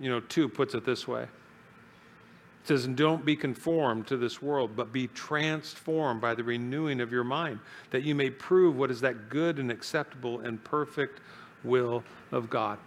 you 0.00 0.10
know, 0.10 0.20
2 0.20 0.48
puts 0.48 0.74
it 0.74 0.84
this 0.84 1.06
way. 1.06 1.22
It 1.22 2.68
says, 2.68 2.86
don't 2.86 3.24
be 3.24 3.34
conformed 3.34 4.06
to 4.06 4.16
this 4.16 4.40
world, 4.40 4.76
but 4.76 4.92
be 4.92 5.08
transformed 5.08 6.20
by 6.20 6.34
the 6.34 6.44
renewing 6.44 7.00
of 7.00 7.10
your 7.10 7.24
mind, 7.24 7.58
that 7.90 8.04
you 8.04 8.14
may 8.14 8.30
prove 8.30 8.76
what 8.76 8.90
is 8.90 9.00
that 9.00 9.28
good 9.28 9.58
and 9.58 9.70
acceptable 9.70 10.40
and 10.40 10.62
perfect 10.62 11.20
will 11.64 12.04
of 12.30 12.48
God. 12.48 12.78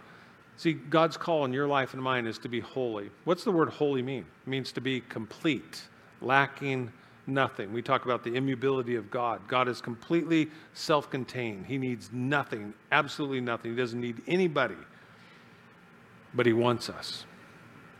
See, 0.56 0.72
God's 0.72 1.18
call 1.18 1.44
in 1.44 1.52
your 1.52 1.66
life 1.66 1.92
and 1.92 2.02
mine 2.02 2.26
is 2.26 2.38
to 2.38 2.48
be 2.48 2.60
holy. 2.60 3.10
What's 3.24 3.44
the 3.44 3.52
word 3.52 3.68
holy 3.68 4.00
mean? 4.00 4.24
It 4.46 4.48
means 4.48 4.72
to 4.72 4.80
be 4.80 5.02
complete, 5.02 5.82
lacking 6.22 6.90
nothing. 7.26 7.72
We 7.74 7.82
talk 7.82 8.06
about 8.06 8.24
the 8.24 8.34
immutability 8.34 8.96
of 8.96 9.10
God. 9.10 9.46
God 9.48 9.68
is 9.68 9.82
completely 9.82 10.48
self 10.72 11.10
contained. 11.10 11.66
He 11.66 11.76
needs 11.76 12.08
nothing, 12.12 12.72
absolutely 12.92 13.42
nothing. 13.42 13.72
He 13.72 13.76
doesn't 13.76 14.00
need 14.00 14.22
anybody, 14.26 14.76
but 16.36 16.46
He 16.46 16.52
wants 16.52 16.88
us. 16.88 17.24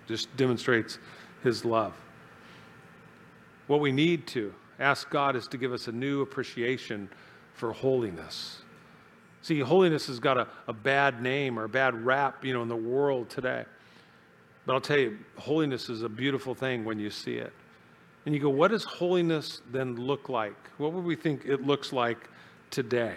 Just 0.07 0.35
demonstrates 0.37 0.99
his 1.43 1.65
love. 1.65 1.95
What 3.67 3.81
we 3.81 3.93
need 3.93 4.27
to 4.29 4.55
ask 4.79 5.09
God 5.11 5.37
is 5.37 5.49
to 5.49 5.59
give 5.59 5.73
us 5.73 5.89
a 5.89 5.93
new 5.93 6.23
appreciation 6.23 7.09
for 7.55 7.73
holiness. 7.73 8.63
See, 9.43 9.61
holiness 9.61 10.07
has 10.09 10.19
got 10.19 10.39
a, 10.39 10.49
a 10.69 10.73
bad 10.73 11.23
name 11.23 11.59
or 11.59 11.65
a 11.65 11.69
bad 11.69 12.05
rap, 12.05 12.45
you 12.45 12.53
know, 12.53 12.63
in 12.63 12.69
the 12.69 12.77
world 12.77 13.31
today. 13.31 13.65
But 14.67 14.75
I'll 14.75 14.81
tell 14.81 14.99
you, 14.99 15.19
holiness 15.37 15.89
is 15.89 16.03
a 16.03 16.09
beautiful 16.09 16.55
thing 16.55 16.85
when 16.85 16.99
you 16.99 17.11
see 17.11 17.37
it. 17.37 17.53
And 18.25 18.35
you 18.35 18.41
go, 18.41 18.51
what 18.51 18.73
does 18.73 18.83
holiness 18.83 19.63
then 19.71 19.95
look 19.95 20.29
like? 20.29 20.57
What 20.79 20.93
would 20.93 21.05
we 21.05 21.15
think 21.15 21.45
it 21.45 21.65
looks 21.65 21.93
like 21.93 22.29
today? 22.71 23.15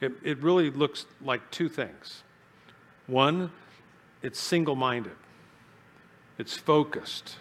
It, 0.00 0.12
it 0.24 0.42
really 0.42 0.70
looks 0.70 1.06
like 1.22 1.48
two 1.52 1.68
things. 1.68 2.24
One, 3.06 3.52
it's 4.22 4.38
single 4.38 4.76
minded 4.76 5.16
it's 6.40 6.56
focused. 6.56 7.36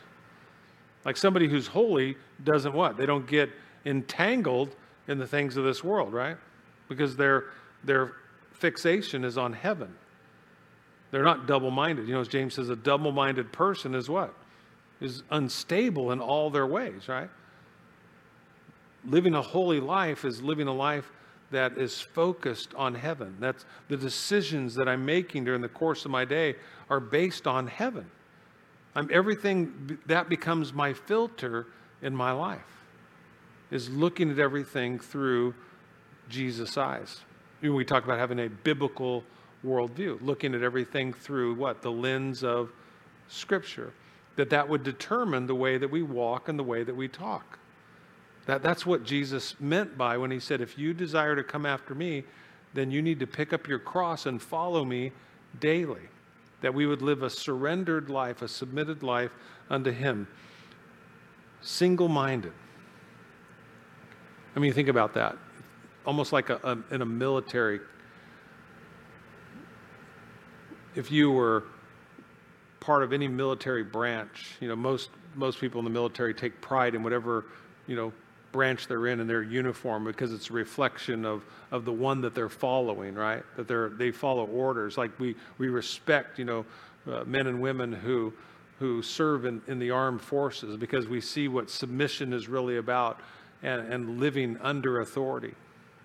Like 1.06 1.16
somebody 1.16 1.48
who's 1.48 1.68
holy 1.68 2.18
doesn't 2.44 2.74
what? 2.74 2.98
They 2.98 3.06
don't 3.06 3.26
get 3.26 3.50
entangled 3.86 4.76
in 5.08 5.18
the 5.18 5.26
things 5.26 5.56
of 5.56 5.64
this 5.64 5.84
world, 5.84 6.14
right? 6.14 6.36
Because 6.90 7.16
their 7.16 7.46
their 7.86 8.12
fixation 8.52 9.24
is 9.24 9.38
on 9.38 9.54
heaven. 9.54 9.96
They're 11.12 11.24
not 11.24 11.48
double-minded. 11.48 12.08
You 12.08 12.16
know, 12.16 12.20
as 12.20 12.28
James 12.28 12.56
says, 12.56 12.70
a 12.70 12.76
double-minded 12.76 13.54
person 13.54 13.96
is 13.96 14.10
what? 14.10 14.34
Is 15.00 15.24
unstable 15.32 16.12
in 16.12 16.20
all 16.20 16.50
their 16.50 16.68
ways, 16.68 17.08
right? 17.08 17.30
Living 19.06 19.34
a 19.34 19.42
holy 19.42 19.80
life 19.80 20.26
is 20.26 20.42
living 20.42 20.68
a 20.68 20.74
life 20.74 21.10
that 21.52 21.78
is 21.78 22.00
focused 22.00 22.74
on 22.76 22.96
heaven. 22.96 23.36
That's 23.40 23.66
the 23.88 23.98
decisions 23.98 24.76
that 24.76 24.88
I'm 24.88 25.06
making 25.06 25.46
during 25.46 25.62
the 25.62 25.70
course 25.70 26.06
of 26.06 26.12
my 26.12 26.26
day 26.26 26.56
are 26.90 27.00
based 27.00 27.48
on 27.48 27.68
heaven. 27.68 28.10
I'm 28.96 29.10
everything 29.12 30.00
that 30.08 30.30
becomes 30.30 30.74
my 30.74 30.94
filter 30.94 31.68
in 32.02 32.16
my 32.16 32.32
life 32.32 32.60
is 33.72 33.90
looking 33.90 34.32
at 34.32 34.40
everything 34.40 35.00
through 35.00 35.54
Jesus' 36.28 36.78
eyes. 36.78 37.22
We 37.62 37.86
talk 37.86 38.04
about 38.04 38.20
having 38.20 38.40
a 38.40 38.50
biblical 38.50 39.24
worldview, 39.66 40.22
looking 40.22 40.56
at 40.56 40.64
everything 40.64 41.14
through 41.14 41.56
what? 41.56 41.82
The 41.82 41.92
lens 41.92 42.44
of 42.44 42.72
Scripture. 43.28 43.94
That 44.38 44.50
that 44.52 44.70
would 44.70 44.84
determine 44.84 45.48
the 45.48 45.56
way 45.56 45.78
that 45.78 45.92
we 45.92 46.02
walk 46.02 46.48
and 46.48 46.58
the 46.58 46.64
way 46.64 46.84
that 46.84 46.96
we 46.96 47.10
talk. 47.10 47.59
That, 48.46 48.64
that's 48.64 48.86
what 48.86 49.04
Jesus 49.04 49.56
meant 49.60 49.98
by 49.98 50.18
when 50.18 50.32
he 50.32 50.40
said, 50.40 50.62
if 50.62 50.78
you 50.78 50.94
desire 50.94 51.36
to 51.36 51.44
come 51.44 51.66
after 51.66 51.94
me, 51.94 52.24
then 52.74 52.92
you 52.92 53.02
need 53.02 53.20
to 53.20 53.28
pick 53.28 53.54
up 53.54 53.68
your 53.68 53.80
cross 53.80 54.26
and 54.26 54.42
follow 54.42 54.86
me 54.86 55.12
daily 55.60 56.10
that 56.62 56.74
we 56.74 56.86
would 56.86 57.02
live 57.02 57.24
a 57.24 57.30
surrendered 57.30 58.10
life, 58.10 58.42
a 58.42 58.48
submitted 58.48 59.04
life 59.04 59.32
unto 59.70 59.92
Him. 59.92 60.28
Single 61.62 62.08
minded. 62.08 62.54
I 64.56 64.60
mean, 64.60 64.74
think 64.74 64.90
about 64.90 65.14
that. 65.14 65.38
Almost 66.06 66.34
like 66.34 66.50
a, 66.50 66.60
a, 66.64 66.94
in 66.94 67.02
a 67.02 67.06
military. 67.06 67.80
If 70.96 71.12
you 71.12 71.32
were 71.32 71.66
part 72.80 73.04
of 73.04 73.14
any 73.14 73.28
military 73.28 73.84
branch, 73.84 74.56
you 74.60 74.68
know, 74.68 74.76
most, 74.76 75.10
most 75.36 75.60
people 75.60 75.80
in 75.80 75.86
the 75.86 75.92
military 75.92 76.34
take 76.34 76.60
pride 76.62 76.96
in 76.96 77.04
whatever, 77.04 77.46
you 77.88 77.96
know, 77.96 78.12
branch 78.52 78.88
they're 78.88 79.08
in 79.08 79.20
and 79.20 79.30
their 79.30 79.44
uniform 79.44 80.04
because 80.04 80.34
it's 80.34 80.50
a 80.50 80.54
reflection 80.54 81.26
of, 81.26 81.46
of 81.72 81.86
the 81.86 81.92
one 81.92 82.22
that 82.22 82.34
they're 82.34 82.50
following, 82.50 83.16
right? 83.16 83.44
That 83.56 83.68
they're, 83.68 83.90
they 83.90 84.12
follow 84.12 84.46
orders. 84.48 84.98
Like 84.98 85.18
we, 85.20 85.36
we 85.58 85.70
respect, 85.70 86.40
you 86.40 86.46
know, 86.46 86.66
uh, 87.10 87.24
men 87.26 87.48
and 87.48 87.62
women 87.62 87.94
who, 87.94 88.34
who 88.80 89.02
serve 89.02 89.46
in, 89.46 89.62
in 89.68 89.80
the 89.80 89.92
armed 89.92 90.22
forces 90.22 90.78
because 90.78 91.08
we 91.08 91.22
see 91.22 91.48
what 91.48 91.70
submission 91.70 92.34
is 92.34 92.48
really 92.48 92.78
about 92.78 93.20
and, 93.64 93.92
and 93.94 94.20
living 94.20 94.58
under 94.62 95.02
authority 95.02 95.54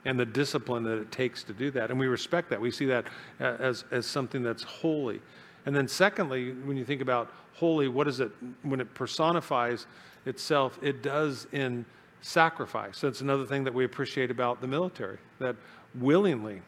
and 0.04 0.18
the 0.18 0.26
discipline 0.26 0.82
that 0.84 0.98
it 0.98 1.10
takes 1.10 1.42
to 1.44 1.52
do 1.52 1.70
that. 1.70 1.90
And 1.90 1.98
we 1.98 2.06
respect 2.06 2.50
that. 2.50 2.60
We 2.60 2.70
see 2.70 2.86
that 2.86 3.06
uh, 3.40 3.44
as, 3.58 3.84
as 3.90 4.06
something 4.06 4.42
that's 4.42 4.62
holy. 4.62 5.20
And 5.66 5.74
then, 5.74 5.88
secondly, 5.88 6.52
when 6.52 6.76
you 6.76 6.84
think 6.84 7.00
about 7.00 7.32
holy, 7.54 7.88
what 7.88 8.06
is 8.06 8.20
it? 8.20 8.30
When 8.62 8.80
it 8.80 8.92
personifies 8.94 9.86
itself, 10.26 10.78
it 10.82 11.02
does 11.02 11.46
in 11.52 11.86
sacrifice. 12.24 13.02
That's 13.02 13.20
another 13.20 13.44
thing 13.44 13.64
that 13.64 13.74
we 13.74 13.84
appreciate 13.84 14.30
about 14.30 14.62
the 14.62 14.66
military, 14.66 15.18
that 15.40 15.56
willingly, 15.94 16.62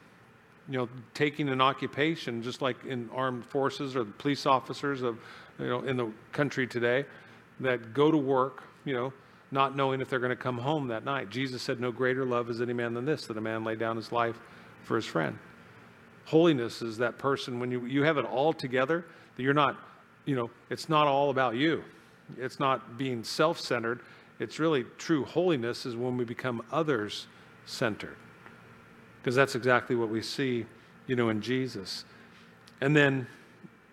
you 0.68 0.78
know, 0.78 0.88
taking 1.14 1.48
an 1.48 1.62
occupation, 1.62 2.42
just 2.42 2.60
like 2.60 2.84
in 2.84 3.08
armed 3.14 3.44
forces 3.44 3.96
or 3.96 4.04
the 4.04 4.12
police 4.12 4.44
officers 4.44 5.00
of, 5.00 5.18
you 5.58 5.66
know, 5.66 5.80
in 5.80 5.96
the 5.96 6.12
country 6.32 6.66
today, 6.66 7.06
that 7.60 7.94
go 7.94 8.10
to 8.10 8.18
work, 8.18 8.64
you 8.84 8.92
know, 8.92 9.12
not 9.50 9.74
knowing 9.74 10.02
if 10.02 10.10
they're 10.10 10.18
going 10.18 10.28
to 10.28 10.36
come 10.36 10.58
home 10.58 10.88
that 10.88 11.06
night. 11.06 11.30
Jesus 11.30 11.62
said, 11.62 11.80
No 11.80 11.90
greater 11.90 12.26
love 12.26 12.50
is 12.50 12.60
any 12.60 12.74
man 12.74 12.92
than 12.92 13.06
this, 13.06 13.26
that 13.26 13.38
a 13.38 13.40
man 13.40 13.64
lay 13.64 13.76
down 13.76 13.96
his 13.96 14.12
life 14.12 14.38
for 14.84 14.94
his 14.94 15.06
friend. 15.06 15.38
Holiness 16.26 16.82
is 16.82 16.98
that 16.98 17.16
person 17.16 17.58
when 17.58 17.70
you, 17.70 17.86
you 17.86 18.02
have 18.02 18.18
it 18.18 18.26
all 18.26 18.52
together, 18.52 19.06
that 19.36 19.42
you're 19.42 19.54
not, 19.54 19.78
you 20.26 20.36
know, 20.36 20.50
it's 20.68 20.90
not 20.90 21.06
all 21.06 21.30
about 21.30 21.54
you. 21.54 21.82
It's 22.36 22.60
not 22.60 22.98
being 22.98 23.24
self 23.24 23.58
centered 23.58 24.00
it's 24.38 24.58
really 24.58 24.84
true 24.98 25.24
holiness 25.24 25.86
is 25.86 25.96
when 25.96 26.16
we 26.16 26.24
become 26.24 26.62
others 26.70 27.26
centered. 27.64 28.16
Because 29.20 29.34
that's 29.34 29.54
exactly 29.54 29.96
what 29.96 30.08
we 30.08 30.22
see, 30.22 30.66
you 31.06 31.16
know, 31.16 31.30
in 31.30 31.40
Jesus. 31.40 32.04
And 32.80 32.94
then 32.94 33.26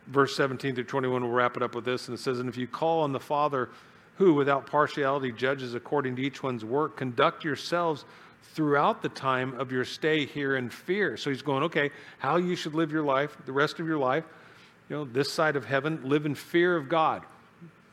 verse 0.08 0.36
17 0.36 0.76
through 0.76 0.84
21, 0.84 1.24
we'll 1.24 1.32
wrap 1.32 1.58
it 1.58 1.64
up 1.64 1.76
with 1.76 1.86
this. 1.86 2.08
And 2.08 2.18
it 2.18 2.22
says, 2.22 2.40
And 2.40 2.50
if 2.50 2.58
you 2.58 2.68
call 2.68 3.02
on 3.02 3.14
the 3.14 3.20
Father, 3.20 3.70
who 4.18 4.34
without 4.34 4.68
partiality 4.68 5.32
judges 5.32 5.74
according 5.74 6.16
to 6.18 6.22
each 6.22 6.44
one's 6.44 6.64
work, 6.64 6.98
conduct 6.98 7.44
yourselves 7.44 8.06
throughout 8.54 9.02
the 9.02 9.10
time 9.10 9.60
of 9.60 9.72
your 9.72 9.86
stay 9.86 10.26
here 10.26 10.58
in 10.58 10.70
fear. 10.70 11.18
So 11.18 11.30
he's 11.30 11.42
going, 11.42 11.64
okay, 11.64 11.90
how 12.20 12.36
you 12.36 12.56
should 12.56 12.76
live 12.76 12.92
your 12.92 13.04
life, 13.04 13.36
the 13.46 13.52
rest 13.52 13.80
of 13.80 13.88
your 13.88 13.98
life, 13.98 14.26
you 14.90 14.98
know, 14.98 15.06
this 15.06 15.32
side 15.32 15.56
of 15.56 15.66
heaven, 15.66 16.02
live 16.04 16.26
in 16.26 16.36
fear 16.36 16.76
of 16.76 16.90
God. 16.90 17.24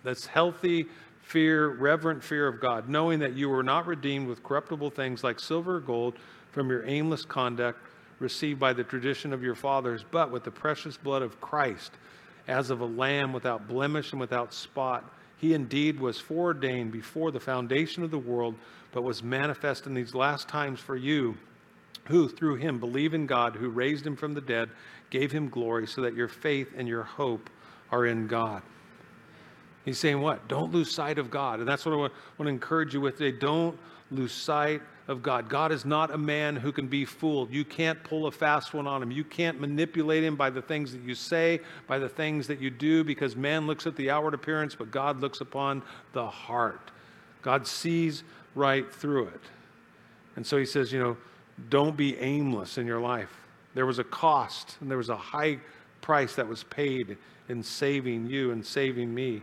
That's 0.02 0.26
healthy 0.26 0.86
fear, 1.30 1.68
reverent 1.68 2.24
fear 2.24 2.48
of 2.48 2.60
God, 2.60 2.88
knowing 2.88 3.20
that 3.20 3.34
you 3.34 3.48
were 3.48 3.62
not 3.62 3.86
redeemed 3.86 4.26
with 4.26 4.42
corruptible 4.42 4.90
things 4.90 5.22
like 5.22 5.38
silver 5.38 5.76
or 5.76 5.80
gold 5.80 6.14
from 6.50 6.68
your 6.68 6.84
aimless 6.86 7.24
conduct 7.24 7.78
received 8.18 8.58
by 8.58 8.72
the 8.72 8.82
tradition 8.82 9.32
of 9.32 9.40
your 9.40 9.54
fathers, 9.54 10.04
but 10.10 10.32
with 10.32 10.42
the 10.42 10.50
precious 10.50 10.96
blood 10.96 11.22
of 11.22 11.40
Christ, 11.40 11.92
as 12.48 12.70
of 12.70 12.80
a 12.80 12.84
lamb 12.84 13.32
without 13.32 13.68
blemish 13.68 14.10
and 14.10 14.20
without 14.20 14.52
spot. 14.52 15.04
He 15.36 15.54
indeed 15.54 16.00
was 16.00 16.18
foreordained 16.18 16.90
before 16.90 17.30
the 17.30 17.38
foundation 17.38 18.02
of 18.02 18.10
the 18.10 18.18
world, 18.18 18.56
but 18.90 19.02
was 19.02 19.22
manifest 19.22 19.86
in 19.86 19.94
these 19.94 20.16
last 20.16 20.48
times 20.48 20.80
for 20.80 20.96
you, 20.96 21.36
who 22.06 22.28
through 22.28 22.56
him 22.56 22.80
believe 22.80 23.14
in 23.14 23.26
God, 23.26 23.54
who 23.54 23.70
raised 23.70 24.04
him 24.04 24.16
from 24.16 24.34
the 24.34 24.40
dead, 24.40 24.68
gave 25.10 25.30
him 25.30 25.48
glory, 25.48 25.86
so 25.86 26.02
that 26.02 26.16
your 26.16 26.28
faith 26.28 26.72
and 26.76 26.88
your 26.88 27.04
hope 27.04 27.48
are 27.92 28.04
in 28.04 28.26
God. 28.26 28.62
He's 29.84 29.98
saying 29.98 30.20
what? 30.20 30.46
Don't 30.48 30.72
lose 30.72 30.90
sight 30.90 31.18
of 31.18 31.30
God. 31.30 31.60
And 31.60 31.68
that's 31.68 31.86
what 31.86 31.92
I 31.92 31.96
want, 31.96 32.12
to 32.38 32.46
encourage 32.46 32.94
you 32.94 33.00
with 33.00 33.18
today. 33.18 33.36
Don't 33.36 33.78
lose 34.10 34.32
sight 34.32 34.82
of 35.08 35.22
God. 35.22 35.48
God 35.48 35.72
is 35.72 35.84
not 35.84 36.10
a 36.10 36.18
man 36.18 36.54
who 36.54 36.70
can 36.70 36.86
be 36.86 37.04
fooled. 37.04 37.50
You 37.50 37.64
can't 37.64 38.02
pull 38.04 38.26
a 38.26 38.30
fast 38.30 38.74
one 38.74 38.86
on 38.86 39.02
him. 39.02 39.10
You 39.10 39.24
can't 39.24 39.60
manipulate 39.60 40.22
him 40.22 40.36
by 40.36 40.50
the 40.50 40.62
things 40.62 40.92
that 40.92 41.02
you 41.02 41.14
say, 41.14 41.60
by 41.86 41.98
the 41.98 42.08
things 42.08 42.46
that 42.46 42.60
you 42.60 42.70
do, 42.70 43.02
because 43.02 43.34
man 43.34 43.66
looks 43.66 43.86
at 43.86 43.96
the 43.96 44.10
outward 44.10 44.34
appearance, 44.34 44.74
but 44.74 44.90
God 44.90 45.20
looks 45.20 45.40
upon 45.40 45.82
the 46.12 46.26
heart. 46.26 46.90
God 47.42 47.66
sees 47.66 48.22
right 48.54 48.92
through 48.92 49.28
it. 49.28 49.40
And 50.36 50.46
so 50.46 50.58
he 50.58 50.66
says, 50.66 50.92
you 50.92 51.00
know, 51.00 51.16
don't 51.68 51.96
be 51.96 52.16
aimless 52.18 52.78
in 52.78 52.86
your 52.86 53.00
life. 53.00 53.30
There 53.74 53.86
was 53.86 53.98
a 53.98 54.04
cost 54.04 54.76
and 54.80 54.90
there 54.90 54.98
was 54.98 55.08
a 55.08 55.16
high 55.16 55.58
price 56.00 56.34
that 56.36 56.48
was 56.48 56.64
paid 56.64 57.16
in 57.48 57.62
saving 57.62 58.26
you 58.26 58.52
and 58.52 58.64
saving 58.64 59.12
me. 59.12 59.42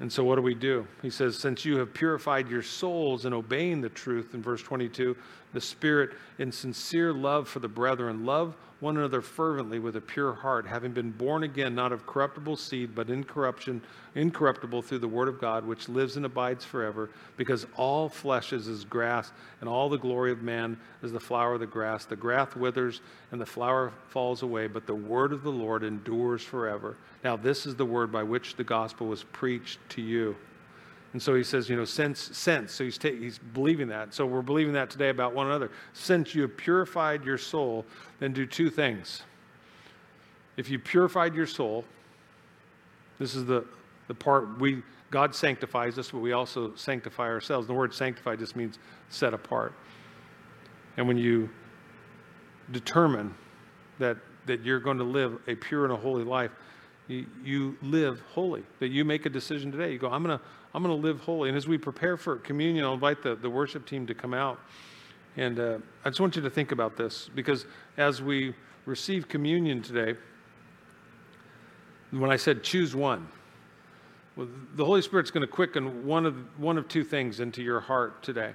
And 0.00 0.10
so, 0.10 0.24
what 0.24 0.36
do 0.36 0.42
we 0.42 0.54
do? 0.54 0.86
He 1.02 1.10
says, 1.10 1.38
Since 1.38 1.66
you 1.66 1.76
have 1.76 1.92
purified 1.92 2.48
your 2.48 2.62
souls 2.62 3.26
in 3.26 3.34
obeying 3.34 3.82
the 3.82 3.90
truth, 3.90 4.34
in 4.34 4.42
verse 4.42 4.62
22, 4.62 5.14
the 5.52 5.60
Spirit 5.60 6.12
in 6.38 6.50
sincere 6.50 7.12
love 7.12 7.48
for 7.48 7.58
the 7.58 7.68
brethren, 7.68 8.24
love 8.24 8.56
one 8.80 8.96
another 8.96 9.20
fervently 9.20 9.78
with 9.78 9.96
a 9.96 10.00
pure 10.00 10.32
heart, 10.32 10.66
having 10.66 10.92
been 10.92 11.10
born 11.10 11.42
again, 11.42 11.74
not 11.74 11.92
of 11.92 12.06
corruptible 12.06 12.56
seed, 12.56 12.94
but 12.94 13.10
incorruption, 13.10 13.80
incorruptible 14.14 14.82
through 14.82 14.98
the 14.98 15.08
word 15.08 15.28
of 15.28 15.40
God, 15.40 15.66
which 15.66 15.88
lives 15.88 16.16
and 16.16 16.24
abides 16.24 16.64
forever, 16.64 17.10
because 17.36 17.66
all 17.76 18.08
flesh 18.08 18.52
is 18.52 18.68
as 18.68 18.84
grass, 18.84 19.32
and 19.60 19.68
all 19.68 19.88
the 19.88 19.98
glory 19.98 20.32
of 20.32 20.42
man 20.42 20.78
is 21.02 21.12
the 21.12 21.20
flower 21.20 21.54
of 21.54 21.60
the 21.60 21.66
grass. 21.66 22.06
The 22.06 22.16
grass 22.16 22.56
withers 22.56 23.00
and 23.30 23.40
the 23.40 23.46
flower 23.46 23.92
falls 24.08 24.42
away, 24.42 24.66
but 24.66 24.86
the 24.86 24.94
word 24.94 25.32
of 25.32 25.42
the 25.42 25.52
Lord 25.52 25.84
endures 25.84 26.42
forever. 26.42 26.96
Now, 27.22 27.36
this 27.36 27.66
is 27.66 27.76
the 27.76 27.84
word 27.84 28.10
by 28.10 28.22
which 28.22 28.56
the 28.56 28.64
gospel 28.64 29.06
was 29.06 29.24
preached 29.24 29.78
to 29.90 30.02
you. 30.02 30.36
And 31.12 31.20
so 31.20 31.34
he 31.34 31.42
says, 31.42 31.68
you 31.68 31.76
know, 31.76 31.84
sense, 31.84 32.36
sense. 32.36 32.72
So 32.72 32.84
he's, 32.84 32.96
ta- 32.96 33.08
he's 33.08 33.38
believing 33.38 33.88
that. 33.88 34.14
So 34.14 34.24
we're 34.26 34.42
believing 34.42 34.74
that 34.74 34.90
today 34.90 35.08
about 35.08 35.34
one 35.34 35.46
another. 35.46 35.70
Since 35.92 36.34
you 36.34 36.42
have 36.42 36.56
purified 36.56 37.24
your 37.24 37.38
soul, 37.38 37.84
then 38.20 38.32
do 38.32 38.46
two 38.46 38.70
things. 38.70 39.22
If 40.56 40.70
you 40.70 40.78
purified 40.78 41.34
your 41.34 41.46
soul, 41.46 41.84
this 43.18 43.34
is 43.34 43.44
the, 43.44 43.64
the 44.06 44.14
part 44.14 44.60
we, 44.60 44.82
God 45.10 45.34
sanctifies 45.34 45.98
us, 45.98 46.10
but 46.10 46.18
we 46.18 46.32
also 46.32 46.74
sanctify 46.76 47.24
ourselves. 47.24 47.66
The 47.66 47.74
word 47.74 47.92
sanctify 47.92 48.36
just 48.36 48.54
means 48.54 48.78
set 49.08 49.34
apart. 49.34 49.74
And 50.96 51.08
when 51.08 51.18
you 51.18 51.50
determine 52.70 53.34
that, 53.98 54.16
that 54.46 54.64
you're 54.64 54.80
going 54.80 54.98
to 54.98 55.04
live 55.04 55.40
a 55.48 55.56
pure 55.56 55.84
and 55.84 55.92
a 55.92 55.96
holy 55.96 56.24
life, 56.24 56.52
you, 57.10 57.76
live 57.82 58.20
holy. 58.32 58.62
That 58.78 58.88
you 58.88 59.04
make 59.04 59.26
a 59.26 59.30
decision 59.30 59.72
today. 59.72 59.92
You 59.92 59.98
go, 59.98 60.10
I'm 60.10 60.22
going 60.22 60.38
to 60.38 60.44
I'm 60.72 60.84
to 60.84 60.92
live 60.92 61.20
holy. 61.20 61.48
And 61.48 61.58
as 61.58 61.66
we 61.66 61.78
prepare 61.78 62.16
for 62.16 62.36
communion, 62.36 62.84
I'll 62.84 62.94
invite 62.94 63.22
the, 63.22 63.34
the 63.34 63.50
worship 63.50 63.86
team 63.86 64.06
to 64.06 64.14
come 64.14 64.32
out. 64.32 64.60
And 65.36 65.58
uh, 65.58 65.78
I 66.04 66.10
just 66.10 66.20
want 66.20 66.36
you 66.36 66.42
to 66.42 66.50
think 66.50 66.72
about 66.72 66.96
this 66.96 67.28
because 67.34 67.66
as 67.96 68.22
we 68.22 68.54
receive 68.86 69.28
communion 69.28 69.82
today, 69.82 70.18
when 72.10 72.30
I 72.30 72.36
said 72.36 72.62
choose 72.62 72.94
one, 72.94 73.28
well, 74.36 74.48
the 74.74 74.84
Holy 74.84 75.02
Spirit's 75.02 75.30
going 75.30 75.46
to 75.46 75.52
quicken 75.52 76.06
one 76.06 76.24
of, 76.24 76.34
one 76.58 76.78
of 76.78 76.88
two 76.88 77.04
things 77.04 77.40
into 77.40 77.62
your 77.62 77.80
heart 77.80 78.22
today. 78.22 78.52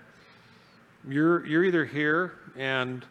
You're, 1.07 1.45
you're 1.45 1.63
either 1.63 1.85
here 1.85 2.33
and 2.55 3.05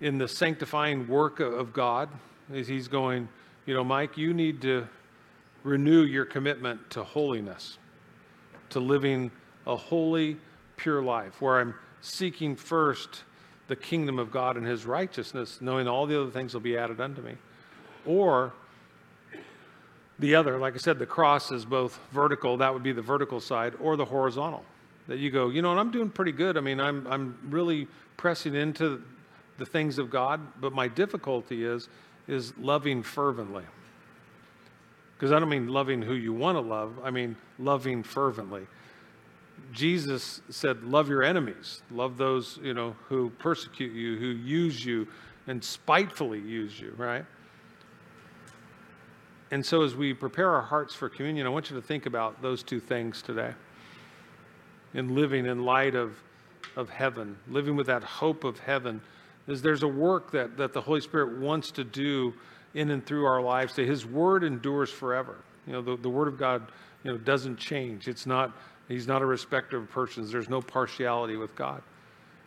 in 0.00 0.18
the 0.18 0.26
sanctifying 0.26 1.06
work 1.06 1.40
of 1.40 1.72
God, 1.72 2.08
as 2.52 2.66
He's 2.66 2.88
going, 2.88 3.28
you 3.70 3.76
know, 3.76 3.84
Mike, 3.84 4.18
you 4.18 4.34
need 4.34 4.60
to 4.62 4.84
renew 5.62 6.02
your 6.02 6.24
commitment 6.24 6.90
to 6.90 7.04
holiness 7.04 7.78
to 8.70 8.80
living 8.80 9.30
a 9.64 9.76
holy, 9.76 10.38
pure 10.76 11.00
life 11.00 11.40
where 11.40 11.60
I'm 11.60 11.76
seeking 12.00 12.56
first 12.56 13.22
the 13.68 13.76
kingdom 13.76 14.18
of 14.18 14.32
God 14.32 14.56
and 14.56 14.66
his 14.66 14.86
righteousness, 14.86 15.60
knowing 15.60 15.86
all 15.86 16.04
the 16.04 16.20
other 16.20 16.32
things 16.32 16.52
will 16.52 16.60
be 16.60 16.76
added 16.76 17.00
unto 17.00 17.22
me. 17.22 17.36
Or 18.04 18.52
the 20.18 20.34
other, 20.34 20.58
like 20.58 20.74
I 20.74 20.78
said, 20.78 20.98
the 20.98 21.06
cross 21.06 21.52
is 21.52 21.64
both 21.64 22.00
vertical, 22.10 22.56
that 22.56 22.74
would 22.74 22.82
be 22.82 22.90
the 22.90 23.02
vertical 23.02 23.38
side, 23.38 23.74
or 23.80 23.96
the 23.96 24.04
horizontal. 24.04 24.64
That 25.06 25.20
you 25.20 25.30
go, 25.30 25.48
you 25.48 25.62
know, 25.62 25.70
and 25.70 25.78
I'm 25.78 25.92
doing 25.92 26.10
pretty 26.10 26.32
good. 26.32 26.56
I 26.56 26.60
mean, 26.60 26.80
I'm, 26.80 27.06
I'm 27.06 27.38
really 27.48 27.86
pressing 28.16 28.56
into 28.56 29.00
the 29.58 29.66
things 29.66 30.00
of 30.00 30.10
God, 30.10 30.40
but 30.60 30.72
my 30.72 30.88
difficulty 30.88 31.64
is, 31.64 31.88
is 32.30 32.56
loving 32.56 33.02
fervently. 33.02 33.64
Because 35.16 35.32
I 35.32 35.38
don't 35.38 35.48
mean 35.48 35.68
loving 35.68 36.00
who 36.00 36.14
you 36.14 36.32
want 36.32 36.56
to 36.56 36.60
love, 36.60 36.98
I 37.04 37.10
mean 37.10 37.36
loving 37.58 38.02
fervently. 38.02 38.66
Jesus 39.72 40.40
said, 40.48 40.82
Love 40.84 41.08
your 41.08 41.22
enemies, 41.22 41.82
love 41.90 42.16
those 42.16 42.58
you 42.62 42.72
know, 42.72 42.96
who 43.08 43.30
persecute 43.38 43.92
you, 43.92 44.16
who 44.16 44.26
use 44.26 44.84
you, 44.84 45.06
and 45.46 45.62
spitefully 45.62 46.38
use 46.38 46.80
you, 46.80 46.94
right? 46.96 47.24
And 49.50 49.66
so, 49.66 49.82
as 49.82 49.96
we 49.96 50.14
prepare 50.14 50.50
our 50.50 50.62
hearts 50.62 50.94
for 50.94 51.08
communion, 51.08 51.46
I 51.46 51.50
want 51.50 51.70
you 51.70 51.76
to 51.76 51.82
think 51.82 52.06
about 52.06 52.40
those 52.40 52.62
two 52.62 52.78
things 52.78 53.20
today. 53.20 53.52
In 54.94 55.14
living 55.14 55.46
in 55.46 55.64
light 55.64 55.94
of, 55.96 56.16
of 56.76 56.88
heaven, 56.88 57.36
living 57.48 57.74
with 57.74 57.88
that 57.88 58.04
hope 58.04 58.44
of 58.44 58.58
heaven, 58.60 59.00
is 59.50 59.62
there's 59.62 59.82
a 59.82 59.88
work 59.88 60.30
that, 60.32 60.56
that 60.56 60.72
the 60.72 60.80
Holy 60.80 61.00
Spirit 61.00 61.38
wants 61.38 61.70
to 61.72 61.84
do 61.84 62.34
in 62.74 62.90
and 62.90 63.04
through 63.04 63.24
our 63.24 63.42
lives. 63.42 63.74
That 63.74 63.86
His 63.86 64.06
Word 64.06 64.44
endures 64.44 64.90
forever. 64.90 65.36
You 65.66 65.74
know, 65.74 65.82
the, 65.82 65.96
the 65.96 66.08
Word 66.08 66.28
of 66.28 66.38
God, 66.38 66.70
you 67.04 67.10
know, 67.12 67.18
doesn't 67.18 67.56
change. 67.56 68.08
It's 68.08 68.26
not, 68.26 68.56
He's 68.88 69.06
not 69.06 69.22
a 69.22 69.26
respecter 69.26 69.78
of 69.78 69.90
persons. 69.90 70.30
There's 70.30 70.48
no 70.48 70.60
partiality 70.60 71.36
with 71.36 71.54
God. 71.56 71.82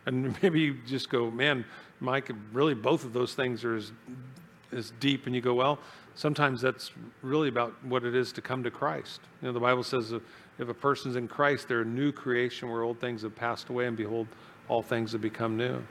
And 0.06 0.36
maybe 0.42 0.60
you 0.60 0.78
just 0.86 1.10
go, 1.10 1.30
man, 1.30 1.64
Mike, 2.00 2.30
really 2.52 2.74
both 2.74 3.04
of 3.04 3.12
those 3.12 3.34
things 3.34 3.64
are 3.64 3.76
as, 3.76 3.92
as 4.72 4.92
deep. 5.00 5.26
And 5.26 5.34
you 5.34 5.40
go, 5.40 5.54
well, 5.54 5.78
sometimes 6.14 6.60
that's 6.60 6.90
really 7.22 7.48
about 7.48 7.72
what 7.84 8.04
it 8.04 8.14
is 8.14 8.32
to 8.32 8.40
come 8.40 8.62
to 8.62 8.70
Christ. 8.70 9.20
You 9.40 9.48
know, 9.48 9.52
the 9.52 9.60
Bible 9.60 9.82
says 9.82 10.12
if, 10.12 10.22
if 10.58 10.68
a 10.68 10.74
person's 10.74 11.16
in 11.16 11.28
Christ, 11.28 11.68
they're 11.68 11.82
a 11.82 11.84
new 11.84 12.12
creation 12.12 12.70
where 12.70 12.82
old 12.82 13.00
things 13.00 13.22
have 13.22 13.34
passed 13.34 13.68
away, 13.68 13.86
and 13.86 13.96
behold, 13.96 14.28
all 14.68 14.82
things 14.82 15.12
have 15.12 15.20
become 15.20 15.56
new 15.56 15.82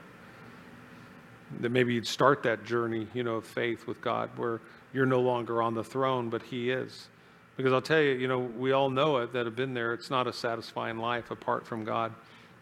that 1.60 1.70
maybe 1.70 1.94
you'd 1.94 2.06
start 2.06 2.42
that 2.42 2.64
journey, 2.64 3.06
you 3.14 3.22
know, 3.22 3.36
of 3.36 3.44
faith 3.44 3.86
with 3.86 4.00
God 4.00 4.30
where 4.36 4.60
you're 4.92 5.06
no 5.06 5.20
longer 5.20 5.62
on 5.62 5.74
the 5.74 5.84
throne, 5.84 6.30
but 6.30 6.42
He 6.42 6.70
is. 6.70 7.08
Because 7.56 7.72
I'll 7.72 7.82
tell 7.82 8.00
you, 8.00 8.12
you 8.12 8.28
know, 8.28 8.38
we 8.38 8.72
all 8.72 8.90
know 8.90 9.18
it 9.18 9.32
that 9.32 9.46
have 9.46 9.56
been 9.56 9.74
there. 9.74 9.92
It's 9.92 10.10
not 10.10 10.26
a 10.26 10.32
satisfying 10.32 10.98
life 10.98 11.30
apart 11.30 11.66
from 11.66 11.84
God. 11.84 12.12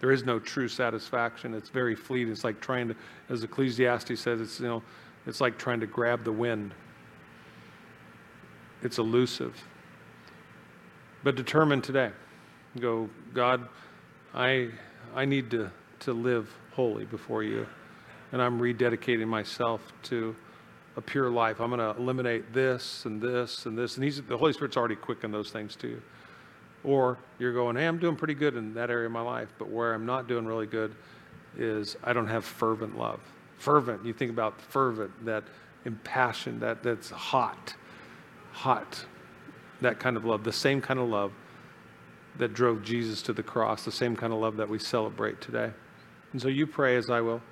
There 0.00 0.10
is 0.10 0.24
no 0.24 0.38
true 0.38 0.68
satisfaction. 0.68 1.54
It's 1.54 1.70
very 1.70 1.94
fleeting. 1.94 2.32
It's 2.32 2.44
like 2.44 2.60
trying 2.60 2.88
to, 2.88 2.96
as 3.28 3.44
Ecclesiastes 3.44 4.20
says, 4.20 4.40
it's, 4.40 4.60
you 4.60 4.66
know, 4.66 4.82
it's 5.26 5.40
like 5.40 5.56
trying 5.56 5.80
to 5.80 5.86
grab 5.86 6.24
the 6.24 6.32
wind. 6.32 6.74
It's 8.82 8.98
elusive. 8.98 9.62
But 11.22 11.36
determine 11.36 11.80
today. 11.80 12.10
Go, 12.80 13.08
God, 13.32 13.68
I, 14.34 14.70
I 15.14 15.24
need 15.24 15.50
to, 15.52 15.70
to 16.00 16.12
live 16.12 16.50
holy 16.72 17.04
before 17.04 17.42
you 17.42 17.66
and 18.32 18.42
I'm 18.42 18.58
rededicating 18.58 19.26
myself 19.26 19.92
to 20.04 20.34
a 20.96 21.00
pure 21.00 21.30
life. 21.30 21.60
I'm 21.60 21.70
going 21.70 21.80
to 21.80 21.98
eliminate 22.00 22.52
this 22.52 23.04
and 23.04 23.20
this 23.20 23.66
and 23.66 23.76
this. 23.78 23.96
And 23.96 24.04
he's, 24.04 24.20
the 24.22 24.36
Holy 24.36 24.52
Spirit's 24.52 24.76
already 24.76 24.96
quickened 24.96 25.32
those 25.32 25.50
things 25.50 25.76
to 25.76 25.88
you. 25.88 26.02
Or 26.84 27.18
you're 27.38 27.52
going, 27.52 27.76
hey, 27.76 27.86
I'm 27.86 27.98
doing 27.98 28.16
pretty 28.16 28.34
good 28.34 28.56
in 28.56 28.74
that 28.74 28.90
area 28.90 29.06
of 29.06 29.12
my 29.12 29.20
life, 29.20 29.48
but 29.58 29.70
where 29.70 29.94
I'm 29.94 30.04
not 30.04 30.26
doing 30.26 30.46
really 30.46 30.66
good 30.66 30.94
is 31.56 31.96
I 32.02 32.12
don't 32.12 32.26
have 32.26 32.44
fervent 32.44 32.98
love. 32.98 33.20
Fervent, 33.58 34.04
you 34.04 34.12
think 34.12 34.32
about 34.32 34.60
fervent, 34.60 35.24
that 35.24 35.44
impassioned, 35.84 36.60
that, 36.62 36.82
that's 36.82 37.10
hot, 37.10 37.74
hot, 38.52 39.04
that 39.80 40.00
kind 40.00 40.16
of 40.16 40.24
love, 40.24 40.42
the 40.42 40.52
same 40.52 40.80
kind 40.80 40.98
of 40.98 41.08
love 41.08 41.32
that 42.38 42.54
drove 42.54 42.82
Jesus 42.82 43.22
to 43.22 43.32
the 43.32 43.42
cross, 43.42 43.84
the 43.84 43.92
same 43.92 44.16
kind 44.16 44.32
of 44.32 44.40
love 44.40 44.56
that 44.56 44.68
we 44.68 44.78
celebrate 44.78 45.40
today. 45.40 45.70
And 46.32 46.40
so 46.40 46.48
you 46.48 46.66
pray 46.66 46.96
as 46.96 47.10
I 47.10 47.20
will, 47.20 47.42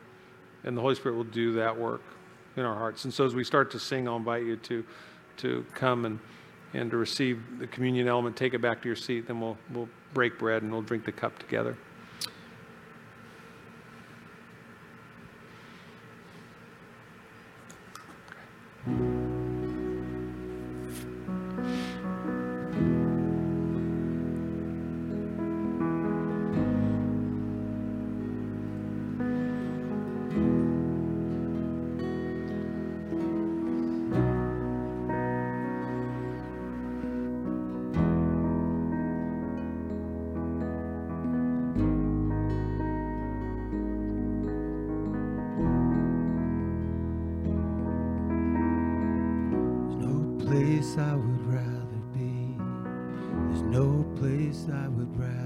and 0.65 0.77
the 0.77 0.81
Holy 0.81 0.95
Spirit 0.95 1.17
will 1.17 1.25
do 1.25 1.53
that 1.55 1.77
work 1.77 2.03
in 2.57 2.65
our 2.65 2.77
hearts. 2.77 3.05
And 3.05 3.15
so 3.15 3.25
as 3.25 3.35
we 3.35 3.45
start 3.45 3.71
to 3.73 3.79
sing, 3.79 4.09
I'll 4.09 4.17
invite 4.17 4.45
you 4.45 4.57
to, 4.57 4.85
to 5.39 5.65
come 5.75 6.05
and, 6.05 6.19
and 6.75 6.91
to 6.91 6.97
receive 6.97 7.43
the 7.59 7.67
communion 7.67 8.09
element, 8.09 8.37
take 8.37 8.55
it 8.55 8.61
back 8.61 8.83
to 8.83 8.89
your 8.89 8.97
seat, 8.97 9.27
then 9.27 9.41
we'll, 9.41 9.57
we'll 9.73 9.89
break 10.15 10.39
bread 10.39 10.63
and 10.63 10.73
we'll 10.73 10.83
drink 10.83 11.05
the 11.05 11.13
cup 11.13 11.39
together. 11.39 11.77
place 50.91 51.07
I 51.07 51.15
would 51.15 51.47
rather 51.47 52.01
be. 52.13 52.57
There's 53.49 53.63
no 53.63 54.05
place 54.17 54.67
I 54.73 54.89
would 54.89 55.17
rather 55.17 55.40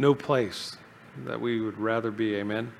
No 0.00 0.14
place 0.14 0.78
that 1.26 1.38
we 1.38 1.60
would 1.60 1.76
rather 1.76 2.10
be. 2.10 2.36
Amen. 2.36 2.72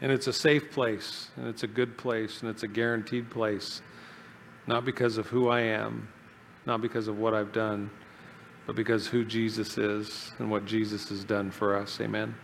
And 0.00 0.10
it's 0.10 0.26
a 0.26 0.32
safe 0.32 0.72
place, 0.72 1.28
and 1.36 1.46
it's 1.46 1.62
a 1.62 1.68
good 1.68 1.96
place, 1.96 2.40
and 2.40 2.50
it's 2.50 2.64
a 2.64 2.66
guaranteed 2.68 3.30
place. 3.30 3.80
Not 4.66 4.84
because 4.84 5.18
of 5.18 5.28
who 5.28 5.48
I 5.48 5.60
am, 5.60 6.08
not 6.66 6.82
because 6.82 7.06
of 7.06 7.20
what 7.20 7.32
I've 7.32 7.52
done, 7.52 7.92
but 8.66 8.74
because 8.74 9.06
who 9.06 9.24
Jesus 9.24 9.78
is 9.78 10.32
and 10.40 10.50
what 10.50 10.66
Jesus 10.66 11.10
has 11.10 11.22
done 11.22 11.52
for 11.52 11.76
us. 11.76 12.00
Amen. 12.00 12.34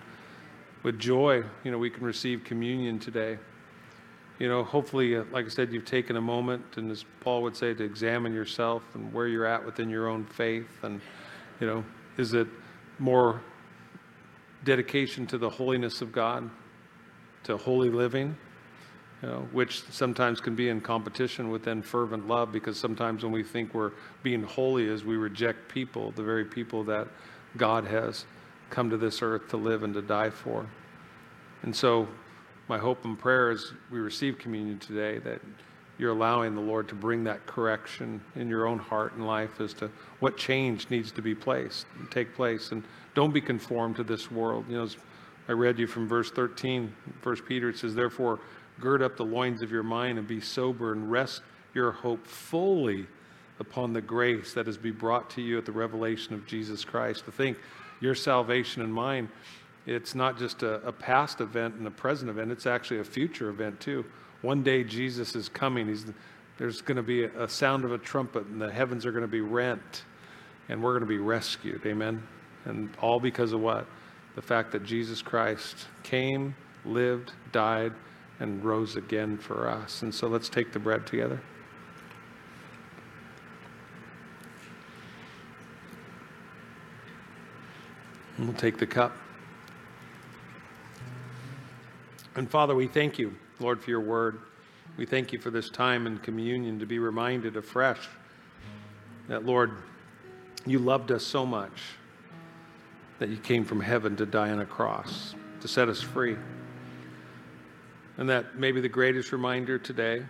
With 0.85 1.01
joy, 1.01 1.43
you 1.65 1.73
know, 1.73 1.79
we 1.79 1.91
can 1.91 2.05
receive 2.05 2.45
communion 2.45 3.01
today. 3.01 3.37
You 4.39 4.49
know, 4.49 4.63
hopefully, 4.63 5.17
uh, 5.17 5.25
like 5.33 5.47
I 5.47 5.49
said, 5.49 5.73
you've 5.73 5.85
taken 5.85 6.15
a 6.15 6.21
moment, 6.21 6.65
and 6.77 6.89
as 6.89 7.05
Paul 7.19 7.43
would 7.43 7.57
say, 7.57 7.75
to 7.75 7.83
examine 7.83 8.33
yourself 8.33 8.85
and 8.95 9.13
where 9.13 9.27
you're 9.27 9.45
at 9.45 9.67
within 9.67 9.91
your 9.91 10.07
own 10.07 10.25
faith. 10.25 10.71
And, 10.85 11.01
you 11.59 11.67
know, 11.67 11.85
is 12.17 12.33
it 12.33 12.47
more 13.01 13.41
dedication 14.65 15.27
to 15.27 15.39
the 15.39 15.49
holiness 15.49 16.03
of 16.03 16.13
God, 16.13 16.49
to 17.45 17.57
holy 17.57 17.89
living, 17.89 18.37
you 19.23 19.29
know, 19.29 19.49
which 19.53 19.83
sometimes 19.91 20.41
can 20.41 20.55
be 20.55 20.69
in 20.69 20.81
competition 20.81 21.51
within 21.51 21.83
fervent 21.83 22.29
love 22.29 22.53
because 22.53 22.79
sometimes 22.79 23.23
when 23.23 23.33
we 23.33 23.43
think 23.43 23.75
we're 23.75 23.93
being 24.23 24.43
holy 24.43 24.87
is 24.87 25.05
we 25.05 25.17
reject 25.17 25.69
people, 25.69 26.11
the 26.13 26.23
very 26.23 26.45
people 26.45 26.85
that 26.85 27.09
God 27.57 27.85
has 27.85 28.25
come 28.71 28.89
to 28.91 28.97
this 28.97 29.23
earth 29.23 29.49
to 29.49 29.57
live 29.57 29.83
and 29.83 29.93
to 29.95 30.03
die 30.03 30.31
for. 30.31 30.67
And 31.63 31.75
so 31.75 32.07
my 32.69 32.79
hope 32.79 33.05
and 33.05 33.19
prayer 33.19 33.51
as 33.51 33.73
we 33.91 33.99
receive 33.99 34.39
communion 34.39 34.79
today 34.79 35.19
that 35.19 35.41
you're 36.01 36.13
allowing 36.13 36.55
the 36.55 36.61
Lord 36.63 36.89
to 36.89 36.95
bring 36.95 37.25
that 37.25 37.45
correction 37.45 38.23
in 38.35 38.49
your 38.49 38.67
own 38.67 38.79
heart 38.79 39.13
and 39.13 39.27
life 39.27 39.61
as 39.61 39.75
to 39.75 39.91
what 40.21 40.39
change 40.39 40.89
needs 40.89 41.13
to 41.13 41.21
be 41.21 41.35
placed 41.35 41.87
take 42.11 42.35
place. 42.35 42.73
And 42.73 42.83
don't 43.15 43.35
be 43.35 43.41
conformed 43.41 43.97
to 43.97 44.03
this 44.03 44.31
world. 44.31 44.65
You 44.69 44.79
know, 44.79 44.89
I 45.47 45.53
read 45.53 45.79
you 45.79 45.87
from 45.87 46.09
verse 46.09 46.31
13, 46.31 46.95
First 47.21 47.45
Peter, 47.45 47.69
it 47.69 47.77
says, 47.77 47.95
Therefore, 47.95 48.41
gird 48.81 49.03
up 49.03 49.19
the 49.19 49.25
loins 49.25 49.61
of 49.61 49.71
your 49.71 49.83
mind 49.83 50.19
and 50.19 50.27
be 50.27 50.41
sober 50.41 50.93
and 50.93 51.11
rest 51.11 51.43
your 51.75 51.93
hope 51.93 52.27
fully 52.27 53.07
upon 53.59 53.93
the 53.93 54.01
grace 54.01 54.55
that 54.55 54.67
is 54.67 54.79
be 54.79 54.91
brought 54.91 55.29
to 55.31 55.43
you 55.43 55.59
at 55.59 55.67
the 55.67 55.73
revelation 55.73 56.35
of 56.35 56.47
Jesus 56.47 56.83
Christ. 56.83 57.27
To 57.27 57.33
think 57.33 57.59
your 58.01 58.15
salvation 58.15 58.81
and 58.81 58.93
mine, 58.93 59.29
it's 59.85 60.15
not 60.15 60.39
just 60.39 60.63
a, 60.63 60.77
a 60.87 60.93
past 60.93 61.43
event 61.43 61.75
and 61.75 61.87
a 61.87 61.91
present 61.91 62.31
event, 62.31 62.51
it's 62.51 62.67
actually 62.67 63.01
a 63.01 63.05
future 63.05 63.51
event 63.51 63.81
too. 63.81 64.05
One 64.43 64.63
day 64.63 64.85
Jesus 64.85 65.35
is 65.37 65.49
coming. 65.49 65.89
He's, 65.89 66.07
there's 66.59 66.81
going 66.81 66.97
to 66.97 67.03
be 67.03 67.25
a, 67.25 67.45
a 67.45 67.49
sound 67.49 67.85
of 67.85 67.93
a 67.93 67.99
trumpet, 67.99 68.47
and 68.47 68.61
the 68.61 68.71
heavens 68.71 69.05
are 69.05 69.13
going 69.13 69.23
to 69.23 69.29
be 69.29 69.41
rent, 69.41 70.05
and 70.69 70.83
we're 70.83 70.93
going 70.93 71.03
to 71.03 71.07
be 71.07 71.19
rescued. 71.19 71.85
Amen. 71.85 72.23
And 72.65 72.91
all 73.01 73.21
because 73.21 73.53
of 73.53 73.61
what? 73.61 73.87
The 74.35 74.43
fact 74.43 74.73
that 74.73 74.85
Jesus 74.85 75.23
Christ 75.23 75.87
came, 76.03 76.55
lived, 76.85 77.33
died, 77.53 77.93
and 78.39 78.65
rose 78.65 78.97
again 78.97 79.37
for 79.37 79.69
us. 79.69 80.03
And 80.03 80.15
so 80.15 80.29
let's 80.29 80.49
take 80.49 80.73
the 80.73 80.79
bread 80.79 81.07
together. 81.07 81.41
And 88.39 88.49
we'll 88.49 88.57
take 88.57 88.79
the 88.79 88.87
cup. 88.87 89.15
And 92.37 92.51
Father, 92.51 92.75
we 92.75 92.87
thank 92.87 93.19
you, 93.19 93.35
Lord, 93.61 93.83
for 93.83 93.91
your 93.91 94.01
word. 94.01 94.41
We 94.97 95.07
thank 95.07 95.33
you 95.33 95.39
for 95.39 95.51
this 95.51 95.71
time 95.71 96.07
in 96.07 96.19
communion 96.19 96.79
to 96.81 96.87
be 96.87 96.99
reminded 96.99 97.57
afresh 97.57 98.09
that, 99.29 99.45
Lord, 99.45 99.73
you 100.67 100.79
loved 100.79 101.13
us 101.13 101.25
so 101.25 101.47
much 101.47 101.81
that 103.19 103.29
you 103.29 103.37
came 103.37 103.65
from 103.65 103.81
heaven 103.81 104.17
to 104.17 104.27
die 104.27 104.51
on 104.51 104.61
a 104.61 104.67
cross 104.67 105.35
to 105.61 105.69
set 105.69 105.89
us 105.89 106.01
free. 106.01 106.37
And 108.17 108.29
that 108.29 108.59
maybe 108.59 108.81
the 108.81 108.89
greatest 108.89 109.31
reminder 109.31 109.79
today, 109.79 110.25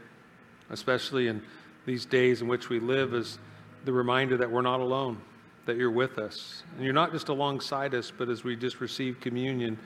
especially 0.70 1.28
in 1.28 1.42
these 1.86 2.04
days 2.04 2.42
in 2.42 2.48
which 2.48 2.68
we 2.68 2.78
live, 2.78 3.14
is 3.14 3.38
the 3.84 3.92
reminder 3.92 4.36
that 4.36 4.50
we're 4.50 4.60
not 4.60 4.80
alone, 4.80 5.18
that 5.66 5.76
you're 5.76 5.90
with 5.90 6.18
us. 6.18 6.62
And 6.76 6.84
you're 6.84 6.92
not 6.92 7.12
just 7.12 7.28
alongside 7.28 7.94
us, 7.94 8.12
but 8.16 8.28
as 8.28 8.44
we 8.44 8.56
just 8.56 8.80
received 8.80 9.20
communion 9.20 9.78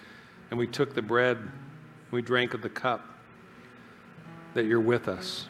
and 0.50 0.58
we 0.58 0.66
took 0.66 0.94
the 0.94 1.02
bread, 1.02 1.38
we 2.10 2.22
drank 2.22 2.54
of 2.54 2.62
the 2.62 2.68
cup, 2.68 3.13
that 4.54 4.64
you're 4.64 4.80
with 4.80 5.08
us 5.08 5.48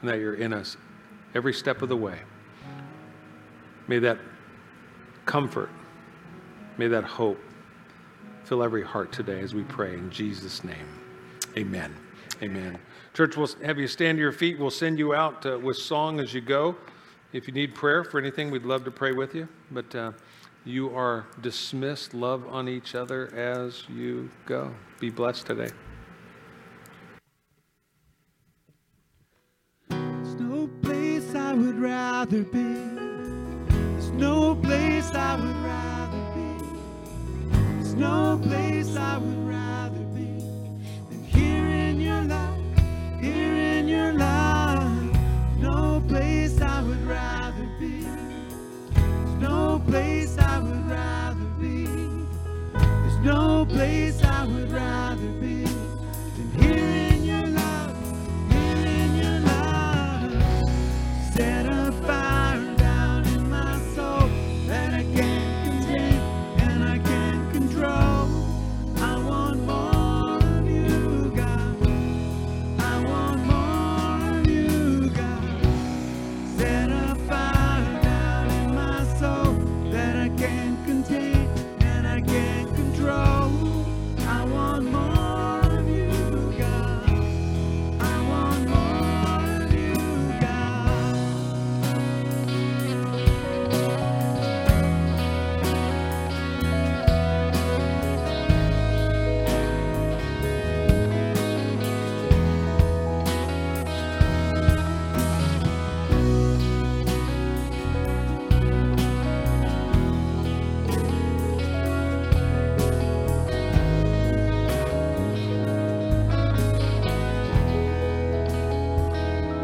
and 0.00 0.08
that 0.08 0.18
you're 0.18 0.34
in 0.34 0.52
us 0.52 0.76
every 1.34 1.52
step 1.52 1.82
of 1.82 1.88
the 1.88 1.96
way. 1.96 2.18
May 3.86 3.98
that 4.00 4.18
comfort, 5.26 5.70
may 6.76 6.88
that 6.88 7.04
hope 7.04 7.38
fill 8.44 8.62
every 8.62 8.82
heart 8.82 9.12
today 9.12 9.40
as 9.40 9.54
we 9.54 9.62
pray 9.64 9.94
in 9.94 10.10
Jesus' 10.10 10.64
name. 10.64 10.88
Amen. 11.56 11.94
Amen. 12.42 12.78
Church, 13.14 13.36
we'll 13.36 13.48
have 13.64 13.78
you 13.78 13.88
stand 13.88 14.16
to 14.16 14.22
your 14.22 14.32
feet. 14.32 14.58
We'll 14.58 14.70
send 14.70 14.98
you 14.98 15.14
out 15.14 15.44
uh, 15.44 15.58
with 15.58 15.76
song 15.76 16.20
as 16.20 16.32
you 16.32 16.40
go. 16.40 16.76
If 17.32 17.48
you 17.48 17.52
need 17.52 17.74
prayer 17.74 18.04
for 18.04 18.18
anything, 18.18 18.50
we'd 18.50 18.64
love 18.64 18.84
to 18.84 18.90
pray 18.90 19.12
with 19.12 19.34
you. 19.34 19.48
But 19.70 19.94
uh, 19.94 20.12
you 20.64 20.94
are 20.94 21.26
dismissed. 21.40 22.14
Love 22.14 22.46
on 22.48 22.68
each 22.68 22.94
other 22.94 23.34
as 23.34 23.88
you 23.88 24.30
go. 24.46 24.72
Be 25.00 25.10
blessed 25.10 25.46
today. 25.46 25.70